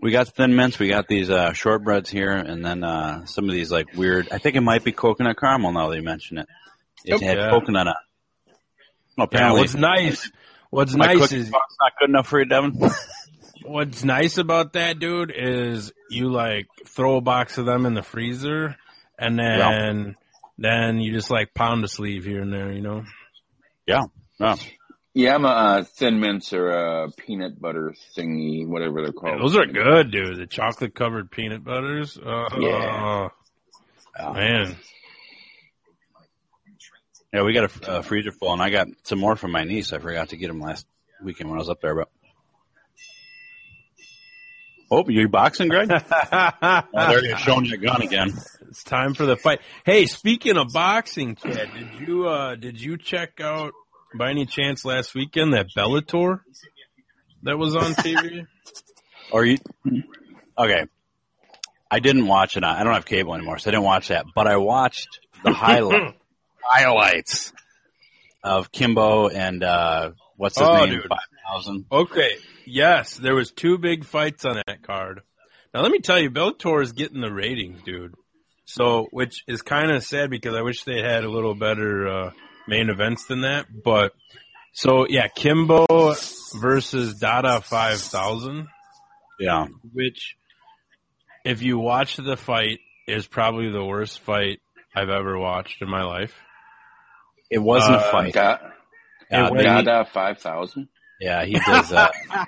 [0.00, 3.52] We got Thin Mints, we got these uh, shortbreads here, and then uh, some of
[3.52, 4.28] these like weird.
[4.30, 6.46] I think it might be coconut caramel now that you mention it.
[7.04, 7.50] It had Yeah.
[7.50, 7.94] coconut on.
[8.46, 8.54] it.
[9.16, 10.30] Well, Yeah, what's nice
[10.70, 11.62] what's my nice is not
[11.98, 12.78] good enough for you, Devin.
[13.64, 18.02] what's nice about that dude is you like throw a box of them in the
[18.02, 18.76] freezer
[19.18, 20.16] and then
[20.58, 23.04] then you just like pound a sleeve here and there, you know.
[23.86, 24.02] yeah,
[24.38, 24.56] yeah.
[25.14, 29.40] Yeah, I'm a uh, thin mints or a peanut butter thingy, whatever they're called.
[29.40, 30.36] Those are good, dude.
[30.36, 32.16] The chocolate covered peanut butters.
[32.18, 33.28] Uh, Yeah.
[34.32, 34.76] Man.
[37.32, 39.92] Yeah, we got a, a freezer full, and I got some more from my niece.
[39.92, 40.86] I forgot to get them last
[41.22, 42.08] weekend when I was up there, but.
[44.90, 45.90] Oh, you boxing, Greg?
[45.92, 48.32] oh, there you're showing your gun again.
[48.68, 49.60] It's time for the fight.
[49.84, 53.72] Hey, speaking of boxing, kid, did you uh did you check out
[54.16, 56.40] by any chance last weekend that Bellator
[57.42, 58.46] that was on TV?
[59.32, 59.58] Or you?
[60.56, 60.84] Okay,
[61.90, 62.64] I didn't watch it.
[62.64, 64.26] I don't have cable anymore, so I didn't watch that.
[64.34, 66.14] But I watched the highlight
[66.62, 67.52] highlights
[68.42, 70.90] of Kimbo and uh what's his Oh, name?
[70.94, 71.06] dude.
[71.08, 71.18] Five
[71.50, 71.84] thousand.
[71.90, 72.36] okay,
[72.66, 75.20] yes, there was two big fights on that card.
[75.74, 78.14] Now let me tell you, Bellator is getting the ratings, dude.
[78.64, 82.30] So, which is kind of sad because I wish they had a little better uh,
[82.68, 83.66] main events than that.
[83.84, 84.12] But
[84.72, 85.86] so yeah, Kimbo
[86.60, 88.68] versus Dada five thousand.
[89.40, 90.36] Yeah, which
[91.44, 94.60] if you watch the fight is probably the worst fight
[94.94, 96.34] I've ever watched in my life.
[97.50, 98.32] it wasn't Uh, a fight.
[98.34, 98.62] Got,
[99.32, 100.88] Uh, went- Dada 5000
[101.20, 101.92] yeah, he does.
[101.92, 102.08] Uh,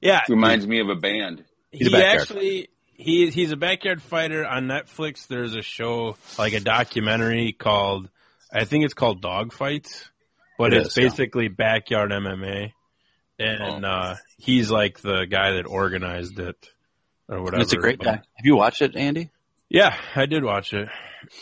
[0.00, 1.44] Yeah, reminds me of a band.
[1.70, 5.26] He's he backyard actually he he's a backyard fighter on Netflix.
[5.26, 8.08] There's a show like a documentary called
[8.52, 10.08] I think it's called Dawg Fights,
[10.58, 11.04] but It it's is, yeah.
[11.08, 12.72] basically backyard MMA,
[13.38, 16.56] and uh, he's like the guy that organized it
[17.28, 17.62] or whatever.
[17.62, 18.12] it's a great But- guy.
[18.12, 19.30] Have you watched it, Andy?
[19.68, 20.88] Yeah, I did watch it.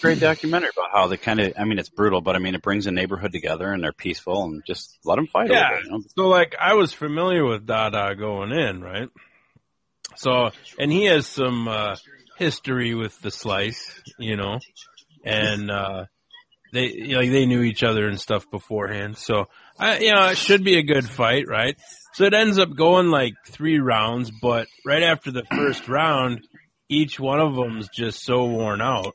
[0.03, 2.61] great documentary about how they kind of, I mean, it's brutal, but I mean, it
[2.61, 5.51] brings a neighborhood together and they're peaceful and just let them fight.
[5.51, 5.71] Yeah.
[5.77, 6.01] bit, you know?
[6.15, 9.09] So like I was familiar with Dada going in, right?
[10.17, 11.97] So and he has some uh
[12.37, 14.59] history with the slice, you know.
[15.25, 16.05] And uh
[16.73, 19.17] they you know, like they knew each other and stuff beforehand.
[19.17, 21.77] So I you know it should be a good fight, right?
[22.15, 26.47] So it ends up going like three rounds, but right after the first round,
[26.89, 29.15] each one of them's just so worn out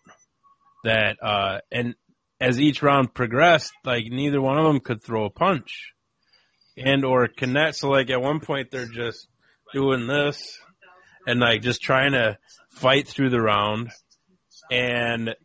[0.83, 1.95] that uh and
[2.39, 5.93] as each round progressed, like neither one of them could throw a punch
[6.77, 7.77] and or connect.
[7.77, 9.27] So like at one point they're just
[9.73, 10.59] doing this
[11.25, 12.37] and like just trying to
[12.71, 13.91] fight through the round
[14.71, 15.35] and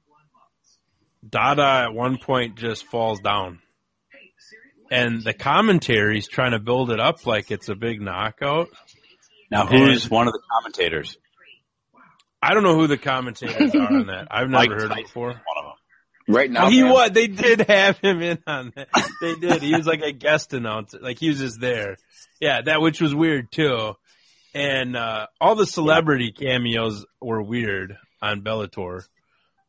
[1.28, 3.60] Dada at one point just falls down.
[4.90, 8.68] And the commentary's trying to build it up like it's a big knockout.
[9.50, 11.16] Now, who's And- one of the commentators?
[12.40, 14.28] I don't know who the commentators are on that.
[14.30, 15.28] I've never heard Tyson it before.
[15.30, 15.72] One of them.
[16.34, 16.92] Right now, he man.
[16.92, 17.10] was.
[17.10, 18.88] They did have him in on that.
[19.20, 19.62] They did.
[19.62, 20.98] He was like a guest announcer.
[21.00, 21.96] Like he was just there.
[22.40, 23.94] Yeah, that which was weird too.
[24.54, 29.02] And uh all the celebrity cameos were weird on Bellator.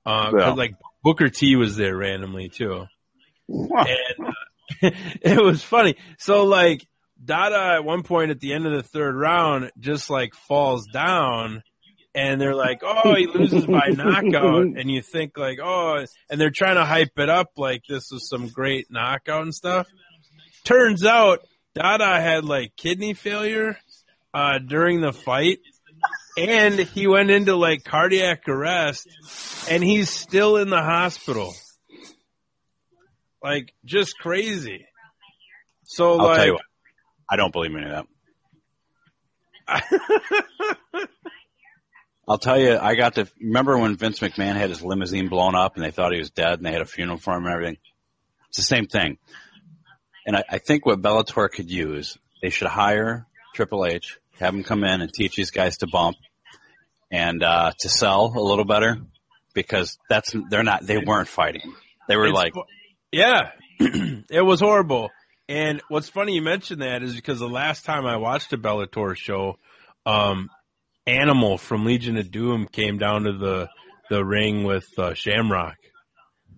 [0.06, 0.50] Uh, Yeah.
[0.52, 0.74] like
[1.04, 2.86] Booker T was there randomly too.
[3.48, 4.32] And uh,
[5.22, 5.96] it was funny.
[6.18, 6.86] So like
[7.24, 11.64] Dada at one point at the end of the third round just like falls down
[12.16, 16.50] and they're like, "Oh, he loses by knockout," and you think like, "Oh," and they're
[16.50, 19.88] trying to hype it up like this was some great knockout and stuff.
[20.64, 21.42] Turns out
[21.76, 23.78] Dada had like kidney failure
[24.34, 25.60] uh, during the fight,
[26.38, 29.08] and he went into like cardiac arrest,
[29.70, 31.54] and he's still in the hospital.
[33.44, 34.86] Like just crazy.
[35.86, 36.62] So I'll like, tell you what.
[37.30, 38.06] I don't believe any of
[39.68, 39.90] that.
[42.28, 45.76] I'll tell you, I got to remember when Vince McMahon had his limousine blown up
[45.76, 47.78] and they thought he was dead and they had a funeral for him and everything.
[48.50, 49.18] It's the same thing.
[50.28, 53.26] And I, I think what Bellator could use, they should hire
[53.56, 56.18] Triple H, have him come in and teach these guys to bump
[57.12, 59.00] and uh, to sell a little better
[59.54, 61.74] because that's they're not they weren't fighting.
[62.08, 62.54] They were It's like
[63.12, 65.10] yeah, it was horrible.
[65.48, 69.16] And what's funny you mentioned that is because the last time I watched a Bellator
[69.16, 69.58] show,
[70.06, 70.50] um,
[71.08, 73.70] Animal from Legion of Doom came down to the
[74.10, 75.78] the ring with uh, Shamrock.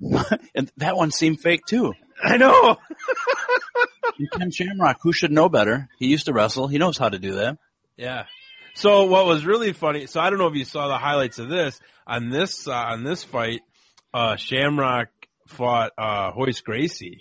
[0.56, 1.94] and that one seemed fake too.
[2.24, 2.78] I know.
[4.38, 5.88] Ken Shamrock, who should know better?
[5.98, 6.68] He used to wrestle.
[6.68, 7.58] He knows how to do that.
[8.02, 8.26] Yeah.
[8.74, 10.08] So what was really funny?
[10.08, 13.04] So I don't know if you saw the highlights of this on this uh, on
[13.04, 13.62] this fight.
[14.12, 15.10] Uh, Shamrock
[15.48, 17.20] fought uh, Royce Gracie,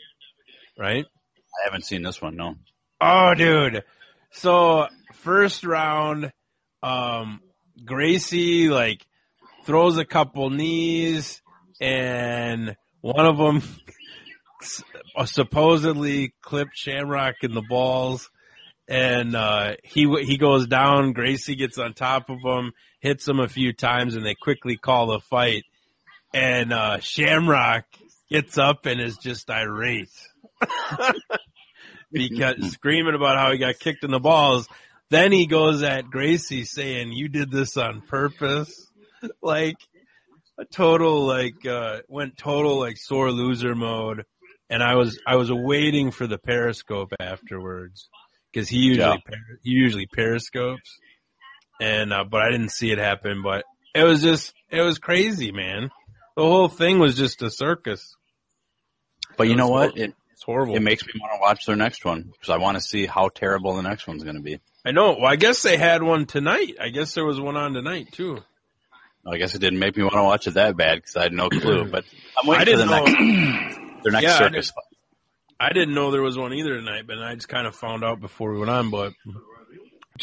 [0.78, 1.04] right?
[1.04, 2.36] I haven't seen this one.
[2.36, 2.54] No.
[2.98, 3.82] Oh, dude.
[4.30, 4.86] So
[5.16, 6.32] first round,
[6.82, 7.42] um,
[7.84, 9.04] Gracie like
[9.66, 11.42] throws a couple knees,
[11.78, 13.62] and one of them
[15.26, 18.30] supposedly clipped Shamrock in the balls,
[18.90, 21.12] and uh, he he goes down.
[21.12, 25.06] Gracie gets on top of him, hits him a few times, and they quickly call
[25.06, 25.62] the fight.
[26.34, 27.84] And uh, Shamrock
[28.28, 30.10] gets up and is just irate
[32.12, 34.68] because screaming about how he got kicked in the balls.
[35.08, 38.90] Then he goes at Gracie saying, "You did this on purpose,"
[39.42, 39.76] like
[40.58, 44.24] a total like uh went total like sore loser mode.
[44.68, 48.08] And I was I was waiting for the periscope afterwards
[48.52, 49.36] because he usually Yeah.
[49.62, 50.98] he usually periscopes,
[51.80, 53.42] and uh, but I didn't see it happen.
[53.42, 53.64] But
[53.94, 55.90] it was just it was crazy, man.
[56.36, 58.14] The whole thing was just a circus.
[59.36, 59.90] But you know what?
[59.90, 60.02] horrible.
[60.02, 60.76] It It's horrible.
[60.76, 63.28] it makes me want to watch their next one because I want to see how
[63.28, 64.60] terrible the next one's going to be.
[64.84, 65.16] I know.
[65.20, 66.76] Well, I guess they had one tonight.
[66.80, 68.38] I guess there was one on tonight too.
[69.26, 71.32] I guess it didn't make me want to watch it that bad because I had
[71.32, 71.84] no clue.
[71.90, 72.04] But
[72.40, 73.04] I'm waiting I didn't for the know.
[73.04, 74.72] next their next Yeah, circus.
[75.60, 78.18] I didn't know there was one either tonight, but I just kind of found out
[78.18, 78.90] before we went on.
[78.90, 79.12] But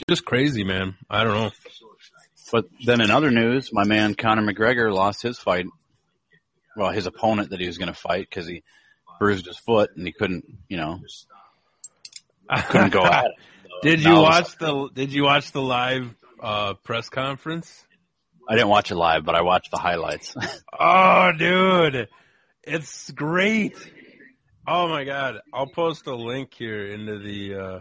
[0.10, 0.96] just crazy, man.
[1.10, 1.52] I don't know.
[2.52, 5.68] But then in other news, my man Conor McGregor lost his fight.
[6.76, 8.64] Well, his opponent that he was going to fight because he
[9.20, 11.02] bruised his foot and he couldn't, you know,
[12.70, 13.32] couldn't go out.
[13.84, 17.84] Did you watch the Did you watch the live uh, press conference?
[18.50, 20.36] I didn't watch it live, but I watched the highlights.
[20.80, 22.08] Oh, dude,
[22.62, 23.76] it's great.
[24.68, 27.80] Oh my god, I'll post a link here into the uh,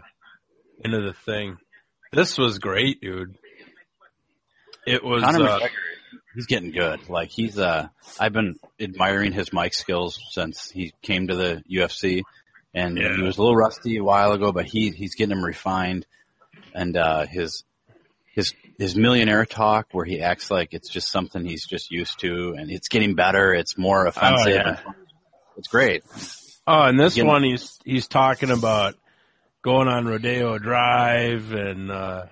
[0.83, 1.57] into the thing.
[2.13, 3.35] This was great, dude.
[4.85, 5.23] It was.
[5.23, 5.69] Conor Uh, McGregor,
[6.35, 7.09] he's getting good.
[7.09, 7.89] Like he's, uh,
[8.19, 12.23] I've been admiring his mic skills since he came to the UFC,
[12.73, 13.15] and Yeah.
[13.17, 16.05] he was a little rusty a while ago, but he he's getting him refined,
[16.73, 17.65] and uh, his
[18.33, 22.55] his his millionaire talk where he acts like it's just something he's just used to,
[22.57, 23.53] and it's getting better.
[23.53, 24.53] It's more offensive.
[24.53, 24.77] yeah.
[24.85, 24.95] and
[25.57, 26.03] It's great.
[26.67, 28.95] Oh, and this one he's he's talking about
[29.63, 32.25] going on Rodeo Drive and uh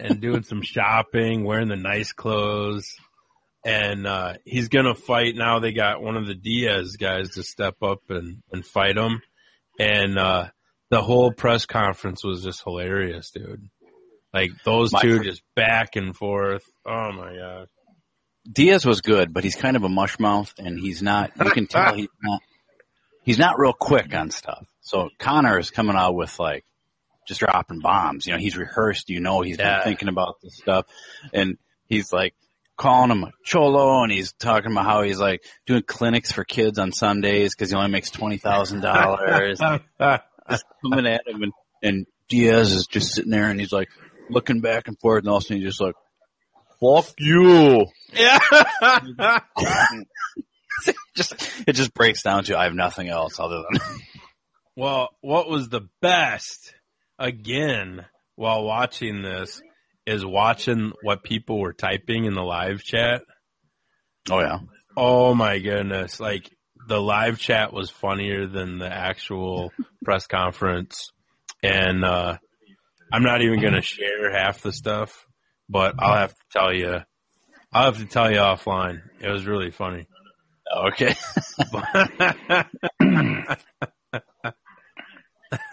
[0.00, 2.94] and doing some shopping, wearing the nice clothes.
[3.64, 5.58] and uh, he's gonna fight now.
[5.60, 9.20] They got one of the Diaz guys to step up and and fight him,
[9.78, 10.48] and uh,
[10.90, 13.68] the whole press conference was just hilarious, dude.
[14.32, 16.64] Like those My- two just back and forth.
[16.86, 17.68] Oh my god.
[18.50, 21.32] Diaz was good, but he's kind of a mush mouth, and he's not.
[21.44, 22.40] You can tell he's not.
[23.28, 24.64] He's not real quick on stuff.
[24.80, 26.64] So Conor is coming out with like
[27.26, 28.26] just dropping bombs.
[28.26, 29.10] You know, he's rehearsed.
[29.10, 29.76] You know, he's Yeah.
[29.80, 30.86] been thinking about this stuff,
[31.34, 32.34] and he's like
[32.78, 36.78] calling him a cholo, and he's talking about how he's like doing clinics for kids
[36.78, 39.60] on Sundays because he only makes twenty thousand dollars.
[40.82, 41.52] coming at him, and,
[41.82, 43.88] and Diaz is just sitting there, and he's like
[44.30, 45.94] looking back and forth, and all of a sudden he's just like,
[46.80, 47.84] "Fuck you."
[48.14, 48.38] yeah.
[51.16, 51.34] just
[51.66, 53.80] it just breaks down to I have nothing else other than
[54.76, 56.72] Well, what was the best
[57.18, 58.06] again
[58.36, 59.60] while watching this
[60.06, 63.22] is watching what people were typing in the live chat.
[64.30, 64.58] oh yeah
[64.96, 66.18] Oh my goodness.
[66.18, 66.50] Like
[66.88, 69.72] the live chat was funnier than the actual
[70.04, 71.10] press conference.
[71.62, 72.38] And uh
[73.12, 75.24] I'm not even going to share half the stuff,
[75.68, 76.98] but I'll have to tell you
[77.72, 79.00] I'll have to tell you offline.
[79.20, 80.06] It was really funny.
[80.76, 81.14] Okay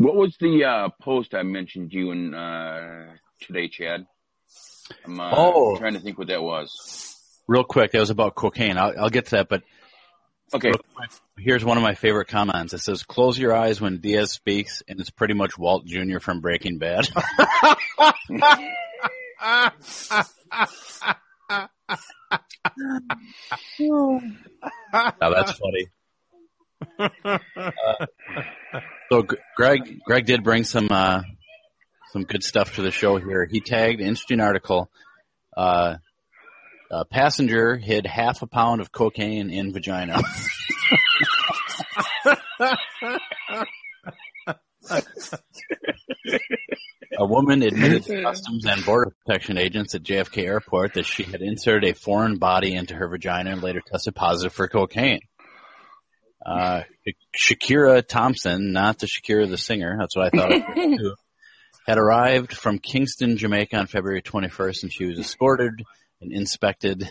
[0.00, 4.06] What was the uh, post I mentioned you in uh, today, Chad?
[5.04, 5.76] I'm uh, Oh.
[5.76, 7.40] trying to think what that was.
[7.48, 9.62] real quick that was about cocaine I'll, I'll get to that but
[10.54, 10.72] Okay,
[11.36, 14.98] here's one of my favorite comments it says close your eyes when Diaz speaks and
[14.98, 16.20] it's pretty much Walt Jr.
[16.20, 17.06] from Breaking Bad
[21.50, 21.68] now
[25.20, 25.86] that's funny
[26.98, 27.38] Uh,
[29.10, 31.22] so G- Greg Greg did bring some uh,
[32.12, 33.46] some good stuff to the show here.
[33.50, 34.90] He tagged an interesting article.
[35.56, 35.96] Uh,
[36.90, 40.20] a passenger hid half a pound of cocaine in vagina.
[47.16, 51.40] a woman admitted to Customs and Border Protection agents at JFK Airport that she had
[51.40, 55.20] inserted a foreign body into her vagina and later tested positive for cocaine.
[56.44, 56.82] Uh,
[57.36, 60.98] Shakira Thompson, not the Shakira the singer, that's what I thought
[61.86, 65.82] had arrived from Kingston, Jamaica on February 21st and she was escorted
[66.20, 67.08] and inspected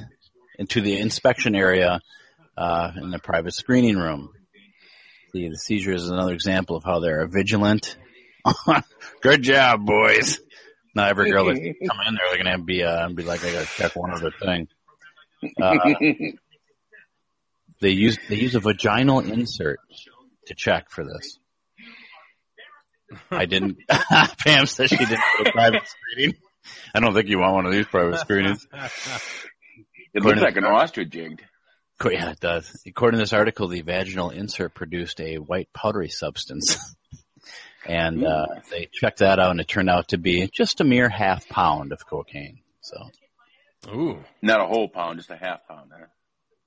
[0.60, 1.99] into the inspection area
[2.57, 4.30] uh, in the private screening room.
[5.34, 7.98] The, the seizure is another example of how they're vigilant.
[9.22, 10.40] Good job, boys.
[10.95, 11.53] Not every girl that
[11.88, 14.68] come in there, they're gonna be uh, be like, I gotta check one other thing.
[15.61, 15.78] Uh,
[17.82, 19.80] they use they use a vaginal insert
[20.48, 21.38] to check for this.
[23.32, 23.78] I didn't.
[24.40, 26.36] Pam says she didn't get a private screening.
[26.94, 28.68] I don't think you want one of these private screenings.
[30.14, 31.41] it looks like an ostrich jigged.
[31.99, 32.82] Co- Yeah, it does.
[32.86, 36.78] According to this article, the vaginal insert produced a white powdery substance.
[37.88, 41.09] And uh, they checked that out, and it turned out to be just a mere
[41.09, 42.59] half pound of cocaine.
[42.81, 42.97] So,
[43.89, 44.19] Ooh.
[44.41, 45.91] Not a whole pound, just a half pound.
[45.97, 46.05] Huh?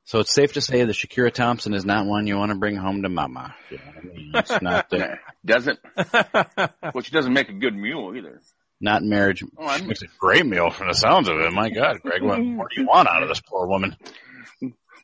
[0.05, 2.75] so it's safe to say that Shakira Thompson is not one you want to bring
[2.77, 3.55] home to mama.
[3.71, 4.31] You know I mean?
[4.35, 5.79] It's not the, doesn't.
[6.95, 8.41] well, she doesn't make a good mule either.
[8.81, 9.43] not marriage.
[9.59, 11.53] Oh, I'm- It's a great meal from the sounds of it.
[11.53, 13.97] My God, Greg, what more do you want out of this poor woman?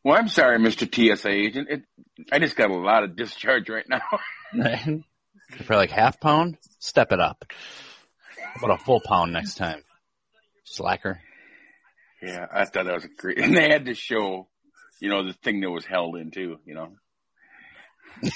[0.04, 0.86] Well, I'm sorry, Mr.
[1.16, 1.68] TSA agent.
[1.70, 1.82] It,
[2.30, 4.02] I just got a lot of discharge right now.
[5.64, 7.44] For like half pound, step it up.
[8.38, 9.82] How about a full pound next time?
[10.64, 11.20] Slacker.
[12.22, 13.38] yeah, I thought that was great.
[13.42, 14.48] And they had to show,
[15.00, 16.92] you know, the thing that was held in too, you know.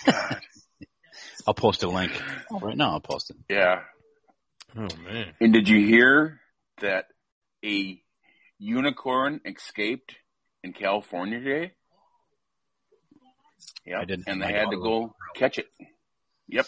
[1.46, 2.12] I'll post a link
[2.50, 2.92] right now.
[2.92, 3.36] I'll post it.
[3.48, 3.80] Yeah.
[4.76, 5.32] Oh man.
[5.40, 6.40] And did you hear
[6.80, 7.06] that
[7.64, 8.00] a
[8.58, 10.14] unicorn escaped
[10.62, 11.72] in California today?
[13.84, 15.66] Yeah, I didn't- and my they had to go catch it.
[16.48, 16.66] Yep.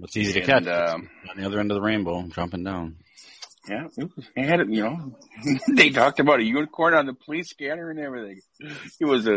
[0.00, 0.90] It's easy to And, catch.
[0.94, 2.96] um, on the other end of the rainbow, jumping down.
[3.68, 4.68] Yeah, it was, they had it.
[4.68, 5.18] You know,
[5.74, 8.40] they talked about a unicorn on the police scanner and everything.
[9.00, 9.36] It was a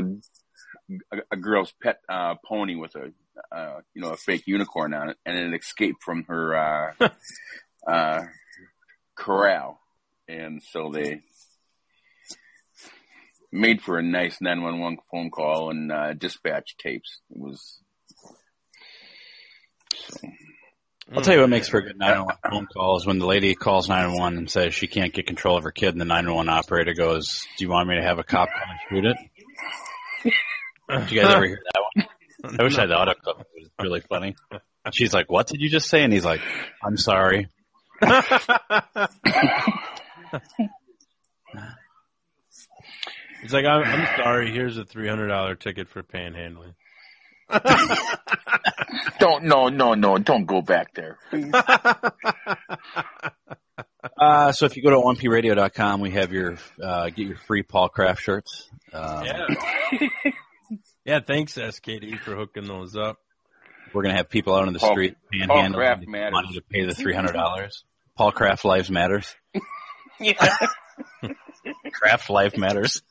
[1.12, 3.12] a, a girl's pet uh, pony with a
[3.56, 6.56] uh, you know a fake unicorn on it, and it escaped from her
[7.00, 7.10] uh,
[7.90, 8.22] uh,
[9.16, 9.80] corral,
[10.28, 11.22] and so they
[13.52, 17.20] made for a nice nine one one phone call and uh, dispatch tapes.
[17.32, 17.80] It was.
[21.14, 21.52] I'll tell you what mm.
[21.52, 24.74] makes for a good 911 phone call is when the lady calls 911 and says
[24.74, 27.88] she can't get control of her kid, and the 911 operator goes, "Do you want
[27.88, 29.18] me to have a cop come and shoot it?"
[30.90, 32.56] Did you guys ever hear that one?
[32.60, 33.40] I wish I had the audio clip.
[33.40, 34.36] It was really funny.
[34.92, 36.42] She's like, "What did you just say?" And he's like,
[36.84, 37.48] "I'm sorry."
[43.42, 44.52] He's like, I'm, I'm sorry.
[44.52, 46.74] Here's a three hundred dollar ticket for panhandling.
[49.20, 51.18] Don't no no no don't go back there.
[54.20, 57.90] Uh, so if you go to onpradio.com, we have your uh, get your free Paul
[57.90, 58.68] Craft shirts.
[58.94, 59.46] Um, Yeah.
[61.06, 61.20] yeah.
[61.20, 63.18] Thanks, SKD, for hooking those up.
[63.94, 65.16] We're gonna have people out on the Paul- street
[65.46, 66.32] Paul panhandling Craft matters.
[66.32, 67.84] money to pay the three hundred dollars.
[68.16, 69.36] Paul Craft Lives Matters.
[70.20, 70.56] Yeah.
[71.94, 73.04] Craft Life Matters.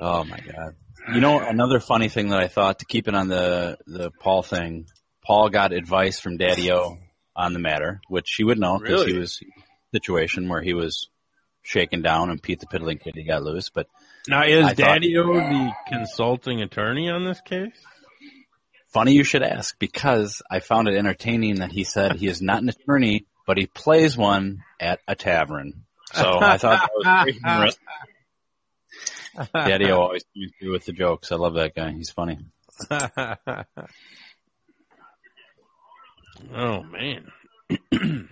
[0.00, 0.76] Oh my god!
[1.12, 4.42] You know another funny thing that I thought to keep it on the the Paul
[4.42, 4.86] thing.
[5.24, 6.98] Paul got advice from Daddy O
[7.36, 10.72] on the matter, which he would know because he was in a situation where he
[10.72, 11.08] was
[11.62, 13.68] shaken down and Pete the Piddling Kitty got loose.
[13.68, 13.86] But
[14.26, 17.76] Now, is I Daddy O the consulting attorney on this case?
[18.92, 22.62] Funny you should ask because I found it entertaining that he said he is not
[22.62, 25.84] an attorney, but he plays one at a tavern.
[26.12, 27.78] So I thought that was.
[29.54, 31.30] Daddy always comes through with the jokes.
[31.32, 31.92] I love that guy.
[31.92, 32.38] He's funny.
[36.54, 37.26] oh man.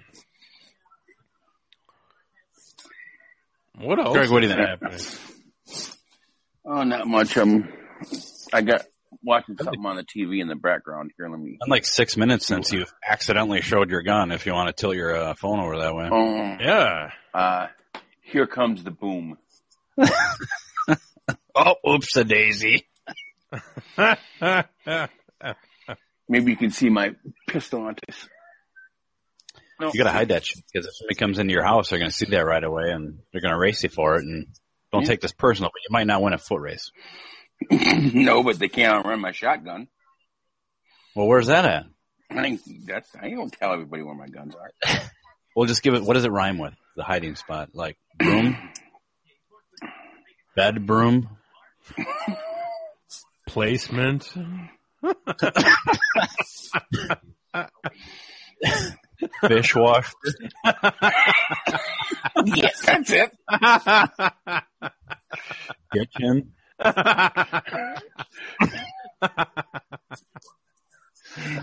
[3.78, 4.16] what else?
[4.16, 4.54] Greg, what do you
[4.90, 5.90] is think?
[6.64, 7.36] Oh, not much.
[7.36, 7.68] Um,
[8.52, 8.82] I got
[9.22, 11.28] watching something on the TV in the background here.
[11.28, 11.56] Let me.
[11.60, 14.32] Been like six minutes since you accidentally showed your gun.
[14.32, 16.08] If you want to tilt your uh, phone over that way.
[16.10, 17.10] Oh, Yeah.
[17.32, 17.66] uh,
[18.22, 19.38] here comes the boom.
[21.60, 22.86] Oh, oops, a daisy.
[26.28, 27.16] Maybe you can see my
[27.48, 28.28] pistol on this.
[29.80, 31.98] No, You got to hide that shit because if somebody comes into your house, they're
[31.98, 34.24] going to see that right away and they're going to race you for it.
[34.24, 34.46] And
[34.92, 35.08] don't Yeah.
[35.08, 36.90] take this personal, but you might not win a foot race.
[37.70, 39.88] no, but they can't outrun my shotgun.
[41.14, 41.86] Well, where's that at?
[42.30, 44.70] I ain't, that's I don't tell everybody where my guns are.
[45.56, 46.04] We'll just give it.
[46.04, 46.74] What does it rhyme with?
[46.94, 48.56] The hiding spot, like broom,
[50.56, 51.30] bed broom.
[53.46, 54.32] Placement.
[59.48, 60.12] Dishwasher.
[62.44, 63.30] yes, that's it.
[65.92, 66.52] Kitchen.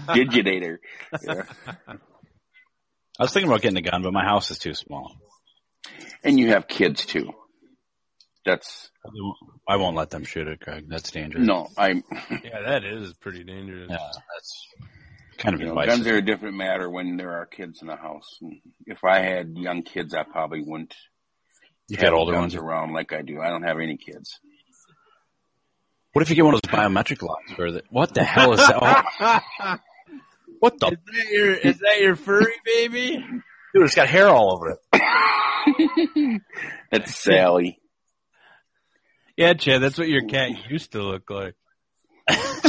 [0.07, 0.77] Digitator.
[1.23, 1.43] Yeah.
[3.17, 5.15] I was thinking about getting a gun, but my house is too small.
[6.23, 7.33] And you have kids too.
[8.45, 8.89] That's
[9.67, 10.85] I won't let them shoot it, Greg.
[10.87, 11.45] That's dangerous.
[11.45, 11.89] no, I.
[12.43, 13.87] Yeah, that is pretty dangerous.
[13.89, 14.67] Yeah, that's
[15.37, 15.87] kind of You know, advice.
[15.97, 18.39] guns are a different matter when there are kids in the house.
[18.85, 20.93] If I had young kids, I probably wouldn't.
[21.87, 22.63] You've have got older guns ones.
[22.63, 23.41] around like I do.
[23.41, 24.39] I don't have any kids.
[26.13, 27.51] What if you get one of those biometric locks?
[27.59, 29.03] Or the, what the hell is that?
[29.19, 29.77] Oh,
[30.59, 33.17] what the Is that your is that your furry baby?
[33.73, 33.83] dude?
[33.83, 36.41] It's got hair all over it.
[36.91, 37.79] That's Sally.
[39.37, 41.55] Yeah, Chad, that's what your cat used to look like.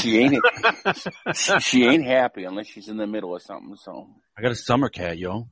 [0.01, 0.45] She ain't.
[1.61, 3.77] she ain't happy unless she's in the middle of something.
[3.77, 5.49] So I got a summer cat, yo.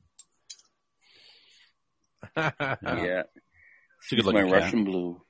[2.37, 2.51] yeah,
[2.81, 4.51] It's a she's my cat.
[4.51, 5.21] Russian blue.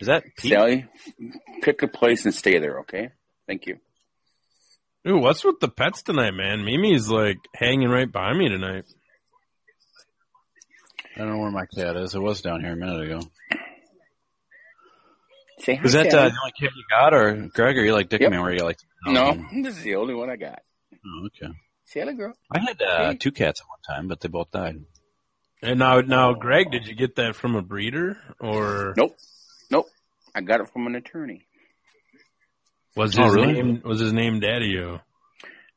[0.00, 0.52] Is that Pete?
[0.52, 0.86] Sally,
[1.62, 2.80] pick a place and stay there.
[2.80, 3.08] Okay.
[3.48, 3.78] Thank you.
[5.08, 6.64] Ooh, what's with the pets tonight, man?
[6.64, 8.84] Mimi's like hanging right by me tonight.
[11.14, 12.14] I don't know where my cat is.
[12.14, 13.20] It was down here a minute ago.
[15.60, 17.78] Say hi, Is that uh, the only cat you got, or Greg?
[17.78, 18.30] Or you like Dick Yep.
[18.30, 18.42] Man?
[18.42, 18.78] Where you like?
[19.06, 20.60] no, this is the only one I got.
[20.94, 21.52] Oh, okay.
[21.84, 22.34] See Sally girl.
[22.54, 23.16] I had uh, Hey.
[23.16, 24.84] two cats at one time, but they both died.
[25.62, 29.16] And now, now, Greg, did you get that from a breeder or Nope.
[29.70, 29.88] Nope.
[30.34, 31.46] I got it from an attorney.
[32.94, 33.54] was his Oh, really?
[33.54, 34.98] name was his name Daddy-O?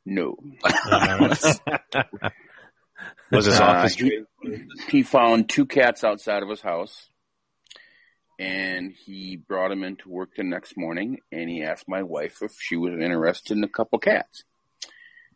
[0.06, 0.36] No.
[0.64, 1.36] Uh,
[3.32, 3.94] Was his Uh, office?
[3.96, 4.24] he,
[4.90, 7.08] he found two cats outside of his house
[8.40, 12.54] and he brought them into work the next morning and he asked my wife if
[12.58, 14.44] she was interested in a couple cats.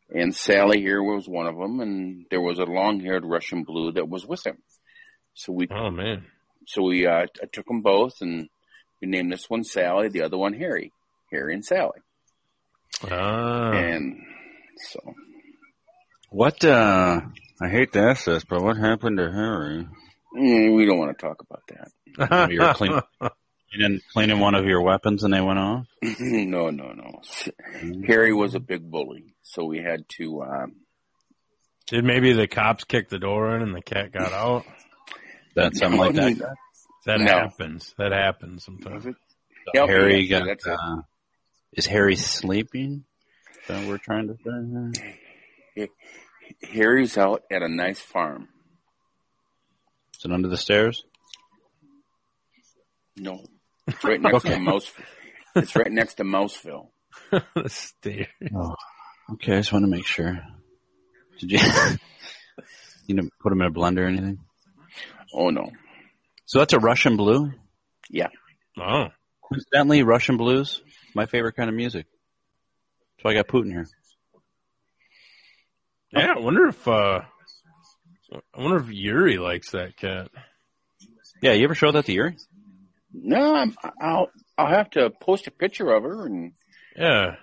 [0.10, 4.08] And Sally here was one of them and there was a long-haired Russian blue that
[4.08, 4.58] was with him.
[5.34, 6.26] So we oh man,
[6.68, 8.48] so we uh, I took them both and
[9.02, 10.92] we named this one Sally, the other one Harry.
[11.32, 12.00] Harry and Sally.
[13.10, 14.22] ah, And
[14.92, 15.14] so
[16.30, 16.64] What?
[16.64, 17.22] uh
[17.62, 19.88] I hate to ask this, but what happened to Harry?
[20.36, 22.50] Mm, we don't want to talk about that.
[22.52, 23.02] You were cleaning,
[23.72, 25.86] cleaning, cleaning one of your weapons, and they went off.
[26.20, 27.22] no, no, no.
[28.08, 30.42] Harry was a big bully, so we had to.
[30.44, 30.76] Um,
[31.88, 34.64] did maybe the cops kick the door in and the cat got out?
[35.56, 36.56] That something like that.
[37.06, 37.32] That No.
[37.32, 37.94] happens.
[37.98, 39.06] That happens sometimes.
[39.74, 40.46] Yep, Harry yeah, got.
[40.48, 40.68] that's.
[40.68, 41.02] Uh,
[41.74, 43.04] is Harry sleeping?
[43.62, 45.12] Is that we're trying to say?
[45.76, 45.88] here?
[46.72, 48.50] Harry's out at a nice farm.
[50.24, 51.04] Is it under the stairs?
[53.18, 53.44] No,
[53.86, 55.04] it's right next to Mouseville.
[55.54, 56.92] It's right next to Mouseville.
[57.32, 58.28] the stairs.
[58.56, 58.74] Oh,
[59.34, 59.56] okay.
[59.56, 60.40] I just want to make sure.
[61.40, 61.60] Did you
[63.08, 64.40] you know put them in a blender or anything?
[65.34, 65.72] Oh no.
[66.46, 67.52] So that's a Russian blue.
[68.10, 68.30] Yeah.
[68.80, 69.08] Oh.
[69.50, 70.82] Coincidentally, Russian blues,
[71.14, 72.06] my favorite kind of music.
[73.22, 73.88] So I got Putin here.
[76.14, 77.24] Yeah, I wonder if uh
[78.34, 80.30] I wonder if Yuri likes that cat.
[81.42, 82.38] Yeah, you ever show that to Yuri?
[83.14, 86.54] No, I'm, I'll I'll have to post a picture of her and
[86.96, 87.36] Yeah.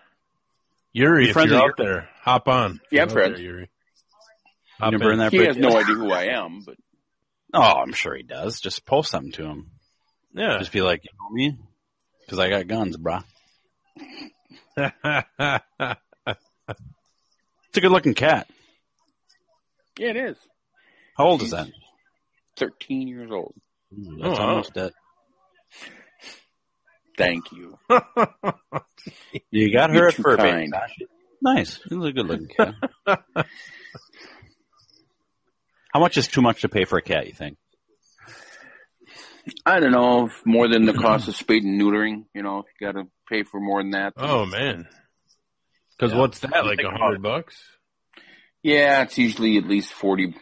[0.92, 2.80] Yuri, You if you're with out there, hop on.
[2.90, 3.36] Yeah, Get out friends.
[3.36, 3.70] there, Yuri.
[4.80, 4.98] Hop in.
[5.18, 6.62] that he bridge has no idea who I am.
[6.66, 6.76] But
[7.54, 8.60] Oh, I'm sure he does.
[8.60, 9.70] Just post something to him.
[10.34, 10.58] Yeah.
[10.58, 11.58] Just be like, you know me?
[12.24, 13.22] Because I got guns, brah.
[17.72, 18.48] It's a good looking cat.
[19.98, 20.36] yeah, it is.
[21.20, 21.68] How old is that?
[22.56, 23.52] Thirteen years old.
[23.92, 24.48] Ooh, that's Oh, wow.
[24.48, 24.92] almost dead.
[27.18, 27.78] Thank you.
[29.50, 30.70] You got You're her at too fur baby.
[31.42, 31.78] Nice.
[31.88, 32.74] He's a good looking cat.
[35.92, 37.58] How much is too much to pay for a cat, you think?
[39.66, 42.24] I don't know more than the cost of spayed and neutering.
[42.34, 44.14] You know, if you got to pay for more than that.
[44.16, 44.88] oh man.
[45.98, 46.18] Cause Yeah.
[46.18, 47.56] what's that, like a hundred bucks?
[48.62, 50.34] Yeah, it's usually at least 40,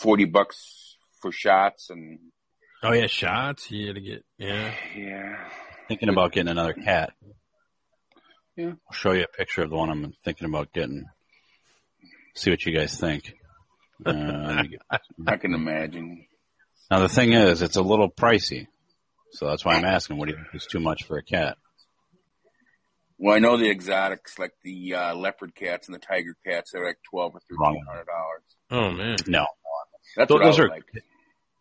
[0.00, 2.18] 40 bucks for shots and
[2.82, 3.70] Oh yeah, shots.
[3.70, 4.72] You gotta get yeah.
[4.96, 5.48] yeah.
[5.88, 7.12] Thinking about getting another cat.
[8.56, 8.72] Yeah.
[8.88, 11.04] I'll show you a picture of the one I'm thinking about getting.
[12.34, 13.32] See what you guys think.
[14.06, 16.24] Uh, let me get- I can imagine.
[16.90, 18.68] now the thing is, it's a little pricey,
[19.32, 20.16] so that's why I'm asking.
[20.18, 21.56] What do you think is too much for a cat?
[23.18, 26.70] Well, I know the exotics like the uh, leopard cats and the tiger cats.
[26.72, 28.42] They're like twelve or thirteen hundred dollars.
[28.70, 29.16] Oh man.
[29.26, 29.46] No,
[30.16, 30.84] That's Those- what those I are- like.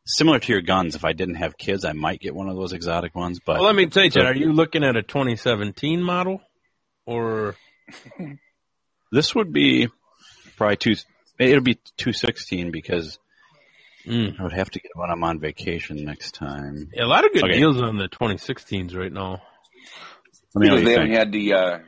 [0.06, 0.96] similar to your guns.
[0.96, 3.40] If I didn't have kids, I might get one of those exotic ones.
[3.46, 6.42] But Well, let me tell you, Chad, are you looking at a 2017 model
[7.06, 7.56] or
[9.12, 9.88] this would be
[10.58, 10.96] probably two.
[11.40, 13.20] It'll be two sixteen because
[14.06, 14.40] Mm.
[14.40, 16.90] I would have to get when I'm on vacation next time.
[16.94, 17.58] Yeah, a lot of good Okay.
[17.58, 19.42] deals on the 2016s right now.
[20.58, 21.80] Let me Because they haven't had the uh,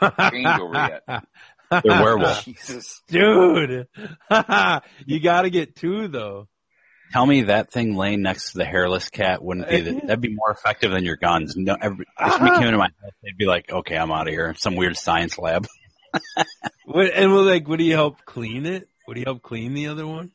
[0.02, 1.24] changeover yet.
[1.70, 2.44] They're werewolf.
[2.44, 3.00] Jesus.
[3.08, 3.86] Dude,
[5.06, 6.48] you got to get two though.
[7.12, 10.34] Tell me that thing laying next to the hairless cat wouldn't be the, that'd be
[10.34, 11.54] more effective than your guns.
[11.56, 14.32] No, every, if somebody came into my head, they'd be like, "Okay, I'm out of
[14.32, 15.66] here." Some weird science lab.
[16.86, 18.88] What, and will like, would he help clean it?
[19.08, 20.30] Would he help clean the other one?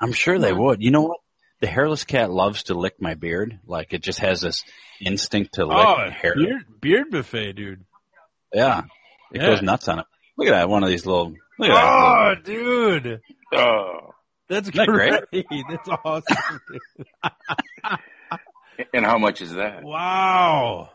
[0.00, 0.82] I'm sure they would.
[0.82, 1.20] You know what?
[1.62, 3.58] The hairless cat loves to lick my beard.
[3.66, 4.62] Like it just has this
[5.00, 6.34] instinct to lick Oh, hair.
[6.34, 7.84] beard, beard buffet, dude.
[8.52, 8.82] Yeah,
[9.32, 9.46] it Yeah.
[9.46, 10.06] goes nuts on it.
[10.36, 10.68] Look at that!
[10.68, 11.34] One of these little.
[11.58, 11.84] Look at that.
[11.84, 13.20] Oh, little- dude,
[13.54, 14.10] Oh.
[14.48, 15.22] that's that great.
[15.30, 15.46] great?
[15.70, 16.60] That's awesome.
[16.68, 17.06] dude.
[18.94, 19.82] And how much is that?
[19.84, 20.90] Wow.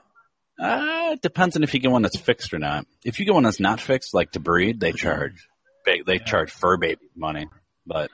[0.59, 2.85] Uh, it depends on if you get one that's fixed or not.
[3.05, 5.47] If you get one that's not fixed, like to breed, they charge.
[5.85, 7.47] They, they charge fur baby money.
[7.85, 8.09] But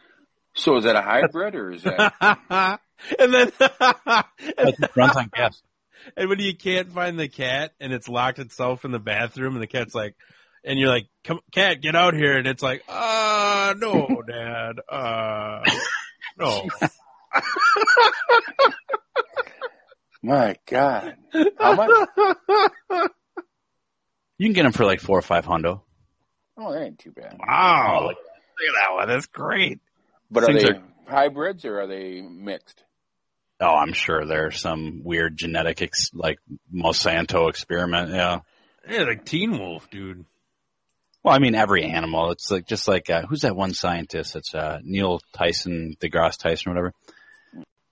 [0.63, 2.13] So is that a hybrid or is that?
[3.19, 5.61] and then, it runs on gas.
[6.15, 9.61] and when you can't find the cat and it's locked itself in the bathroom and
[9.61, 10.15] the cat's like,
[10.63, 12.37] and you're like, come, cat, get out here.
[12.37, 15.59] And it's like, uh, no, dad, uh,
[16.39, 16.69] no.
[20.21, 21.17] My God.
[21.59, 22.07] How much?
[24.37, 25.81] You can get them for like four or five hundo.
[26.57, 27.37] Oh, that ain't too bad.
[27.37, 28.05] Wow.
[28.05, 29.07] Look at that one.
[29.09, 29.81] That's great.
[30.33, 32.83] But are they are- hybrids or are they mixed?
[33.59, 36.37] Oh, I'm sure there's some weird genetic, ex- like
[36.73, 38.11] Monsanto experiment.
[38.11, 38.39] Yeah.
[38.89, 40.25] Yeah, like Teen Wolf, dude.
[41.23, 42.31] Well, I mean, every animal.
[42.31, 44.35] It's like just like uh, who's that one scientist?
[44.35, 46.93] It's uh, Neil Tyson, DeGrasse Tyson, or whatever.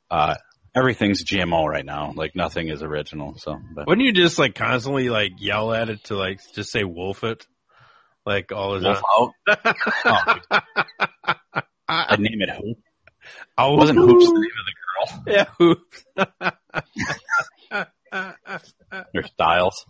[0.10, 0.36] Uh,
[0.76, 2.12] everything's GMO right now.
[2.14, 3.36] Like nothing is original.
[3.38, 6.84] So, but Wouldn't you just like constantly like yell at it to like just say
[6.84, 7.46] wolf it?
[8.26, 10.42] Like all the Wolf time.
[10.52, 10.64] out.
[11.28, 11.34] Oh,
[11.92, 12.78] I'd name it Hoop.
[13.58, 15.24] Oh, Wasn't Hoops the name of the girl?
[15.28, 16.04] Yeah, Hoops.
[19.16, 19.86] Or Styles.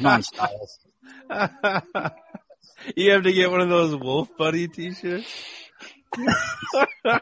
[0.00, 0.78] Non Styles.
[2.96, 5.32] you have to get one of those Wolf Buddy t-shirts.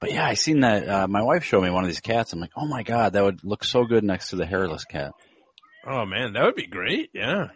[0.00, 0.86] But yeah, I seen that.
[0.86, 2.34] Uh, my wife showed me one of these cats.
[2.34, 5.12] I'm like, oh my god, that would look so good next to the hairless cat.
[5.86, 7.08] Oh man, that would be great.
[7.14, 7.46] Yeah.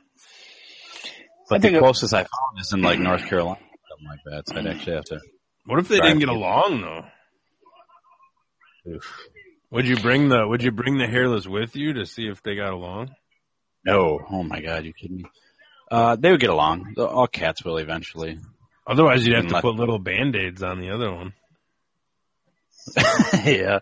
[1.49, 4.21] But I the think it- closest I found is in like North Carolina, something like
[4.27, 4.49] that.
[4.49, 5.21] So I'd actually have to.
[5.67, 7.05] What if they didn't get along though?
[9.71, 12.55] Would you bring the Would you bring the hairless with you to see if they
[12.57, 13.15] got along?
[13.85, 15.25] No, oh my god, you kidding me?
[15.91, 16.95] Uh, they would get along.
[16.99, 18.39] All cats will eventually.
[18.87, 21.33] Otherwise, you'd have to put little band aids on the other one.
[23.45, 23.81] yeah.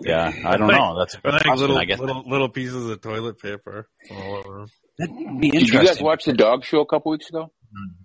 [0.00, 0.98] Yeah, I don't know.
[0.98, 1.60] That's a Or good like question.
[1.60, 4.66] little, I guess little little pieces of toilet paper all over.
[4.98, 7.44] That'd be Did you guys watch the dog show a couple weeks ago?
[7.44, 8.02] Mm-hmm.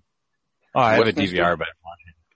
[0.75, 1.67] Oh, I have a DVR, but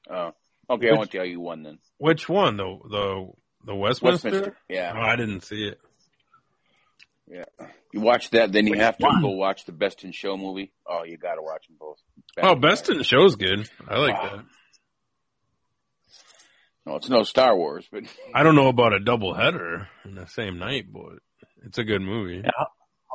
[0.10, 0.32] Oh,
[0.70, 0.88] okay.
[0.88, 1.80] I Which- won't tell you one then.
[1.98, 2.58] Which one?
[2.58, 3.32] The the
[3.66, 4.30] the Westminster?
[4.30, 4.58] Westminster.
[4.70, 4.94] Yeah.
[4.96, 5.80] Oh, I didn't see it.
[7.28, 7.46] Yeah.
[7.92, 9.22] You watch that, then you Which have to one?
[9.22, 10.72] go watch the Best in Show movie.
[10.88, 11.98] Oh, you got to watch them both.
[12.36, 12.98] Back Oh, Best back.
[12.98, 13.68] in Show's good.
[13.88, 14.36] I like Wow.
[14.36, 14.46] that.
[16.86, 18.04] No, it's no Star Wars, but
[18.36, 21.18] I don't know about a double header in the same night, but
[21.66, 22.42] it's a good movie.
[22.44, 22.52] Yeah.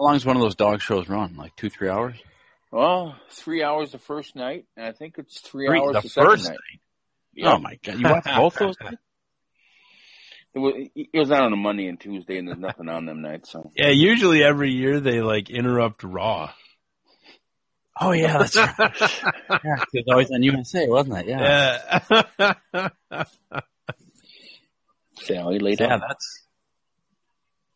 [0.01, 1.37] How long does one of those dog shows run?
[1.37, 2.17] Like two, three hours?
[2.73, 6.09] well, three hours the first night, and I think it's three, Three- hours the the,
[6.09, 6.53] second first night.
[6.53, 6.81] night.
[7.35, 7.53] Yeah.
[7.55, 7.99] Oh my god!
[7.99, 8.77] You watch both those?
[10.53, 13.23] It was, it was out on a Monday and Tuesday, and there's nothing on them
[13.23, 13.53] nights.
[13.53, 16.51] So Yeah, usually every year they like interrupt Raw.
[18.01, 18.75] Oh yeah, that's right.
[18.79, 21.27] yeah, it was always on USA, wasn't it?
[21.29, 22.01] Yeah.
[22.81, 23.25] Yeah.
[25.23, 26.01] Sally laid Yeah, down.
[26.09, 26.43] that's.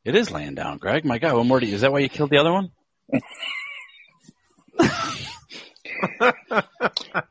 [0.04, 1.04] It is laying down, Greg.
[1.04, 1.74] My God, what more do you?
[1.74, 2.70] Is that why you killed the other one?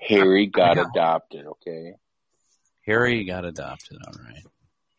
[0.09, 1.45] Harry got adopted.
[1.45, 1.93] Okay,
[2.85, 3.97] Harry got adopted.
[4.05, 4.43] All right.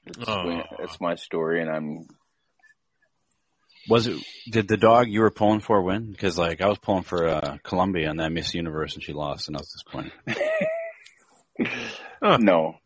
[0.05, 0.63] that's, Aw.
[0.79, 2.07] that's my story, and I'm
[3.89, 4.23] Was it?
[4.49, 6.13] Did the dog you were pulling for win?
[6.13, 9.49] Because like I was pulling for uh, Colombia and that Miss Universe, and she lost,
[9.49, 10.13] and I was disappointed.
[12.23, 12.37] Huh.
[12.41, 12.77] no.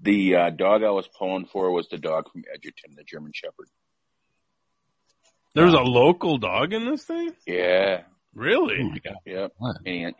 [0.00, 3.66] The uh, dog I was pulling for was the dog from Edgerton, the German Shepherd.
[5.54, 7.30] There's a local dog in this thing?
[7.46, 8.04] Yeah, Oh
[8.34, 8.82] Really?
[8.84, 9.14] my God.
[9.26, 9.52] yep.
[9.86, 10.14] And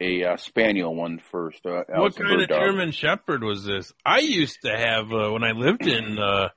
[0.00, 1.64] a uh, spaniel one first.
[1.64, 2.58] Uh, What kind of dog.
[2.60, 3.92] German Shepherd was this?
[4.04, 6.48] I used to have uh, when I lived in uh,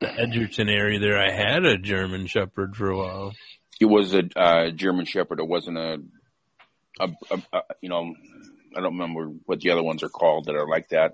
[0.00, 0.98] the Edgerton area.
[0.98, 3.32] There, I had a German Shepherd for a while.
[3.80, 5.38] It was a uh, German Shepherd.
[5.40, 5.98] It wasn't a,
[7.00, 8.12] a, a, a, you know,
[8.76, 11.12] I don't remember what the other ones are called that are like that.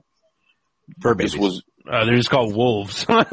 [1.02, 1.40] Fur This babies.
[1.40, 3.06] was Uh, they're just called wolves.
[3.10, 3.16] no.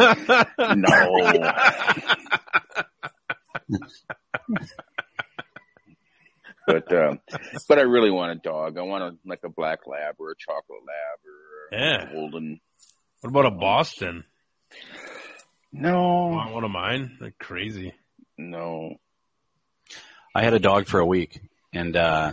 [6.67, 7.19] but um,
[7.67, 8.77] but I really want a dog.
[8.77, 12.09] I want a like a black lab or a chocolate lab or Yeah.
[12.09, 12.59] a golden.
[13.21, 14.23] What about a Boston?
[15.73, 17.17] No, Want one of mine?
[17.19, 17.93] They're crazy.
[18.37, 18.95] no.
[20.33, 21.41] I had a dog for a week,
[21.73, 22.31] and uh,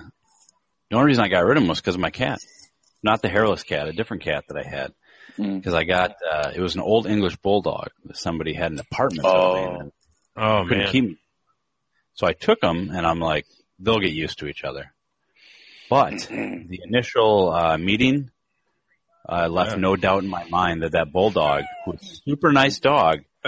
[0.88, 2.38] the only reason I got rid of him was because of my cat.
[3.02, 4.92] Not the hairless cat, a different cat that I had.
[5.36, 5.56] Mm.
[5.56, 9.24] Because I got, uh, it was an old English bulldog that somebody had an apartment
[9.26, 9.54] Oh.
[9.54, 9.92] building and
[10.36, 10.92] Oh couldn't man.
[10.92, 11.18] keep him.
[12.18, 13.46] So I took them and I'm like,
[13.78, 14.92] they'll get used to each other.
[15.88, 18.30] But the initial uh, meeting
[19.28, 19.76] uh, left Yeah.
[19.76, 23.20] no doubt in my mind that that bulldog was a super nice dog,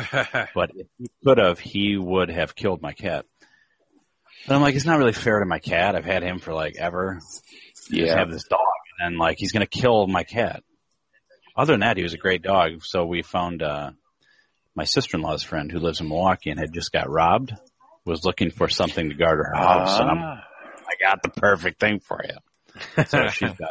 [0.54, 3.26] but if he could have, he would have killed my cat.
[4.46, 5.96] But I'm like, it's not really fair to my cat.
[5.96, 7.18] I've had him for like ever.
[7.74, 8.16] Just Yeah.
[8.18, 8.60] have this dog,
[9.00, 10.62] and then like he's gonna kill my cat.
[11.56, 12.84] Other than that, he was a great dog.
[12.84, 13.90] So we found uh,
[14.76, 17.52] my sister-in-law's friend who lives in Milwaukee and had just got robbed.
[18.10, 20.44] Was looking for something to guard her house, and I'm, Ah.
[20.86, 23.04] I got the perfect thing for you.
[23.06, 23.70] So she's got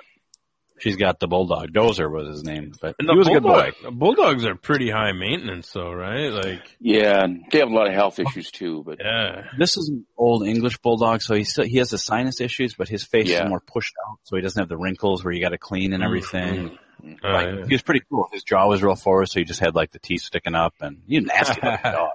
[0.80, 1.74] she's got the bulldog.
[1.74, 3.72] Dozer was his name, but And he was a good boy.
[3.92, 6.30] Bulldogs are pretty high maintenance, though, right?
[6.30, 8.84] Like, Yeah, they have a lot of health issues too.
[8.86, 9.48] But yeah.
[9.58, 12.88] This is an old English bulldog, so he still, he has the sinus issues, but
[12.88, 13.44] his face Yeah.
[13.44, 15.92] is more pushed out, so he doesn't have the wrinkles where you got to clean
[15.92, 16.78] and everything.
[17.04, 17.66] Oh, Like, yeah.
[17.68, 18.30] He was pretty cool.
[18.32, 21.02] His jaw was real forward, so he just had like the teeth sticking up, and
[21.08, 22.10] he was nasty dog.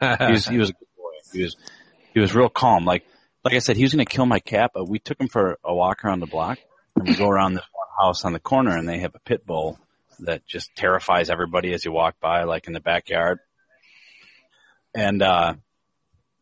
[0.00, 0.87] He was he was a good boy.
[1.32, 1.56] He was
[2.14, 2.84] he was real calm.
[2.84, 3.04] Like
[3.44, 5.58] like I said, he was going to kill my cat, but we took him for
[5.64, 6.58] a walk around the block,
[6.96, 9.46] and we go around this one house on the corner, and they have a pit
[9.46, 9.78] bull
[10.20, 13.38] that just terrifies everybody as you walk by, like in the backyard.
[14.94, 15.54] And uh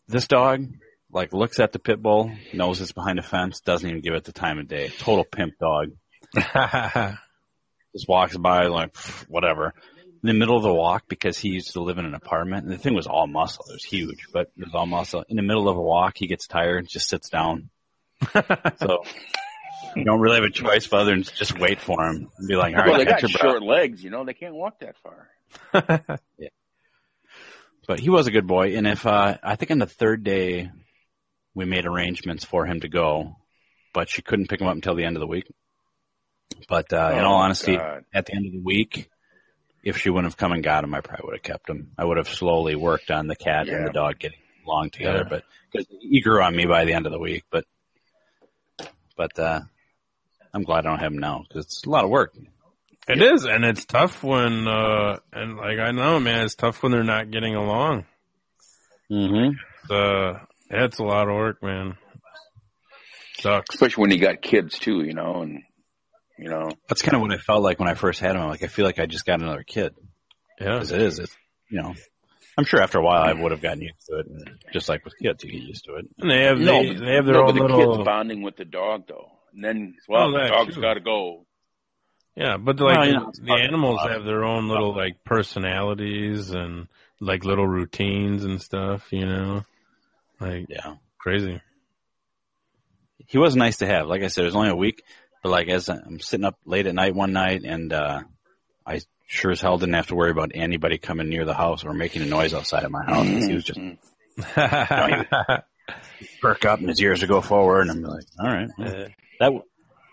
[0.09, 0.67] this dog
[1.11, 4.25] like looks at the pit bull, knows it's behind a fence, doesn't even give it
[4.25, 4.89] the time of day.
[4.99, 5.93] Total pimp dog.
[7.95, 8.97] Just walks by like
[9.29, 9.73] whatever.
[10.27, 12.73] In the middle of the walk because he used to live in an apartment and
[12.73, 13.65] the thing was all muscle.
[13.71, 15.25] It was huge, but it was all muscle.
[15.29, 17.71] In the middle of a walk, he gets tired, and just sits down.
[18.33, 19.05] so
[19.95, 22.75] you don't really have a choice other than just wait for him and be like,
[22.75, 23.41] all right, well, they got your breath.
[23.41, 24.03] short legs.
[24.03, 25.29] You know, they can't walk that far.
[26.39, 26.49] yeah.
[27.87, 28.75] but he was a good boy.
[28.77, 30.73] And if uh, I think on the third day,
[31.55, 33.37] we made arrangements for him to go,
[33.95, 35.47] but she couldn't pick him up until the end of the week.
[36.69, 38.05] But uh, in Oh, all honesty, God.
[38.13, 39.09] at the end of the week,
[39.87, 41.93] if she wouldn't have come and got him, I probably would have kept him.
[41.97, 45.19] I would have slowly worked on the cat and the dog getting along together.
[45.19, 45.29] Yeah.
[45.31, 47.65] But because he grew on me by the end of the week, but
[49.17, 49.61] but uh,
[50.53, 52.35] I'm glad I don't have him now because it's a lot of work.
[53.09, 56.91] It is, and it's tough when, uh, and like I know, man, it's tough when
[56.91, 58.07] they're not getting along.
[59.09, 59.51] Mm-hmm.
[59.89, 61.97] Uh, it's a lot of work, man.
[63.39, 63.73] Sucks.
[63.73, 65.63] especially when you got kids too, you know, and
[66.39, 68.43] you know, That's kind of what I felt like when I first had him.
[68.43, 69.95] I'm like, I feel like I just got another kid.
[70.61, 70.79] Yeah.
[70.79, 71.37] As it is, it's,
[71.71, 71.95] you know,
[72.59, 74.27] I'm sure after a while I would have gotten used to it.
[74.27, 76.07] And just like with kids, you get used to it.
[76.19, 78.05] And they have no, they, but- they have their no, own but the little kids
[78.07, 80.81] bonding with the dog though, and then well, Oh, the that dog's too.
[80.81, 81.45] got to go.
[82.35, 84.95] Yeah, but like Well, you know, the part of the animals have their own little
[84.95, 86.89] like personalities and
[87.21, 89.65] like little routines and stuff, you know.
[90.41, 90.97] Like Yeah.
[91.19, 91.61] crazy.
[93.27, 94.07] He was nice to have.
[94.07, 95.03] Like I said, it was only a week,
[95.47, 98.23] but like as I'm sitting up late at night one night and, uh,
[98.85, 101.93] I sure as hell didn't have to worry about anybody coming near the house or
[101.93, 103.27] making a noise outside of my house.
[103.29, 103.81] 'cause He was just
[106.41, 108.69] perk up and his ears would go forward and I'm like, all right.
[108.79, 109.07] well,
[109.41, 109.53] that,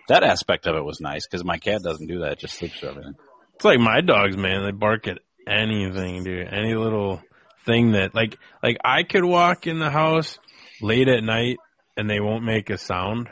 [0.09, 2.33] that aspect of it was nice because my cat doesn't do that.
[2.33, 3.15] It just sleeps through everything.
[3.55, 4.63] It's like my dogs, man.
[4.63, 6.47] They bark at anything, dude.
[6.47, 7.21] Any little
[7.65, 10.37] thing that, like, like I could walk in the house
[10.81, 11.57] late at night
[11.95, 13.29] and they won't make a sound,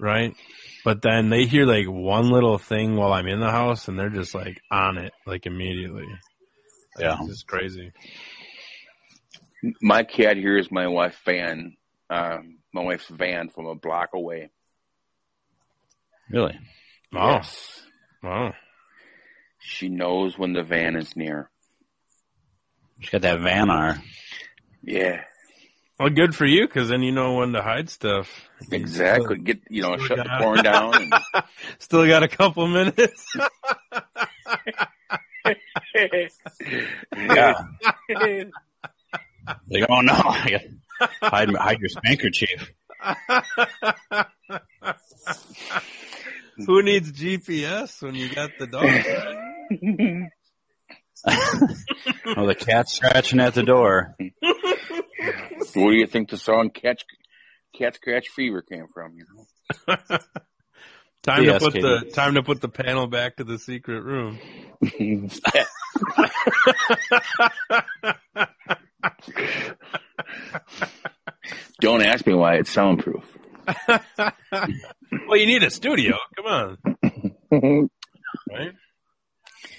[0.00, 0.34] right?
[0.84, 4.10] But then they hear like one little thing while I'm in the house and they're
[4.10, 6.06] just like on it, like immediately.
[6.96, 7.18] Like, Yeah.
[7.22, 7.92] It's crazy.
[9.82, 11.76] My cat hears my wife van,
[12.10, 14.50] um, my wife's van from a block away.
[16.30, 16.58] Really?
[17.12, 17.36] Wow.
[17.36, 17.82] Yes.
[18.22, 18.52] Wow.
[19.60, 21.50] She knows when the van is near.
[23.00, 24.02] She's got that van on her.
[24.82, 25.22] Yeah,
[25.98, 28.28] Well, good for you, because then you know when to hide stuff.
[28.70, 29.38] exactly.
[29.38, 30.94] Get you know, shut the got- porn down.
[30.94, 31.14] And,
[31.80, 33.24] Still got a couple minutes.
[37.16, 37.54] Yeah.
[39.70, 40.70] Like, oh no, hide,
[41.22, 42.70] hide your spanker chief.
[46.66, 50.28] Who needs GPS when you got the dog?
[52.36, 54.14] Oh, the cat's scratching at the door.
[55.74, 57.04] Where do you think the song "Catch
[57.76, 59.14] Cat Scratch Fever" came from?
[59.14, 59.96] You know,
[61.22, 61.82] time Yes, to put Katie.
[61.86, 64.38] the time to put the panel back to the secret room.
[71.80, 73.24] don't ask me why it's soundproof.
[75.28, 76.16] Well, you need a studio.
[76.36, 76.78] Come on,
[78.50, 78.72] right?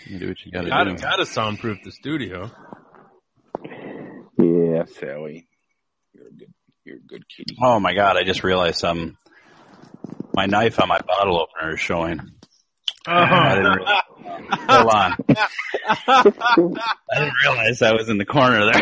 [0.06, 1.02] You do what you gotta Gotta do.
[1.02, 2.52] gotta soundproof the studio.
[4.42, 5.48] Yeah, Sally,
[6.14, 6.54] you're a good,
[6.86, 7.56] you're a good kitty.
[7.62, 9.18] Oh my god, I just realized um
[10.34, 12.20] my knife on my bottle opener is showing.
[13.06, 13.86] I didn't re-
[14.70, 15.16] Hold on.
[16.08, 18.82] I didn't realize I was in the corner there.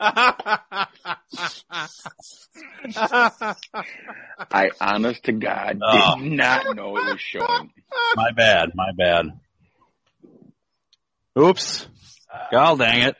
[4.50, 6.16] I, honest to God, Oh.
[6.18, 7.70] did not know it was showing.
[8.16, 9.26] my bad, my bad.
[11.38, 11.88] Oops.
[12.52, 13.16] God dang it.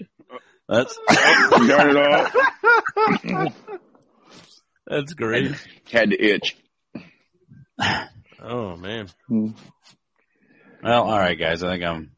[0.68, 3.54] That's Turn it off.
[4.86, 5.52] That's great.
[5.90, 6.56] Had to itch.
[8.42, 9.08] Oh man.
[9.28, 12.10] well, all right guys, I think I'm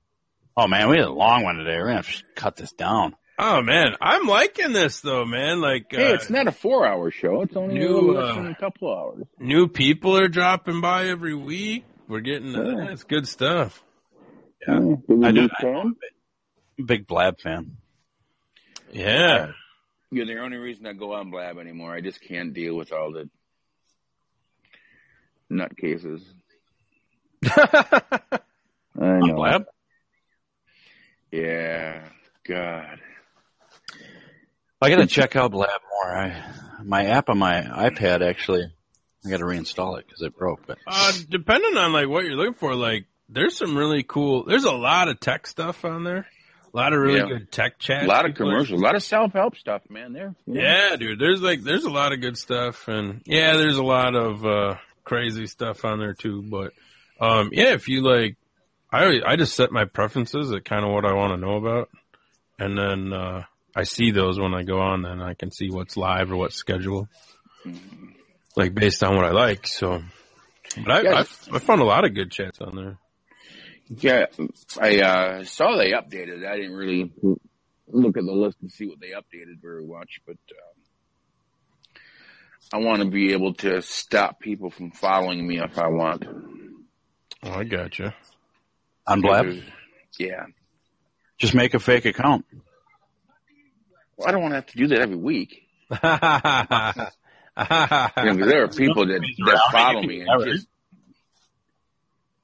[0.56, 1.76] Oh man, we had a long one today.
[1.76, 3.14] We're gonna have to cut this down.
[3.38, 5.60] Oh man, I'm liking this though, man.
[5.60, 7.42] Like, Hey, uh, it's not a four-hour show.
[7.42, 9.24] It's only New, a little less uh, than a couple hours.
[9.38, 11.84] new people are dropping by every week.
[12.08, 13.82] We're getting uh, it's good stuff.
[14.66, 14.76] Yeah.
[14.76, 15.02] I do.
[15.20, 15.48] I'm a
[16.84, 17.76] big Blab fan.
[18.92, 19.52] Yeah.
[20.10, 21.92] You're the only reason I go on Blab anymore.
[21.92, 23.28] I just can't deal with all the
[25.50, 26.22] nutcases.
[27.44, 28.40] I
[28.94, 29.34] know.
[29.34, 29.64] Blab?
[31.32, 32.08] Yeah.
[32.46, 32.98] God.
[34.80, 36.16] I gotta check out Blab more.
[36.16, 36.42] I,
[36.84, 38.70] my app on my iPad actually,
[39.24, 40.66] I gotta reinstall it because it broke.
[40.66, 44.44] But Uh, depending on like what you're looking for, like there's some really cool.
[44.44, 46.26] There's a lot of tech stuff on there.
[46.76, 47.26] A lot of really Yeah.
[47.26, 48.04] good tech chat.
[48.04, 50.12] A lot of commercials, a lot of self-help stuff, man.
[50.12, 50.34] There.
[50.46, 51.18] Yeah, dude.
[51.18, 54.74] There's like there's a lot of good stuff, and yeah, there's a lot of uh
[55.02, 56.42] crazy stuff on there too.
[56.42, 56.74] But
[57.18, 58.36] um, yeah, if you like,
[58.92, 61.88] I I just set my preferences at kind of what I want to know about,
[62.58, 63.44] and then uh
[63.74, 65.00] I see those when I go on.
[65.00, 67.08] Then I can see what's live or what's scheduled,
[68.54, 69.66] like based on what I like.
[69.66, 70.02] So,
[70.76, 71.14] but I Yeah.
[71.52, 72.98] I, I found a lot of good chats on there.
[73.88, 74.26] Yeah,
[74.80, 76.46] I uh, saw they updated.
[76.46, 77.12] I didn't really
[77.88, 82.00] look at the list and see what they updated very much, but um,
[82.72, 86.24] I want to be able to stop people from following me if I want.
[87.44, 88.14] Oh, I gotcha.
[89.06, 89.46] on Blab,
[90.18, 90.46] Yeah.
[91.38, 92.44] just make a fake account.
[94.16, 95.62] Well, I don't want to have to do that every week.
[97.58, 100.66] You know, 'cause there are people that, that follow me and just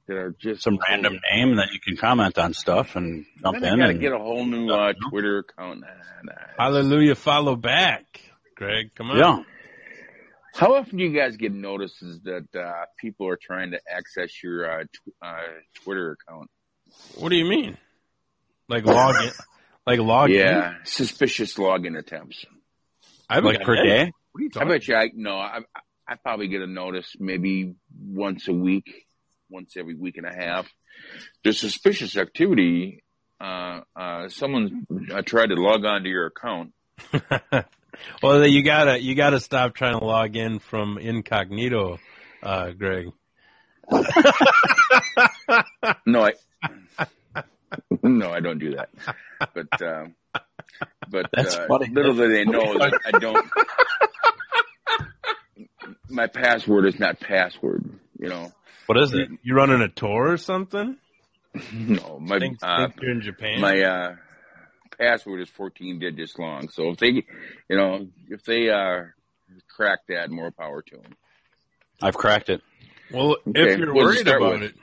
[0.07, 3.65] that are just Some random name that you can comment on stuff and jump Then
[3.69, 3.79] I in.
[3.79, 5.81] gotta And, get a whole new uh, Twitter account.
[5.81, 5.87] Nah,
[6.23, 6.33] nah.
[6.57, 7.15] Hallelujah!
[7.15, 8.05] Follow back,
[8.55, 8.91] Greg.
[8.95, 9.17] Come on.
[9.17, 9.43] yeah,
[10.55, 14.69] How often do you guys get notices that uh, people are trying to access your
[14.69, 15.41] uh, tw- uh,
[15.83, 16.49] Twitter account?
[17.17, 17.77] What do you mean?
[18.69, 19.33] Like login?
[19.87, 20.35] like login?
[20.37, 22.45] Yeah, suspicious login attempts.
[23.29, 23.87] I haven't Like got per any.
[23.89, 24.11] day?
[24.31, 24.67] What are you talking?
[24.67, 25.59] I bet you I no, I
[26.07, 29.05] I probably get a notice maybe once a week,
[29.53, 30.67] once every week and a half.
[31.43, 33.03] There's suspicious activity.
[33.39, 36.73] Uh, uh, someone uh, tried to log on to your account.
[38.23, 41.99] well, you gotta you gotta stop trying to log in from incognito,
[42.41, 43.11] uh, Greg.
[46.05, 46.33] No, I
[48.03, 48.89] no, I don't do that.
[49.53, 50.05] But uh,
[51.09, 51.87] but That's uh, funny.
[51.87, 53.47] little do they know that I don't.
[56.09, 57.89] My password is not password.
[58.19, 58.51] You know,
[58.87, 59.29] What is it?
[59.43, 60.97] You running a tour or something?
[61.73, 63.61] no, my Think, uh, think you're in Japan?
[63.61, 64.15] my uh,
[64.97, 66.69] password is 14 digits long.
[66.69, 67.07] So if they,
[67.69, 69.03] you know, if they uh,
[69.69, 71.13] crack that, more power to them.
[72.01, 72.61] I've cracked it.
[73.11, 74.63] well, Okay, if you're what does worried about with?
[74.63, 74.75] it,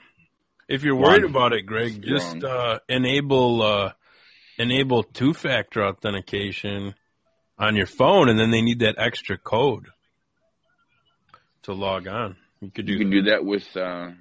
[0.67, 1.31] if you're worried Wrong.
[1.31, 3.91] about it, Greg, just uh, enable uh,
[4.57, 6.95] enable two factor authentication
[7.59, 9.87] on your phone, and then they need that extra code
[11.63, 12.37] to log on.
[12.61, 14.11] You could do, You can do that with uh,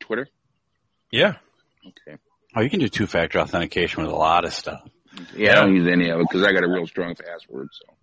[0.00, 0.28] Twitter.
[1.10, 1.34] yeah.
[1.86, 2.18] Okay.
[2.54, 4.80] Oh, you can do two factor authentication with a lot of stuff.
[5.34, 7.68] Yeah, I don't use any of it because I got a real strong password.
[7.72, 7.94] So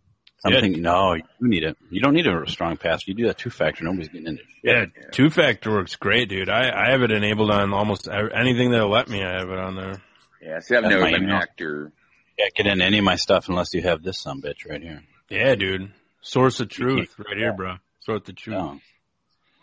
[0.43, 0.61] I'm Yeah.
[0.61, 1.77] thinking, no, you need it.
[1.89, 3.07] You don't need a strong password.
[3.07, 3.83] You do that two factor.
[3.83, 4.47] Nobody's getting into it.
[4.63, 6.49] Yeah, two factor works great, dude.
[6.49, 9.23] I, I have it enabled on almost anything that'll let me.
[9.23, 10.01] I have it on there.
[10.41, 11.35] yeah, see, I've That's never my been email.
[11.37, 11.91] hacked or
[12.37, 15.03] Can't get in any of my stuff unless you have this some bitch right here.
[15.29, 15.91] Yeah, dude.
[16.21, 17.75] Source of truth, right here, bro.
[18.01, 18.55] Source of truth.
[18.57, 18.79] No.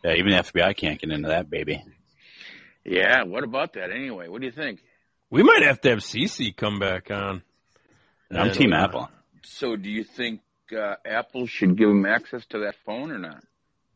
[0.06, 1.82] Yeah, even the FBI can't get into that baby.
[2.84, 3.24] yeah.
[3.24, 4.28] What about that anyway?
[4.28, 4.80] What do you think?
[5.30, 7.42] We might have to have CC come back on.
[8.30, 9.08] I'm And, Team uh, Apple.
[9.42, 10.40] So, do you think
[10.76, 13.42] uh, Apple should give them access to that phone or not?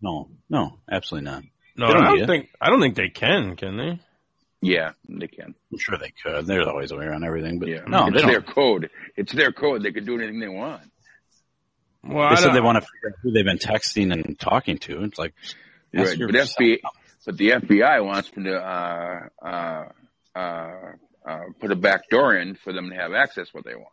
[0.03, 1.45] No, no, absolutely not.
[1.77, 2.27] No, don't I don't need it.
[2.27, 3.55] think I don't think they can.
[3.55, 4.01] Can they?
[4.63, 5.55] Yeah, they can.
[5.73, 6.47] I'm sure they could.
[6.47, 8.91] There's always a way around everything, but Yeah, no, it's they their code.
[9.17, 9.83] It's their code.
[9.85, 10.83] They can do anything they want.
[12.03, 14.39] Well, They I said don't- they want to figure out who they've been texting and
[14.39, 15.05] talking to.
[15.05, 15.35] It's like,
[15.95, 16.79] ask Right, but FBI,
[17.27, 19.85] but the FBI wants them to uh, uh,
[20.35, 20.93] uh,
[21.29, 23.93] uh, put a back door in for them to have access what they want.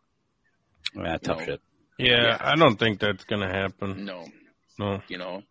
[0.96, 1.46] Yeah, tough No.
[1.46, 1.62] shit.
[1.98, 2.38] Yeah, Yeah.
[2.40, 4.06] I don't think that's gonna happen.
[4.06, 4.26] No,
[4.80, 5.02] No.
[5.08, 5.44] you know,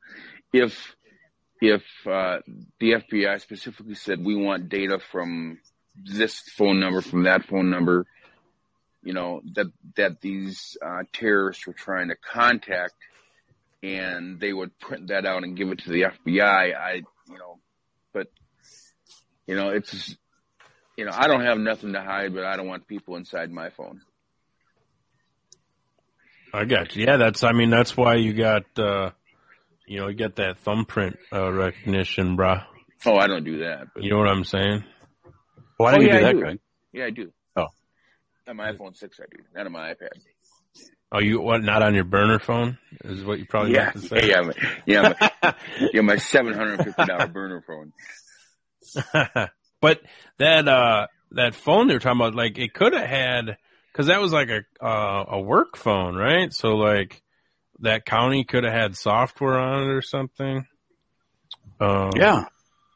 [0.53, 0.95] if
[1.61, 2.39] if uh,
[2.81, 5.59] the FBI specifically said we want data from
[5.97, 8.07] this phone number from that phone number,
[9.03, 9.67] you know that
[9.97, 12.95] that these uh, terrorists were trying to contact,
[13.83, 16.75] and they would print that out and give it to the FBI.
[16.77, 16.95] I
[17.29, 17.59] you know,
[18.13, 18.29] but
[19.47, 20.17] you know it's
[20.97, 23.71] you know I don't have nothing to hide, but I don't want people inside my
[23.71, 24.01] phone.
[26.53, 27.05] I got you.
[27.07, 27.43] Yeah, that's.
[27.45, 28.65] I mean, that's why you got.
[28.79, 29.11] uh
[29.87, 32.65] You know, you get that thumbprint uh, recognition, bruh.
[33.05, 33.89] Oh, I don't do that.
[33.95, 34.85] But You know what I'm saying?
[35.77, 36.41] Why Oh, did you yeah, do I that, do.
[36.41, 36.59] Greg?
[36.93, 37.33] yeah, I do.
[37.57, 37.67] Oh.
[38.49, 39.43] On my iPhone six, I do.
[39.55, 40.09] Not on my iPad.
[41.13, 41.63] Oh, you what?
[41.63, 44.29] Not on your burner phone is what you probably Yeah, meant to say.
[44.29, 44.55] yeah, my-
[44.87, 45.03] yeah,
[45.43, 45.55] my,
[45.93, 46.01] yeah.
[46.01, 47.93] My seven hundred and fifty dollar burner phone.
[49.81, 50.01] but
[50.39, 53.57] that uh that phone they were talking about, like it could have had
[53.93, 56.53] because that was like a uh, a work phone, right?
[56.53, 57.23] So like
[57.81, 60.67] that county could have had software on it or something.
[61.79, 62.45] Um, Yeah,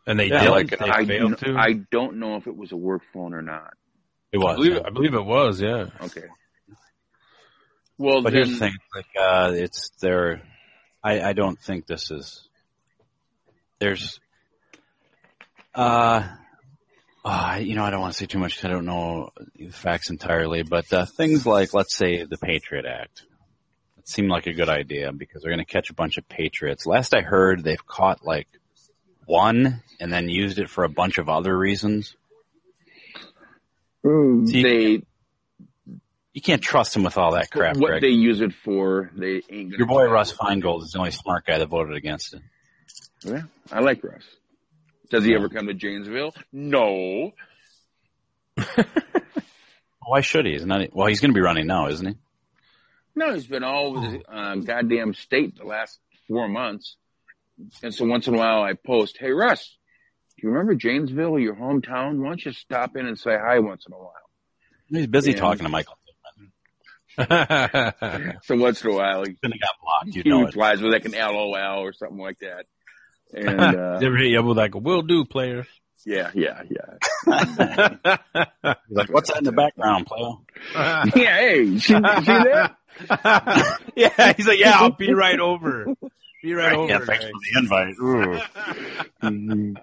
[0.06, 0.50] and they Yeah, did.
[0.50, 1.54] like, they I, failed to.
[1.56, 3.72] I don't know if it was a work phone or not.
[4.32, 4.56] it I was.
[4.56, 4.80] believe, yeah.
[4.86, 5.60] I believe it was.
[5.60, 5.86] Yeah.
[6.00, 6.26] Okay.
[8.00, 10.40] Well, But then, here's the thing, like, uh, it's there.
[11.04, 12.48] I, I don't think this is.
[13.78, 14.18] There's,
[15.74, 16.26] uh,
[17.22, 19.68] uh, you know, I don't want to say too much 'cause I don't know the
[19.68, 23.22] facts entirely, but uh, things like, let's say, the Patriot Act.
[23.98, 26.86] It seemed like a good idea because they're going to catch a bunch of patriots.
[26.86, 28.48] Last I heard, they've caught like
[29.26, 32.16] one and then used it for a bunch of other reasons.
[34.46, 35.02] See, they
[36.32, 38.02] You can't trust him with all that crap, what Greg.
[38.02, 39.70] they use it for, they ain't.
[39.72, 42.42] Your boy Russ Feingold is the only smart guy that voted against it.
[43.24, 43.42] Yeah,
[43.72, 44.22] I like Russ.
[45.10, 46.32] Does he ever come to Janesville?
[46.52, 47.32] No.
[50.06, 50.52] Why should he?
[50.52, 50.94] He's not.
[50.94, 52.14] Well, he's going to be running now, isn't he?
[53.14, 55.98] No, he's been all over the uh, goddamn state the last
[56.28, 56.96] four months.
[57.82, 59.76] And so once in a while I post, hey Russ,
[60.38, 62.18] do you remember Janesville, your hometown?
[62.18, 64.12] Why don't you stop in and say hi once in a while?
[64.88, 65.38] He's busy Yeah.
[65.38, 65.98] talking to Michael.
[68.44, 70.16] So once in a while he, Couldn't have got blocked.
[70.16, 70.56] You he know it.
[70.56, 72.66] with like an LOL or something like that.
[73.34, 75.66] And uh, They ever hit you up with like a will do player?
[76.06, 76.96] yeah, yeah, yeah.
[78.88, 80.32] He's like, "What's that in the background, player?"
[80.74, 82.76] Yeah, hey, see, see that?
[83.94, 85.86] yeah, he's like, yeah, I'll be right over.
[86.42, 86.88] Be right over.
[86.90, 87.32] Yeah, thanks Greg.
[87.32, 87.94] for the invite.
[88.00, 88.40] Ooh.
[89.22, 89.76] Mhm.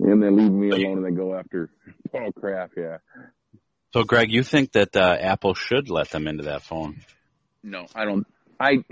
[0.00, 1.70] and then leave me alone and they go after
[2.10, 2.74] Paul Kraft.
[2.76, 2.98] Yeah.
[3.92, 7.02] So, Greg, you think that uh, Apple should let them into that phone?
[7.62, 8.26] No, I don't.
[8.58, 8.84] I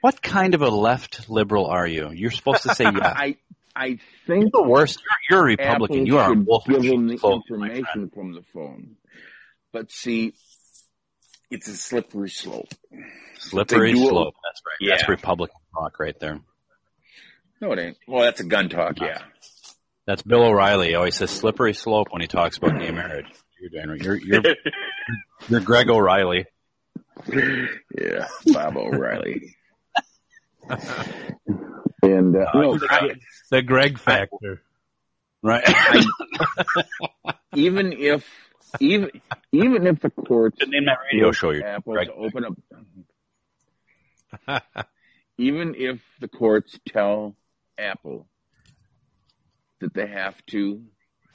[0.00, 2.10] What kind of a left liberal are you?
[2.10, 3.00] You're supposed to say yes.
[3.02, 3.36] I
[3.74, 5.02] I think You're the worst.
[5.30, 5.96] You're, you're a Republican.
[5.96, 6.64] Apple you are a wolf.
[6.66, 7.42] give them the friend.
[7.46, 8.96] information from the phone.
[9.72, 10.32] But see,
[11.50, 12.72] it's a slippery slope.
[13.38, 14.34] Slippery slope.
[14.42, 14.76] That's right.
[14.80, 14.96] Yeah.
[14.96, 16.40] That's Republican talk right there.
[17.60, 17.96] No, it ain't.
[18.06, 19.00] Well, that's a gun talk.
[19.00, 19.22] Yeah.
[20.06, 20.88] That's Bill O'Reilly.
[20.88, 23.26] He always says slippery slope when he talks about gay marriage.
[23.60, 24.00] You're doing right.
[24.00, 24.42] You're you're
[25.48, 26.46] you're Greg O'Reilly.
[27.28, 29.56] Yeah, Bob O'Reilly.
[32.02, 33.14] and uh, no, I,
[33.50, 34.62] The Greg factor.
[35.42, 35.64] Right.
[37.54, 38.24] even if
[38.80, 39.10] even
[39.52, 42.08] even if the courts Name that radio show you're Apple Greg.
[42.08, 42.44] to open
[44.48, 44.64] up,
[45.38, 47.36] even if the courts tell
[47.78, 48.26] Apple
[49.80, 50.82] that they have to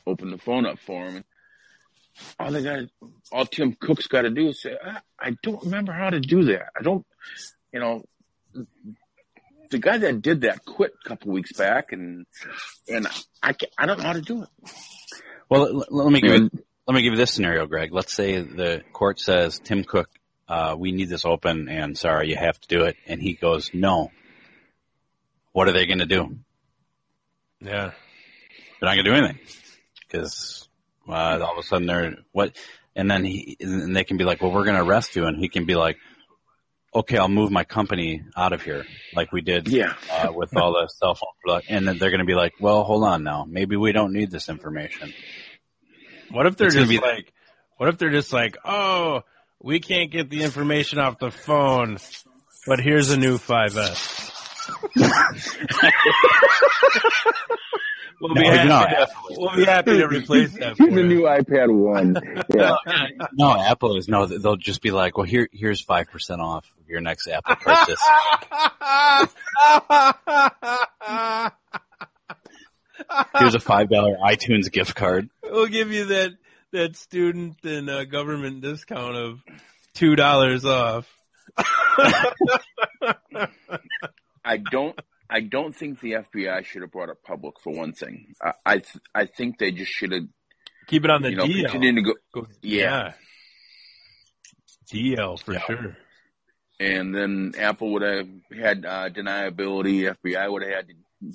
[0.07, 1.23] open the phone up for him.
[2.39, 2.79] all they got,
[3.31, 6.43] all Tim Cook's got to do is say, I, "I don't remember how to do
[6.45, 6.69] that.
[6.77, 7.05] I don't,
[7.73, 8.03] you know."
[9.69, 12.25] The guy that did that quit a couple weeks back, and
[12.89, 13.07] and
[13.41, 14.49] I I don't know how to do it.
[15.47, 16.49] Well, l- l- let me give you,
[16.87, 17.93] let me give you this scenario, Greg.
[17.93, 20.09] Let's say the court says Tim Cook,
[20.49, 23.71] uh, we need this open, and sorry, you have to do it, and he goes
[23.73, 24.11] no.
[25.53, 26.37] What are they going to do?
[27.61, 27.91] Yeah.
[28.81, 29.39] They're not going to do anything
[30.07, 30.67] because
[31.07, 32.55] uh, all of a sudden they're what,
[32.95, 35.37] and then he and they can be like, well, we're going to arrest you, and
[35.37, 35.97] he can be like,
[36.93, 38.85] okay, I'll move my company out of here,
[39.15, 39.93] like we did Yeah.
[40.11, 42.83] uh, with all the cell phone product, and then they're going to be like, well,
[42.83, 45.13] hold on now, maybe we don't need this information.
[46.31, 47.31] What if they're It's just be- like,
[47.77, 49.21] what if they're just like, oh,
[49.61, 51.97] we can't get the information off the phone,
[52.65, 54.29] but here's a new 5S.
[58.21, 58.69] we'll be No, happy.
[58.69, 59.07] no, to,
[59.37, 60.77] we'll be happy to replace that.
[60.77, 61.07] Here's For the you.
[61.07, 62.15] new iPad one.
[62.53, 62.75] Yeah.
[63.33, 64.25] No, Apple is no.
[64.25, 68.01] They'll just be like, well, here, here's five percent off of your next Apple purchase.
[73.37, 75.29] Here's a five dollar iTunes gift card.
[75.43, 76.31] we'll give you that
[76.71, 79.39] that student and uh, government discount of
[79.93, 81.07] two dollars off.
[84.43, 84.97] I don't.
[85.31, 88.33] I don't think the FBI should have brought it public for one thing.
[88.43, 90.23] I I, th- I think they just should have
[90.87, 91.71] Keep it on the you know DL.
[91.71, 92.13] continued to go.
[92.41, 93.13] Go- Yeah.
[94.93, 95.59] DL for Yeah.
[95.65, 95.97] sure.
[96.79, 98.27] And then Apple would have
[98.59, 100.13] had uh, deniability.
[100.23, 100.87] FBI would have had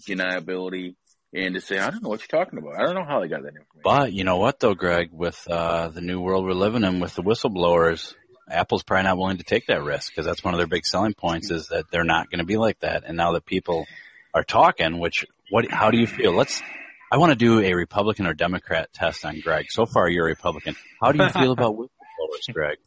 [0.09, 0.97] deniability,
[1.33, 2.75] and to say I don't know what you're talking about.
[2.81, 3.83] I don't know how they got that information.
[3.85, 7.15] But you know what, though, Greg, with uh, the new world we're living in, with
[7.15, 8.15] the whistleblowers,
[8.49, 11.15] Apple's probably not willing to take that risk because that's one of their big selling
[11.15, 13.05] points is that they're not going to be like that.
[13.05, 13.87] And now that people
[14.35, 15.71] are talking, which what?
[15.71, 16.33] How do you feel?
[16.33, 16.63] Let's.
[17.11, 19.67] I want to do a Republican or Democrat test on Greg.
[19.71, 20.77] So far, you're a Republican.
[21.01, 22.79] How do you feel about whistleblowers, Greg?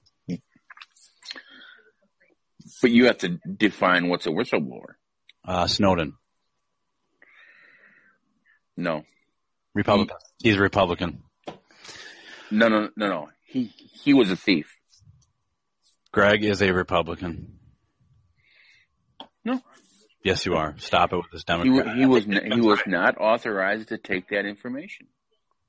[2.81, 4.95] But you have to define what's a whistleblower.
[5.45, 6.14] Uh, Snowden,
[8.77, 9.03] No,
[9.73, 10.15] Republican.
[10.41, 11.23] He's a Republican.
[12.52, 13.30] no, no, no, no.
[13.45, 14.76] He he was a thief.
[16.11, 17.60] Greg is a Republican.
[19.45, 19.61] No.
[20.23, 20.76] Yes, you are.
[20.80, 21.95] Stop it with this He Democrat.
[21.95, 25.07] he was n- he was not authorized to take that information.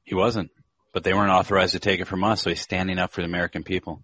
[0.03, 0.51] He wasn't.
[0.93, 3.27] But they weren't authorized to take it from us, so he's standing up for the
[3.29, 4.03] American people.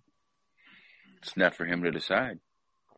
[1.20, 2.38] It's not for him to decide.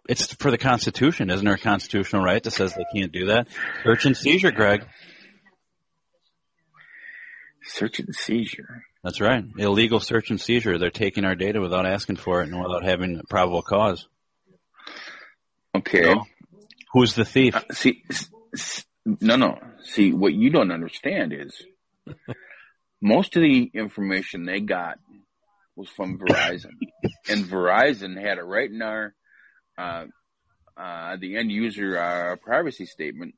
[0.08, 1.30] It's for the Constitution.
[1.30, 3.48] Isn't there a constitutional right that says they can't do that?
[3.84, 4.86] Search and seizure, Greg.
[7.64, 8.84] Search and seizure.
[9.08, 9.42] That's right.
[9.56, 10.76] Illegal search and seizure.
[10.76, 14.06] They're taking our data without asking for it and without having a probable cause.
[15.74, 16.02] Okay.
[16.02, 16.26] No.
[16.92, 17.56] Who's the thief?
[17.56, 18.02] Uh, see,
[19.06, 19.60] no, no.
[19.82, 21.58] See, what you don't understand is
[23.00, 24.98] most of the information they got
[25.74, 26.72] was from Verizon,
[27.30, 29.14] and Verizon had it right in our
[29.78, 30.04] uh,
[30.76, 33.36] uh, the end user uh, privacy statement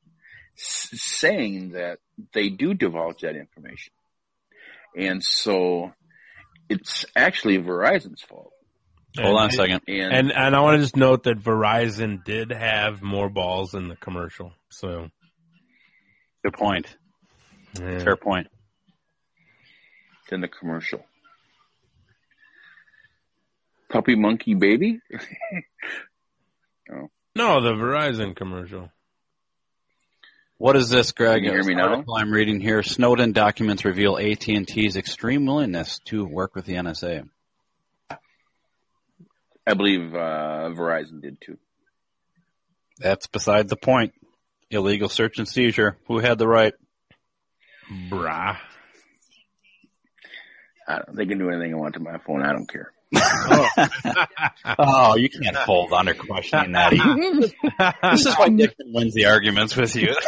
[0.57, 1.99] s- saying that
[2.33, 3.93] they do divulge that information,
[4.95, 5.91] and so
[6.69, 8.51] it's actually Verizon's fault.
[9.19, 9.81] Hold on a second.
[9.87, 13.89] And, And and I want to just note that Verizon did have more balls in
[13.89, 14.53] the commercial.
[14.69, 15.09] So
[16.43, 16.87] Good point.
[17.79, 17.99] yeah.
[17.99, 18.47] Fair point.
[20.29, 21.03] than the commercial.
[23.89, 24.99] Puppy monkey baby?
[26.93, 27.09] Oh.
[27.37, 28.89] no, the Verizon commercial.
[30.61, 31.37] What is this, Greg?
[31.37, 31.89] Can you hear me now?
[31.89, 32.83] article I'm reading here.
[32.83, 37.27] Snowden documents reveal AT&T's extreme willingness to work with the NSA.
[39.65, 41.57] I believe uh, Verizon did too.
[42.99, 44.13] That's beside the point.
[44.69, 45.97] Illegal search and seizure.
[46.05, 46.75] Who had the right?
[48.11, 48.57] Brah.
[50.87, 52.43] I don't, they can do anything they want to my phone.
[52.43, 52.91] I don't care.
[54.83, 56.91] Oh, you can't fold under questioning that.
[58.11, 60.15] this is why Nixon wins the arguments with you.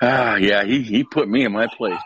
[0.00, 2.00] Ah, yeah, he he put me in my place,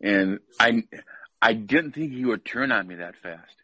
[0.00, 0.82] and I
[1.40, 3.54] I didn't think he would turn on me that fast.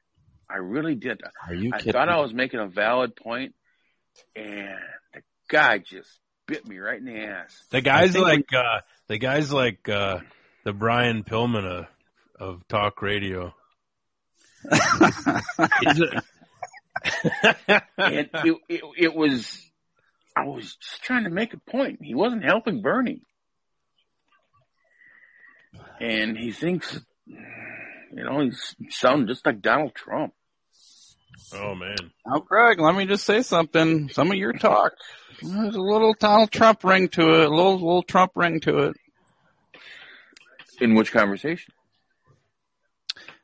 [0.49, 1.21] I really did.
[1.47, 1.93] Are you I kidding?
[1.93, 3.55] thought I was making a valid point,
[4.37, 4.79] and
[5.15, 6.11] the guy just
[6.47, 7.57] bit me right in the ass.
[7.71, 8.81] The guy's like uh
[9.13, 10.19] the guy's like uh
[10.65, 11.87] the Brian Pillman of,
[12.41, 13.53] of talk radio.
[14.71, 16.23] He's a-
[17.99, 19.61] and it, it, it was,
[20.37, 21.99] I was just trying to make a point.
[22.01, 23.23] He wasn't helping Bernie.
[26.01, 27.37] And he thinks, you
[28.25, 30.33] know, he's sounding just like Donald Trump.
[31.55, 31.97] oh man.
[32.27, 34.09] Now, Greg, let me just say something.
[34.11, 34.93] Some of your talk,
[35.43, 38.97] there's a little Donald Trump ring to it, a little, little Trump ring to it.
[40.81, 41.73] In which conversation?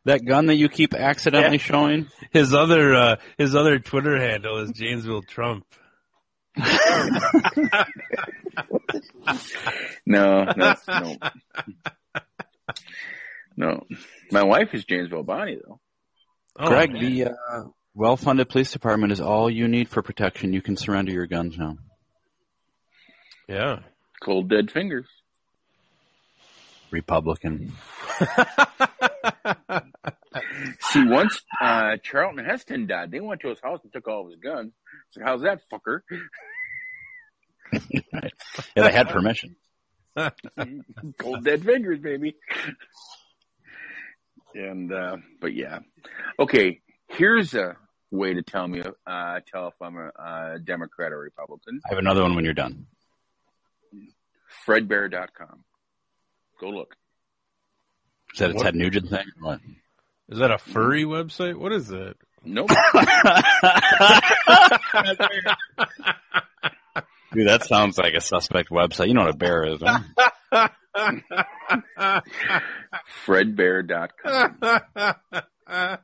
[0.05, 2.09] That gun that you keep accidentally showing.
[2.33, 5.65] His other uh his other Twitter handle is Janesville Trump.
[10.07, 11.17] No, no, no.
[13.57, 13.87] No.
[14.31, 15.81] My wife is Janesville Bonnie, though.
[16.59, 17.01] Oh, Greg, man.
[17.03, 17.65] the uh,
[17.95, 20.53] well-funded police department is all you need for protection.
[20.53, 21.77] You can surrender your guns now.
[23.49, 23.81] Yeah.
[24.23, 25.07] Cold dead fingers.
[26.91, 27.73] Republican.
[30.81, 34.31] See, once uh, Charlton Heston died, they went to his house and took all of
[34.31, 34.73] his guns.
[35.11, 36.01] So how's that fucker?
[38.75, 39.57] Yeah, they had permission.
[41.19, 42.35] Cold dead fingers, baby.
[44.55, 45.81] And uh, but yeah,
[46.39, 46.81] okay.
[47.09, 47.77] Here's a
[48.11, 51.81] way to tell me, uh, tell if I'm a uh, Democrat or Republican.
[51.87, 52.87] I have another one when you're done.
[54.67, 55.65] FredBear.com.
[56.61, 56.95] Go look.
[58.35, 58.63] Is that a What?
[58.65, 59.27] Ted Nugent thing?
[59.43, 59.61] or What?
[60.29, 61.57] Is that a furry website?
[61.57, 62.15] What is that?
[62.45, 62.69] Nope.
[67.33, 69.09] Dude, that sounds like a suspect website.
[69.09, 70.69] You know what a bear is, huh?
[73.27, 74.59] FredBear.com.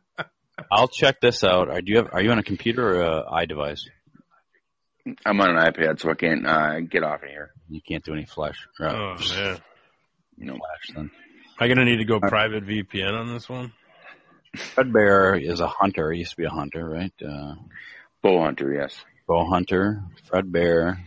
[0.70, 1.68] I'll check this out.
[1.68, 3.80] Are, do you have, are you on a computer or a iDevice?
[5.26, 7.52] I'm on an iPad, so I can't uh, get off of here.
[7.68, 8.66] You can't do any flash.
[8.80, 9.58] Or, Oh man.
[10.38, 11.04] You know, flash then.
[11.04, 11.10] Am
[11.60, 13.72] I gonna need to go private VPN on this one?
[14.56, 16.12] Fred Bear is a hunter.
[16.12, 17.12] He used to be a hunter, right?
[17.24, 17.54] Uh,
[18.22, 18.96] bow hunter, yes.
[19.26, 20.02] bow hunter.
[20.28, 21.04] Fred Bear.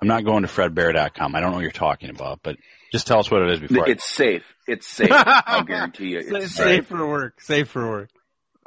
[0.00, 1.34] I'm not going to fredbear.com.
[1.34, 2.56] I don't know what you're talking about, but
[2.92, 3.88] just tell us what it is before.
[3.88, 4.44] I- It's safe.
[4.68, 5.08] It's safe.
[5.10, 6.18] I'll guarantee you.
[6.18, 6.86] It's Safe safe.
[6.86, 7.40] for work.
[7.40, 8.10] Safe for work.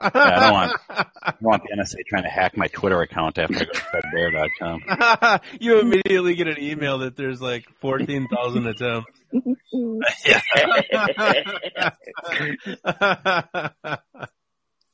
[0.02, 3.38] Yeah, I don't want, I don't want the NSA trying to hack my Twitter account
[3.38, 5.40] after I go to fredbear.com.
[5.60, 9.12] you immediately get an email that there's like fourteen thousand attempts.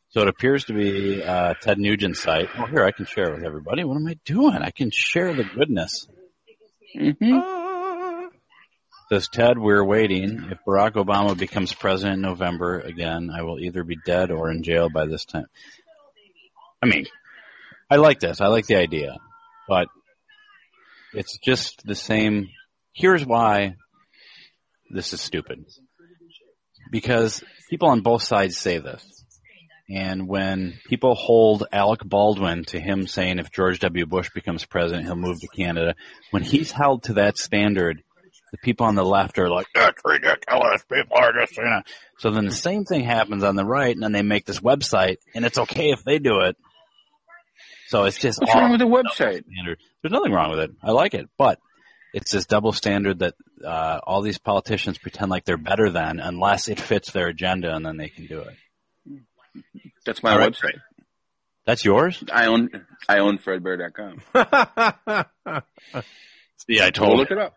[0.10, 2.50] So it appears to be uh, Ted Nugent's site.
[2.58, 3.84] Oh, here I can share it with everybody.
[3.84, 4.56] What am I doing?
[4.56, 6.08] I can share the goodness.
[9.10, 10.50] Says Ted, we're waiting.
[10.52, 14.64] If Barack Obama becomes president in November again, I will either be dead or in
[14.64, 15.46] jail by this time.
[16.84, 17.06] I mean,
[17.90, 18.42] I like this.
[18.42, 19.16] I like the idea,
[19.70, 19.88] but
[21.14, 22.50] it's just the same.
[22.92, 23.76] Here's why
[24.90, 25.64] this is stupid.
[26.92, 29.06] Because people on both sides say this.
[29.90, 34.06] And when people hold Alec Baldwin to him saying if George W.
[34.06, 35.96] Bush becomes president, he'll move to Canada,
[36.32, 38.04] when he's held to that standard,
[38.52, 40.84] the people on the left are like, that's ridiculous.
[40.92, 41.82] People are just, you know.
[42.20, 45.18] So then the same thing happens on the right, and then they make this website,
[45.36, 46.56] and it's okay if they do it.
[47.90, 49.44] So it's just What's all wrong with the website?
[49.46, 49.80] standard.
[50.02, 50.72] There's nothing wrong with it.
[50.84, 51.60] I like it, but
[52.14, 53.34] it's this double standard that
[53.64, 57.86] uh, all these politicians pretend like they're better than, unless it fits their agenda, and
[57.86, 58.56] then they can do it.
[60.06, 60.52] That's my All right.
[60.52, 60.80] website.
[61.66, 62.24] That's yours?
[62.32, 62.70] I own
[63.10, 64.22] I own FredBear.com.
[64.34, 65.24] Yeah,
[66.86, 67.18] I Go told.
[67.18, 67.56] look it up.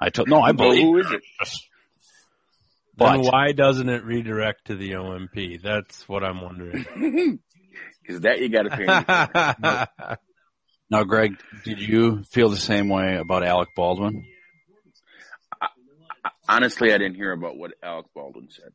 [0.00, 0.28] I told.
[0.28, 0.82] No, I believe.
[0.82, 1.22] who is it?
[2.98, 5.60] Then why doesn't it redirect to the OMP?
[5.62, 7.38] That's what I'm wondering.
[8.02, 10.16] Because that you got to pay.
[10.90, 14.24] Now, Greg, did you feel the same way about Alec Baldwin?
[16.48, 18.70] Honestly, I didn't hear about what Alec Baldwin said.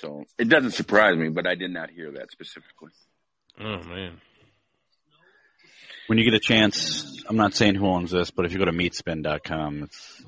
[0.00, 2.90] So it doesn't surprise me, but I did not hear that specifically.
[3.60, 4.20] oh man.
[6.08, 8.64] When you get a chance, I'm not saying who owns this, but if you go
[8.64, 10.22] to meatspin.com, it's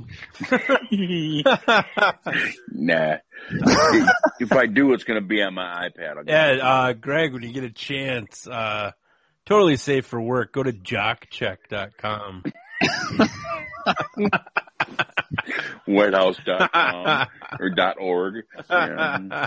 [2.71, 3.17] Nah.
[4.41, 6.19] if I do, it's going to be on my iPad.
[6.19, 8.93] I'll Yeah, uh, Greg, when you get a chance, uh,
[9.47, 10.53] totally safe for work.
[10.53, 12.45] Go to jockcheck.com.
[15.87, 17.27] Whitehouse.com
[17.59, 18.45] or dot .org.
[18.69, 19.47] Yeah.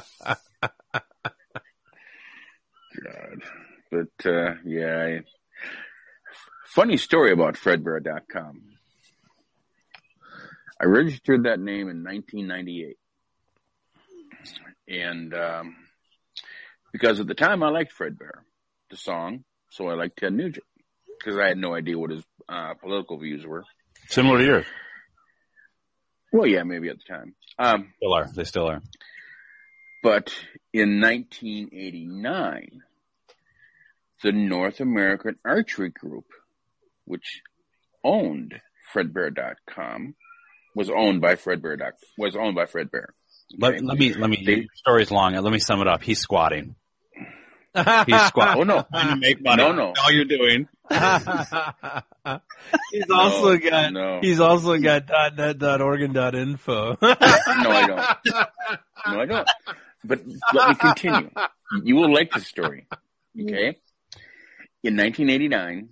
[3.04, 3.44] God.
[3.92, 4.98] But, uh, yeah.
[4.98, 5.20] I,
[6.74, 8.62] funny story about fredbear.com.
[10.82, 12.98] I registered that name in 1998.
[14.88, 15.76] And, um,
[16.92, 18.44] because at the time I liked Fred Bear,
[18.90, 20.66] the song, so I liked Ted Nugent
[21.18, 23.64] because I had no idea what his uh, political views were.
[24.08, 24.66] similar to yours.
[26.32, 27.36] Well, yeah, maybe at the time.
[27.58, 28.28] Um, Still are.
[28.36, 28.82] They still are.
[30.02, 30.34] but
[30.74, 32.82] in 1989,
[34.24, 36.26] the North American Archery Group,
[37.06, 37.42] which
[38.04, 38.54] owned
[38.94, 40.16] FredBear.com,
[40.76, 41.78] was owned by Fred Bear.
[42.18, 43.14] Was owned by Fred Bear.
[43.58, 44.44] Let, let me let me.
[44.46, 45.34] They- your story's long.
[45.34, 46.02] Let me sum it up.
[46.04, 46.76] He's squatting.
[47.76, 48.62] He's squatting.
[48.62, 49.64] Oh no, Trying to make money.
[49.64, 49.94] no, no.
[50.04, 50.68] All you're doing.
[52.92, 54.20] he's also got no.
[54.22, 56.98] he's also got dot net dot organ dot info.
[57.02, 58.00] No, I don't.
[59.08, 59.48] No, I don't.
[60.04, 60.22] But
[60.54, 61.30] let me continue.
[61.84, 62.86] You will like this story.
[63.40, 63.78] Okay.
[64.84, 65.90] In 1989,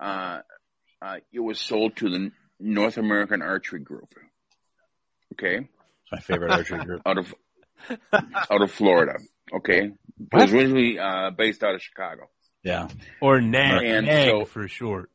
[0.00, 0.40] uh,
[1.04, 4.14] uh, it was sold to the North American Archery Group.
[5.32, 5.68] Okay.
[6.12, 7.02] My favorite archery group.
[7.06, 7.34] Out of
[8.50, 9.18] out of Florida.
[9.54, 9.80] Okay.
[9.90, 12.30] It was originally uh, based out of Chicago.
[12.62, 12.88] Yeah.
[13.20, 15.10] or NAG, And NAG so- for short.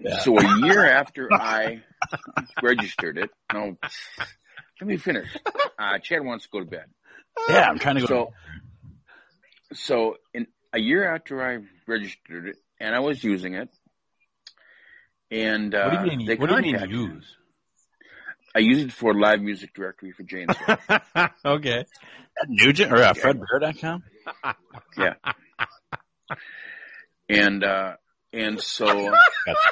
[0.00, 0.18] Yeah.
[0.18, 1.82] So a year after I
[2.62, 3.76] registered it, no,
[4.80, 5.28] let me finish.
[5.78, 6.86] Uh, Chad wants to go to bed.
[7.48, 8.32] Yeah, I'm trying to go.
[9.72, 13.68] So, so in a year after I registered it, and I was using it,
[15.32, 16.26] and uh, What do you mean?
[16.26, 17.36] they What do you mean contacted use?
[18.54, 20.54] I use it for live music directory for James.
[21.44, 21.86] okay.
[22.48, 24.02] Nugent or uh, FredBear.com?
[24.98, 25.14] yeah,
[27.28, 27.94] and uh,
[28.32, 29.16] and so Got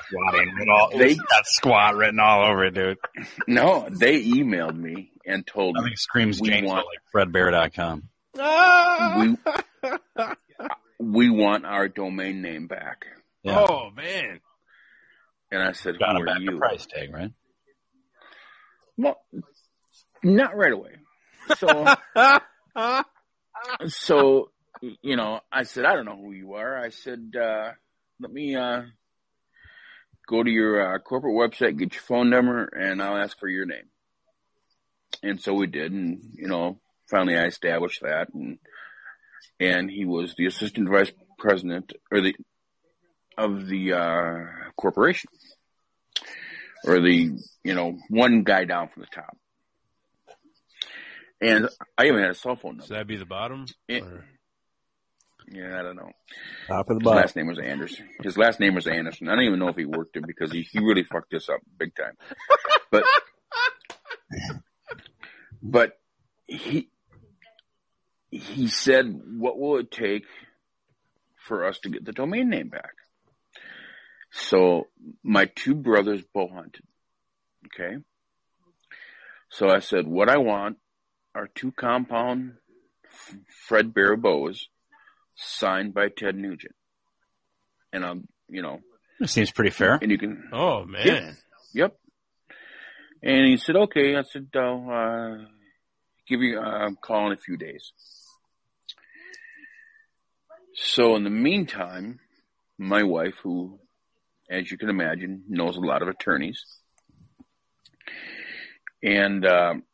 [0.07, 0.91] squatting written all.
[0.97, 2.99] They- got squat written all over it, dude.
[3.47, 8.09] no, they emailed me and told me Nothing screams We James want- like FredBear.com.
[9.19, 9.37] we
[10.99, 13.05] we want our domain name back.
[13.43, 13.65] Yeah.
[13.69, 14.41] Oh man.
[15.51, 17.32] And I said, Got "Who him are back you?" price tag, right?
[18.97, 19.20] Well,
[20.22, 20.90] not right away.
[21.56, 21.94] So,
[23.89, 24.51] so
[24.81, 26.78] you know, I said, I don't know who you are.
[26.78, 27.72] I said, uh,
[28.20, 28.82] let me uh,
[30.28, 33.66] go to your uh, corporate website, get your phone number, and I'll ask for your
[33.66, 33.89] name.
[35.22, 36.78] And so we did, and you know,
[37.10, 38.59] finally I established that, and
[39.59, 42.35] and he was the assistant vice president or the
[43.39, 45.31] of the uh, corporation,
[46.85, 47.31] or the
[47.65, 49.36] you know one guy down from the top.
[51.43, 52.85] And I even had a cell phone number.
[52.86, 53.65] So that'd be the bottom?
[53.89, 54.05] It-
[55.52, 56.11] Yeah, I don't know.
[56.69, 58.09] Top of the His last name was Anderson.
[58.23, 59.28] His last name was Anderson.
[59.28, 61.61] I don't even know if he worked there because he, he really fucked this up
[61.78, 62.12] big time.
[62.90, 63.05] But
[65.62, 65.93] but
[66.47, 66.90] he
[68.31, 69.07] he said,
[69.39, 70.24] "What will it take
[71.47, 72.93] for us to get the domain name back?"
[74.32, 74.86] So
[75.23, 76.85] my two brothers bow hunted.
[77.66, 77.97] Okay.
[79.48, 80.78] So I said, "What I want
[81.35, 82.55] are two compound
[83.66, 84.69] Fred Bear bows."
[85.43, 86.74] signed by Ted Nugent.
[87.94, 88.81] And I'm, you know,
[89.20, 89.98] It seems pretty fair.
[90.02, 91.07] and you can, Oh man.
[91.07, 91.35] Yep.
[91.73, 91.97] yep.
[93.23, 94.16] And he said, okay.
[94.16, 95.44] I said, I'll, uh,
[96.28, 97.90] give you a call in a few days.
[100.74, 102.20] So in the meantime,
[102.78, 103.78] my wife, who,
[104.51, 106.64] as you can imagine, knows a lot of attorneys,
[109.02, 109.85] and, um,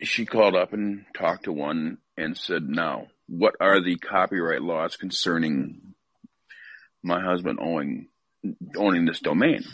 [0.00, 4.96] she called up and talked to one and said, now, what are the copyright laws
[4.96, 5.94] concerning
[7.02, 8.08] my husband owning
[8.76, 9.64] owning this domain?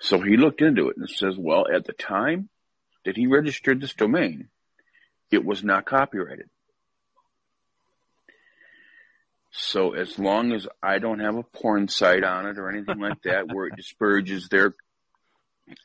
[0.00, 2.48] So he looked into it and says, well, at the time
[3.04, 4.48] that he registered this domain,
[5.30, 6.48] it was not copyrighted.
[9.58, 13.22] So as long as I don't have a porn site on it or anything like
[13.22, 14.74] that where it disparages their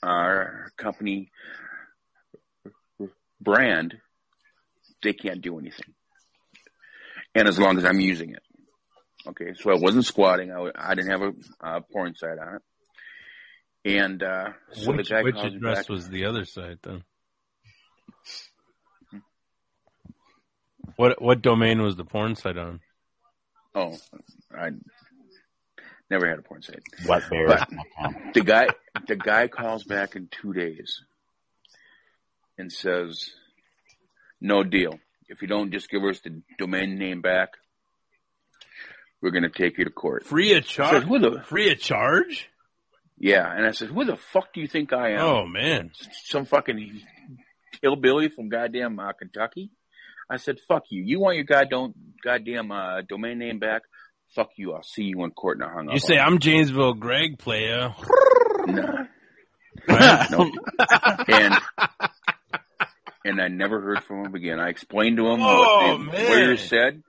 [0.03, 1.31] our company
[3.39, 3.95] brand,
[5.01, 5.93] they can't do anything.
[7.33, 8.43] And as long as I'm using it.
[9.25, 10.51] Okay, so I wasn't squatting.
[10.51, 11.31] I, I didn't have a
[11.65, 12.61] uh, porn site on it.
[13.99, 15.89] And uh, so which which address back.
[15.89, 17.03] was the other site then?
[20.97, 22.81] What what domain was the porn site on?
[23.73, 23.97] Oh,
[24.55, 24.71] I
[26.09, 26.83] Never had a porn site.
[27.05, 27.47] What bear.
[27.47, 27.69] But
[28.33, 28.67] the guy,
[29.07, 31.01] the guy calls back in two days
[32.57, 33.31] and says,
[34.41, 34.99] "No deal.
[35.29, 37.51] If you don't just give us the domain name back,
[39.21, 40.91] we're going to take you to court." Free of charge.
[40.91, 42.49] said, "Who the Free of charge.
[43.17, 45.21] yeah?" And I said, "Who the fuck do you think I am?
[45.21, 45.91] Oh man.
[46.25, 47.03] Some fucking
[47.81, 49.71] hillbilly from goddamn uh, Kentucky?"
[50.31, 51.03] I said, "Fuck you.
[51.03, 51.93] You want your goddamn
[52.23, 53.81] goddamn uh, domain name back?
[54.33, 54.73] Fuck you.
[54.73, 55.93] I'll see you in court." And I hung up.
[55.93, 57.93] You say I'm Janesville Greg player.
[58.65, 59.05] Nah.
[60.31, 60.51] no.
[61.27, 61.55] And
[63.25, 64.59] and I never heard from him again.
[64.59, 67.03] I explained to him Oh, what the lawyer said,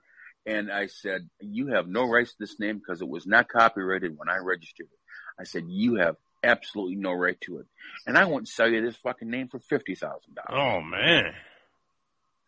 [0.45, 4.17] and I said, "You have no rights to this name because it was not copyrighted
[4.17, 4.99] when I registered it."
[5.39, 7.67] I said, "You have absolutely no right to it,
[8.05, 11.33] and I won't sell you this fucking name for fifty thousand dollars." Oh man.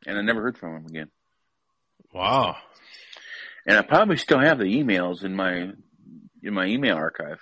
[0.05, 1.09] And I never heard from him again.
[2.13, 2.55] Wow.
[3.67, 5.71] And I probably still have the emails in my
[6.43, 7.39] in my email archive.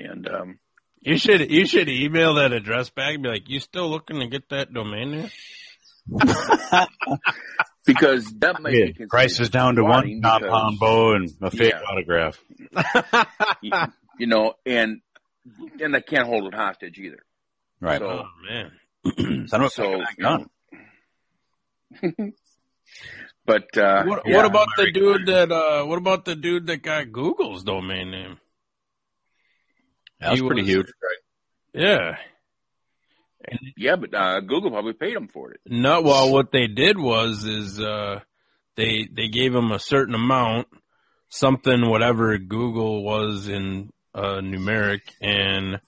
[0.00, 0.58] And um,
[1.00, 4.26] You should you should email that address back and be like, you still looking to
[4.26, 5.30] get that domain name?
[7.86, 11.12] because that might Yeah, be considered price is down to squatting one because- compound bow
[11.14, 11.82] and a fake Yeah.
[11.88, 12.38] autograph.
[13.62, 13.72] you,
[14.18, 15.00] you know, and
[15.80, 17.20] and I can't hold it hostage either.
[17.80, 17.98] Right.
[18.00, 19.46] So, Oh man.
[19.48, 20.46] Son of a so fucking you know.
[22.02, 22.32] Gun.
[23.46, 26.82] but uh, What, yeah, what about the dude that uh what about the dude that
[26.82, 28.38] got Google's domain name?
[30.20, 30.86] That was He pretty was- huge.
[31.74, 32.16] Yeah.
[33.76, 35.60] yeah, but uh, Google probably paid him for it.
[35.66, 38.20] No, well, what they did was is uh,
[38.76, 40.68] they they gave him a certain amount,
[41.28, 45.80] something whatever Google was in uh, numeric, and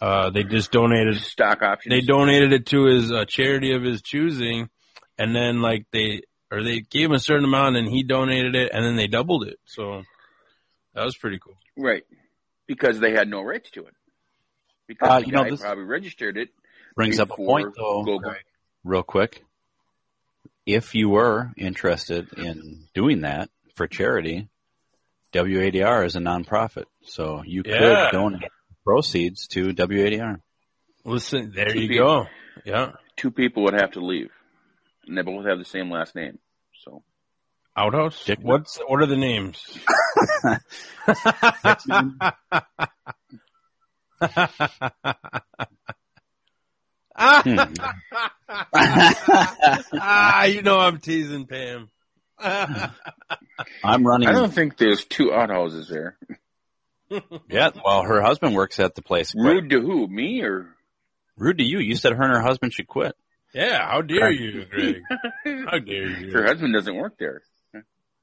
[0.00, 1.92] uh, they just donated stock options.
[1.94, 4.68] They donated it to his uh, charity of his choosing,
[5.18, 8.70] and then like they or they gave him a certain amount, and he donated it,
[8.72, 9.58] and then they doubled it.
[9.66, 10.02] So
[10.94, 11.56] that was pretty cool.
[11.76, 12.04] right
[12.66, 13.94] because they had no rights to it.
[14.86, 16.48] Because Uh, you know, guy this probably registered it.
[16.96, 18.34] Brings up a point though, Google.
[18.84, 19.42] Real quick.
[20.66, 24.48] If you were interested in doing that for charity,
[25.32, 27.78] WADR is a nonprofit, so you Yeah.
[28.10, 28.50] could donate
[28.84, 30.40] proceeds to WADR.
[31.04, 32.06] Listen, there Two you people.
[32.06, 32.26] go.
[32.64, 34.30] Yeah, Two people would have to leave,
[35.08, 36.38] and they both have the same last name.
[36.84, 37.02] So
[37.76, 38.24] outhouse.
[38.24, 39.62] Dick- What's what are the names?
[47.16, 47.56] Hmm.
[49.94, 51.90] ah, you know I'm teasing Pam.
[52.40, 54.28] I'm running.
[54.28, 56.16] I don't think there's two outhouses there.
[57.48, 59.34] Yeah, well, her husband works at the place.
[59.34, 60.06] Rude to who?
[60.06, 60.68] Me or?
[61.36, 61.78] Rude to you.
[61.80, 63.16] You said her and her husband should quit.
[63.54, 65.02] Yeah, how dare you, Greg?
[65.44, 66.30] How dare you?
[66.32, 67.42] Her husband doesn't work there.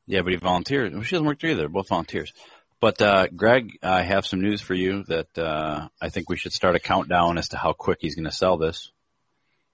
[0.07, 0.93] Yeah, but he volunteers.
[0.93, 1.61] Well, she doesn't work there either.
[1.61, 2.31] They're both volunteers.
[2.80, 6.53] But uh, Greg, I have some news for you that uh, I think we should
[6.53, 8.91] start a countdown as to how quick he's going to sell this.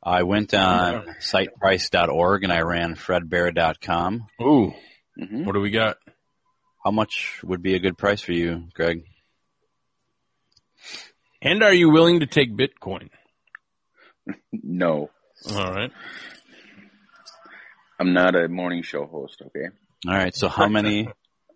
[0.02, 4.28] I went on siteprice.org and I ran fredbear.com.
[4.41, 4.73] Ooh,
[5.19, 5.45] Mhm.
[5.45, 5.98] what do we got?
[6.86, 9.03] How much would be a good price for you, Greg?
[11.41, 13.10] And are you willing to take Bitcoin?
[14.52, 15.10] No,
[15.50, 15.92] All right.
[18.00, 19.42] I'm not a morning show host.
[19.48, 19.68] Okay.
[20.08, 20.36] All right.
[20.36, 21.08] So how many?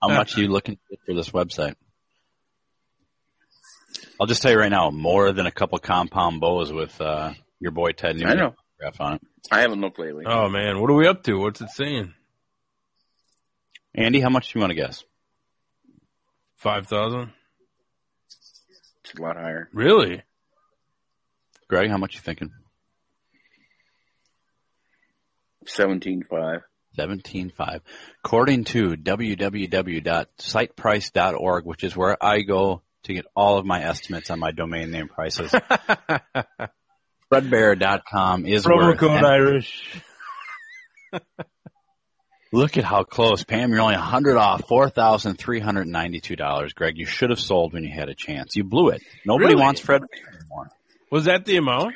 [0.01, 1.75] How much are you looking for this website?
[4.19, 7.71] I'll just tell you right now, more than a couple compound bows with uh, your
[7.71, 8.55] boy Ted Newman I know.
[8.79, 9.21] autograph on it.
[9.51, 10.25] I haven't looked lately.
[10.27, 11.39] Oh man, what are we up to?
[11.39, 12.13] What's it saying?
[13.93, 15.03] Andy, how much do you want to guess?
[16.57, 17.31] Five thousand?
[19.03, 19.69] It's a lot higher.
[19.73, 20.23] Really?
[21.67, 22.51] Greg, how much you thinking?
[25.67, 26.61] Seventeen five.
[26.95, 27.81] Seventeen five.
[28.23, 34.39] According to www.siteprice.org, which is where I go to get all of my estimates on
[34.39, 35.51] my domain name prices,
[37.31, 38.95] Fredbear.com is Promo where.
[38.95, 40.01] code Irish.
[42.53, 43.71] Look at how close, Pam.
[43.71, 46.71] You're only a hundred off, four thousand three hundred ninety-two dollars.
[46.73, 48.55] Greg, you should have sold when you had a chance.
[48.55, 49.01] You blew it.
[49.25, 49.61] Nobody Really?
[49.61, 50.03] wants Fred
[50.39, 50.69] anymore.
[51.11, 51.95] Was that the amount?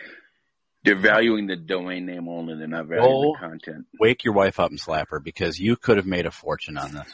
[0.83, 2.55] They're valuing the domain name only.
[2.57, 3.33] They're not valuing Oh.
[3.33, 3.85] the content.
[3.99, 6.93] Wake your wife up and slap her because you could have made a fortune on
[6.93, 7.07] this.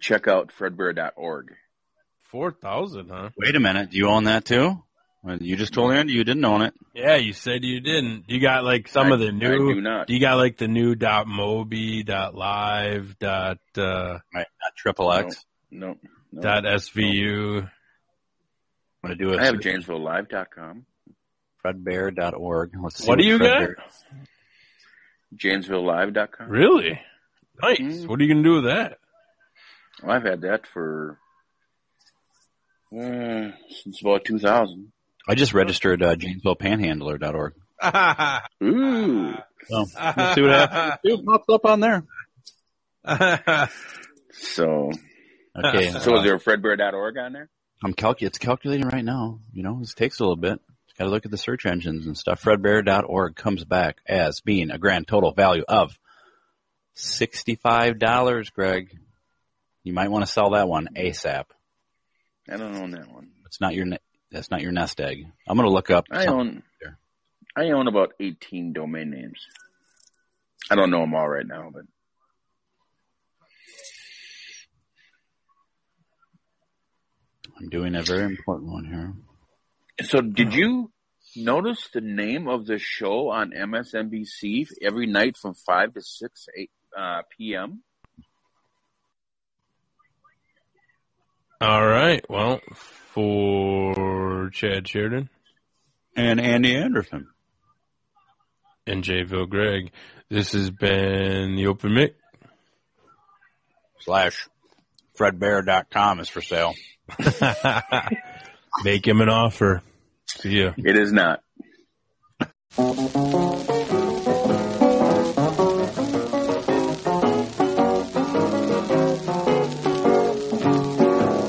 [0.00, 1.54] Check out fredbear.org.
[2.30, 3.30] Four thousand, huh?
[3.38, 3.90] Wait a minute.
[3.90, 4.82] Do you own that too?
[5.22, 6.74] Well, You just told Andy you didn't own it.
[6.94, 8.24] Yeah, you said you didn't.
[8.28, 9.70] You got like some I- of the new.
[9.70, 10.10] I do not.
[10.10, 14.46] You got like the new dot mobi dot live dot uh, Right.
[14.60, 15.46] Not triple X.
[15.70, 15.96] No,
[16.32, 16.42] no.
[16.42, 17.62] dot svu.
[17.62, 19.40] I'm going to do it.
[19.40, 20.84] I have JanesvilleLive.com.
[21.64, 22.72] Fredbear.org.
[22.82, 23.58] Let's see What do you Fred got?
[23.58, 23.76] Bear-
[26.48, 27.00] Really?
[27.62, 27.78] Nice.
[27.78, 28.06] Mm.
[28.08, 28.98] What are you gonna do with that?
[30.02, 31.18] Well, I've had that for
[32.92, 33.50] Uh,
[33.82, 34.92] since about 2000.
[35.28, 37.54] I just registered uh, JanesvillePanhandler.org.
[38.62, 39.32] Ooh.
[39.66, 41.00] So we'll see what happens.
[41.04, 42.04] See what pops up on there.
[44.36, 44.90] So,
[45.56, 45.90] Okay.
[45.92, 47.48] so is there a fredbear.org on there?
[47.84, 49.38] I'm calc- it's calculating right now.
[49.52, 50.60] You know, this takes a little bit.
[50.98, 52.42] Got to look at the search engines and stuff.
[52.42, 55.98] Fredbear.org comes back as being a grand total value of
[56.96, 58.96] $65, Greg.
[59.82, 61.46] You might want to sell that one ASAP.
[62.48, 63.30] I don't own that one.
[63.46, 63.86] It's not your,
[64.30, 65.26] that's not your nest egg.
[65.48, 66.06] I'm going to look up.
[66.10, 66.62] I own.
[67.56, 69.46] I own about 18 domain names.
[70.70, 71.84] I don't know them all right now, but
[77.56, 79.14] I'm doing a very important one here.
[80.02, 80.90] So did you
[81.36, 86.70] notice the name of the show on MSNBC every night from 5 to 6 8,
[86.98, 87.82] uh, p.m.?
[91.60, 92.24] All right.
[92.28, 95.30] Well, for Chad Sheridan
[96.16, 97.28] And Andy Anderson.
[98.86, 99.92] and Jayville Greg,
[100.28, 102.16] this has been the Open Mic.
[104.00, 104.48] Slash
[105.18, 106.74] FredBear.com is for sale.
[108.82, 109.82] Make him an offer.
[110.26, 110.72] See ya.
[110.76, 111.40] It is not.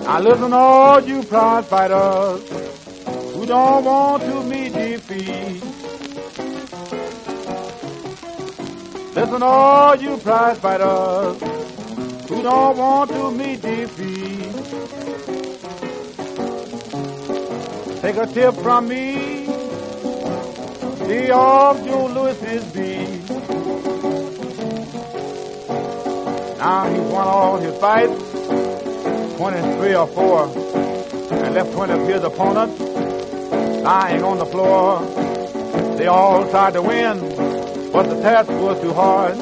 [0.08, 2.48] I listen to all you prize fighters
[3.34, 5.64] who don't want to meet defeat.
[9.16, 11.42] Listen to all you prize fighters
[12.30, 15.45] who don't want to meet defeat.
[18.06, 19.48] Take a tip from me,
[21.08, 23.30] be off Joe Louis's beat.
[26.60, 28.22] Now he's won all his fights.
[29.38, 30.44] 23 or 4
[31.34, 32.80] and left 20 of his opponents
[33.82, 35.02] lying on the floor.
[35.98, 37.20] They all tried to win,
[37.92, 39.36] but the task was too hard.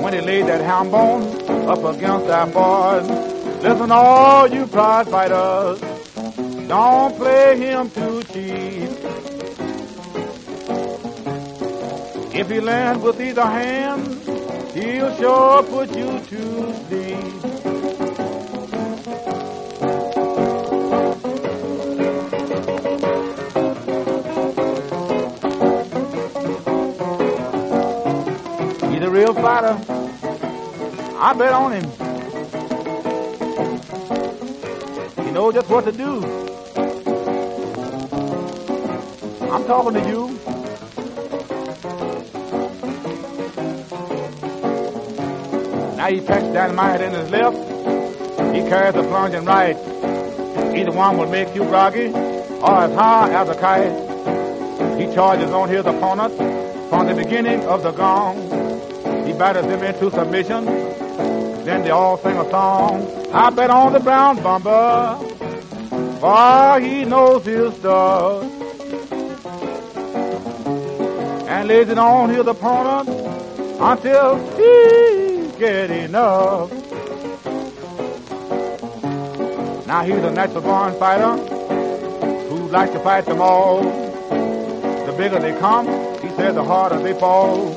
[0.00, 1.24] When he laid that ham bone
[1.68, 3.04] up against that board,
[3.64, 5.95] listen all you prize fighters,
[6.68, 8.90] don't play him too cheap.
[12.34, 14.06] If he lands with either hand,
[14.74, 17.16] he'll sure put you to sleep.
[28.90, 29.78] He's a real fighter.
[31.18, 31.90] I bet on him.
[35.24, 36.55] He knows just what to do.
[39.66, 40.28] Talking to you.
[45.96, 47.56] Now he packs dynamite in his left.
[48.54, 49.76] He carries a plunging right.
[50.76, 55.00] Either one will make you groggy or as high as a kite.
[55.00, 56.36] He charges on his opponent
[56.88, 58.36] from the beginning of the gong.
[59.26, 60.64] He batters them into submission.
[61.64, 63.04] Then they all sing a song.
[63.32, 65.18] I bet on the brown bomber,
[66.20, 68.45] for he knows his stuff.
[71.68, 73.08] And it on his opponent
[73.80, 76.70] until he get enough.
[79.84, 81.36] Now he's a natural born fighter
[82.46, 83.82] who likes to fight them all.
[83.82, 85.86] The bigger they come,
[86.22, 87.70] he says the harder they fall.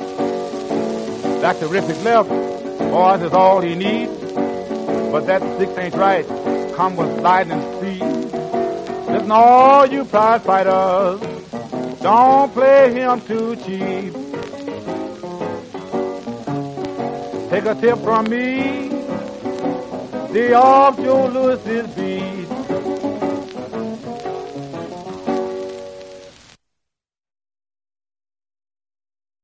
[1.40, 4.12] That terrific left, boys, is all he needs.
[5.10, 6.24] But that six ain't right.
[6.76, 8.02] Come with lightning speed.
[8.02, 11.20] Listen, all you prize fighters,
[12.02, 14.12] don't play him too cheap.
[17.50, 18.88] Take a tip from me,
[20.32, 21.99] the off Joe Louis's beat.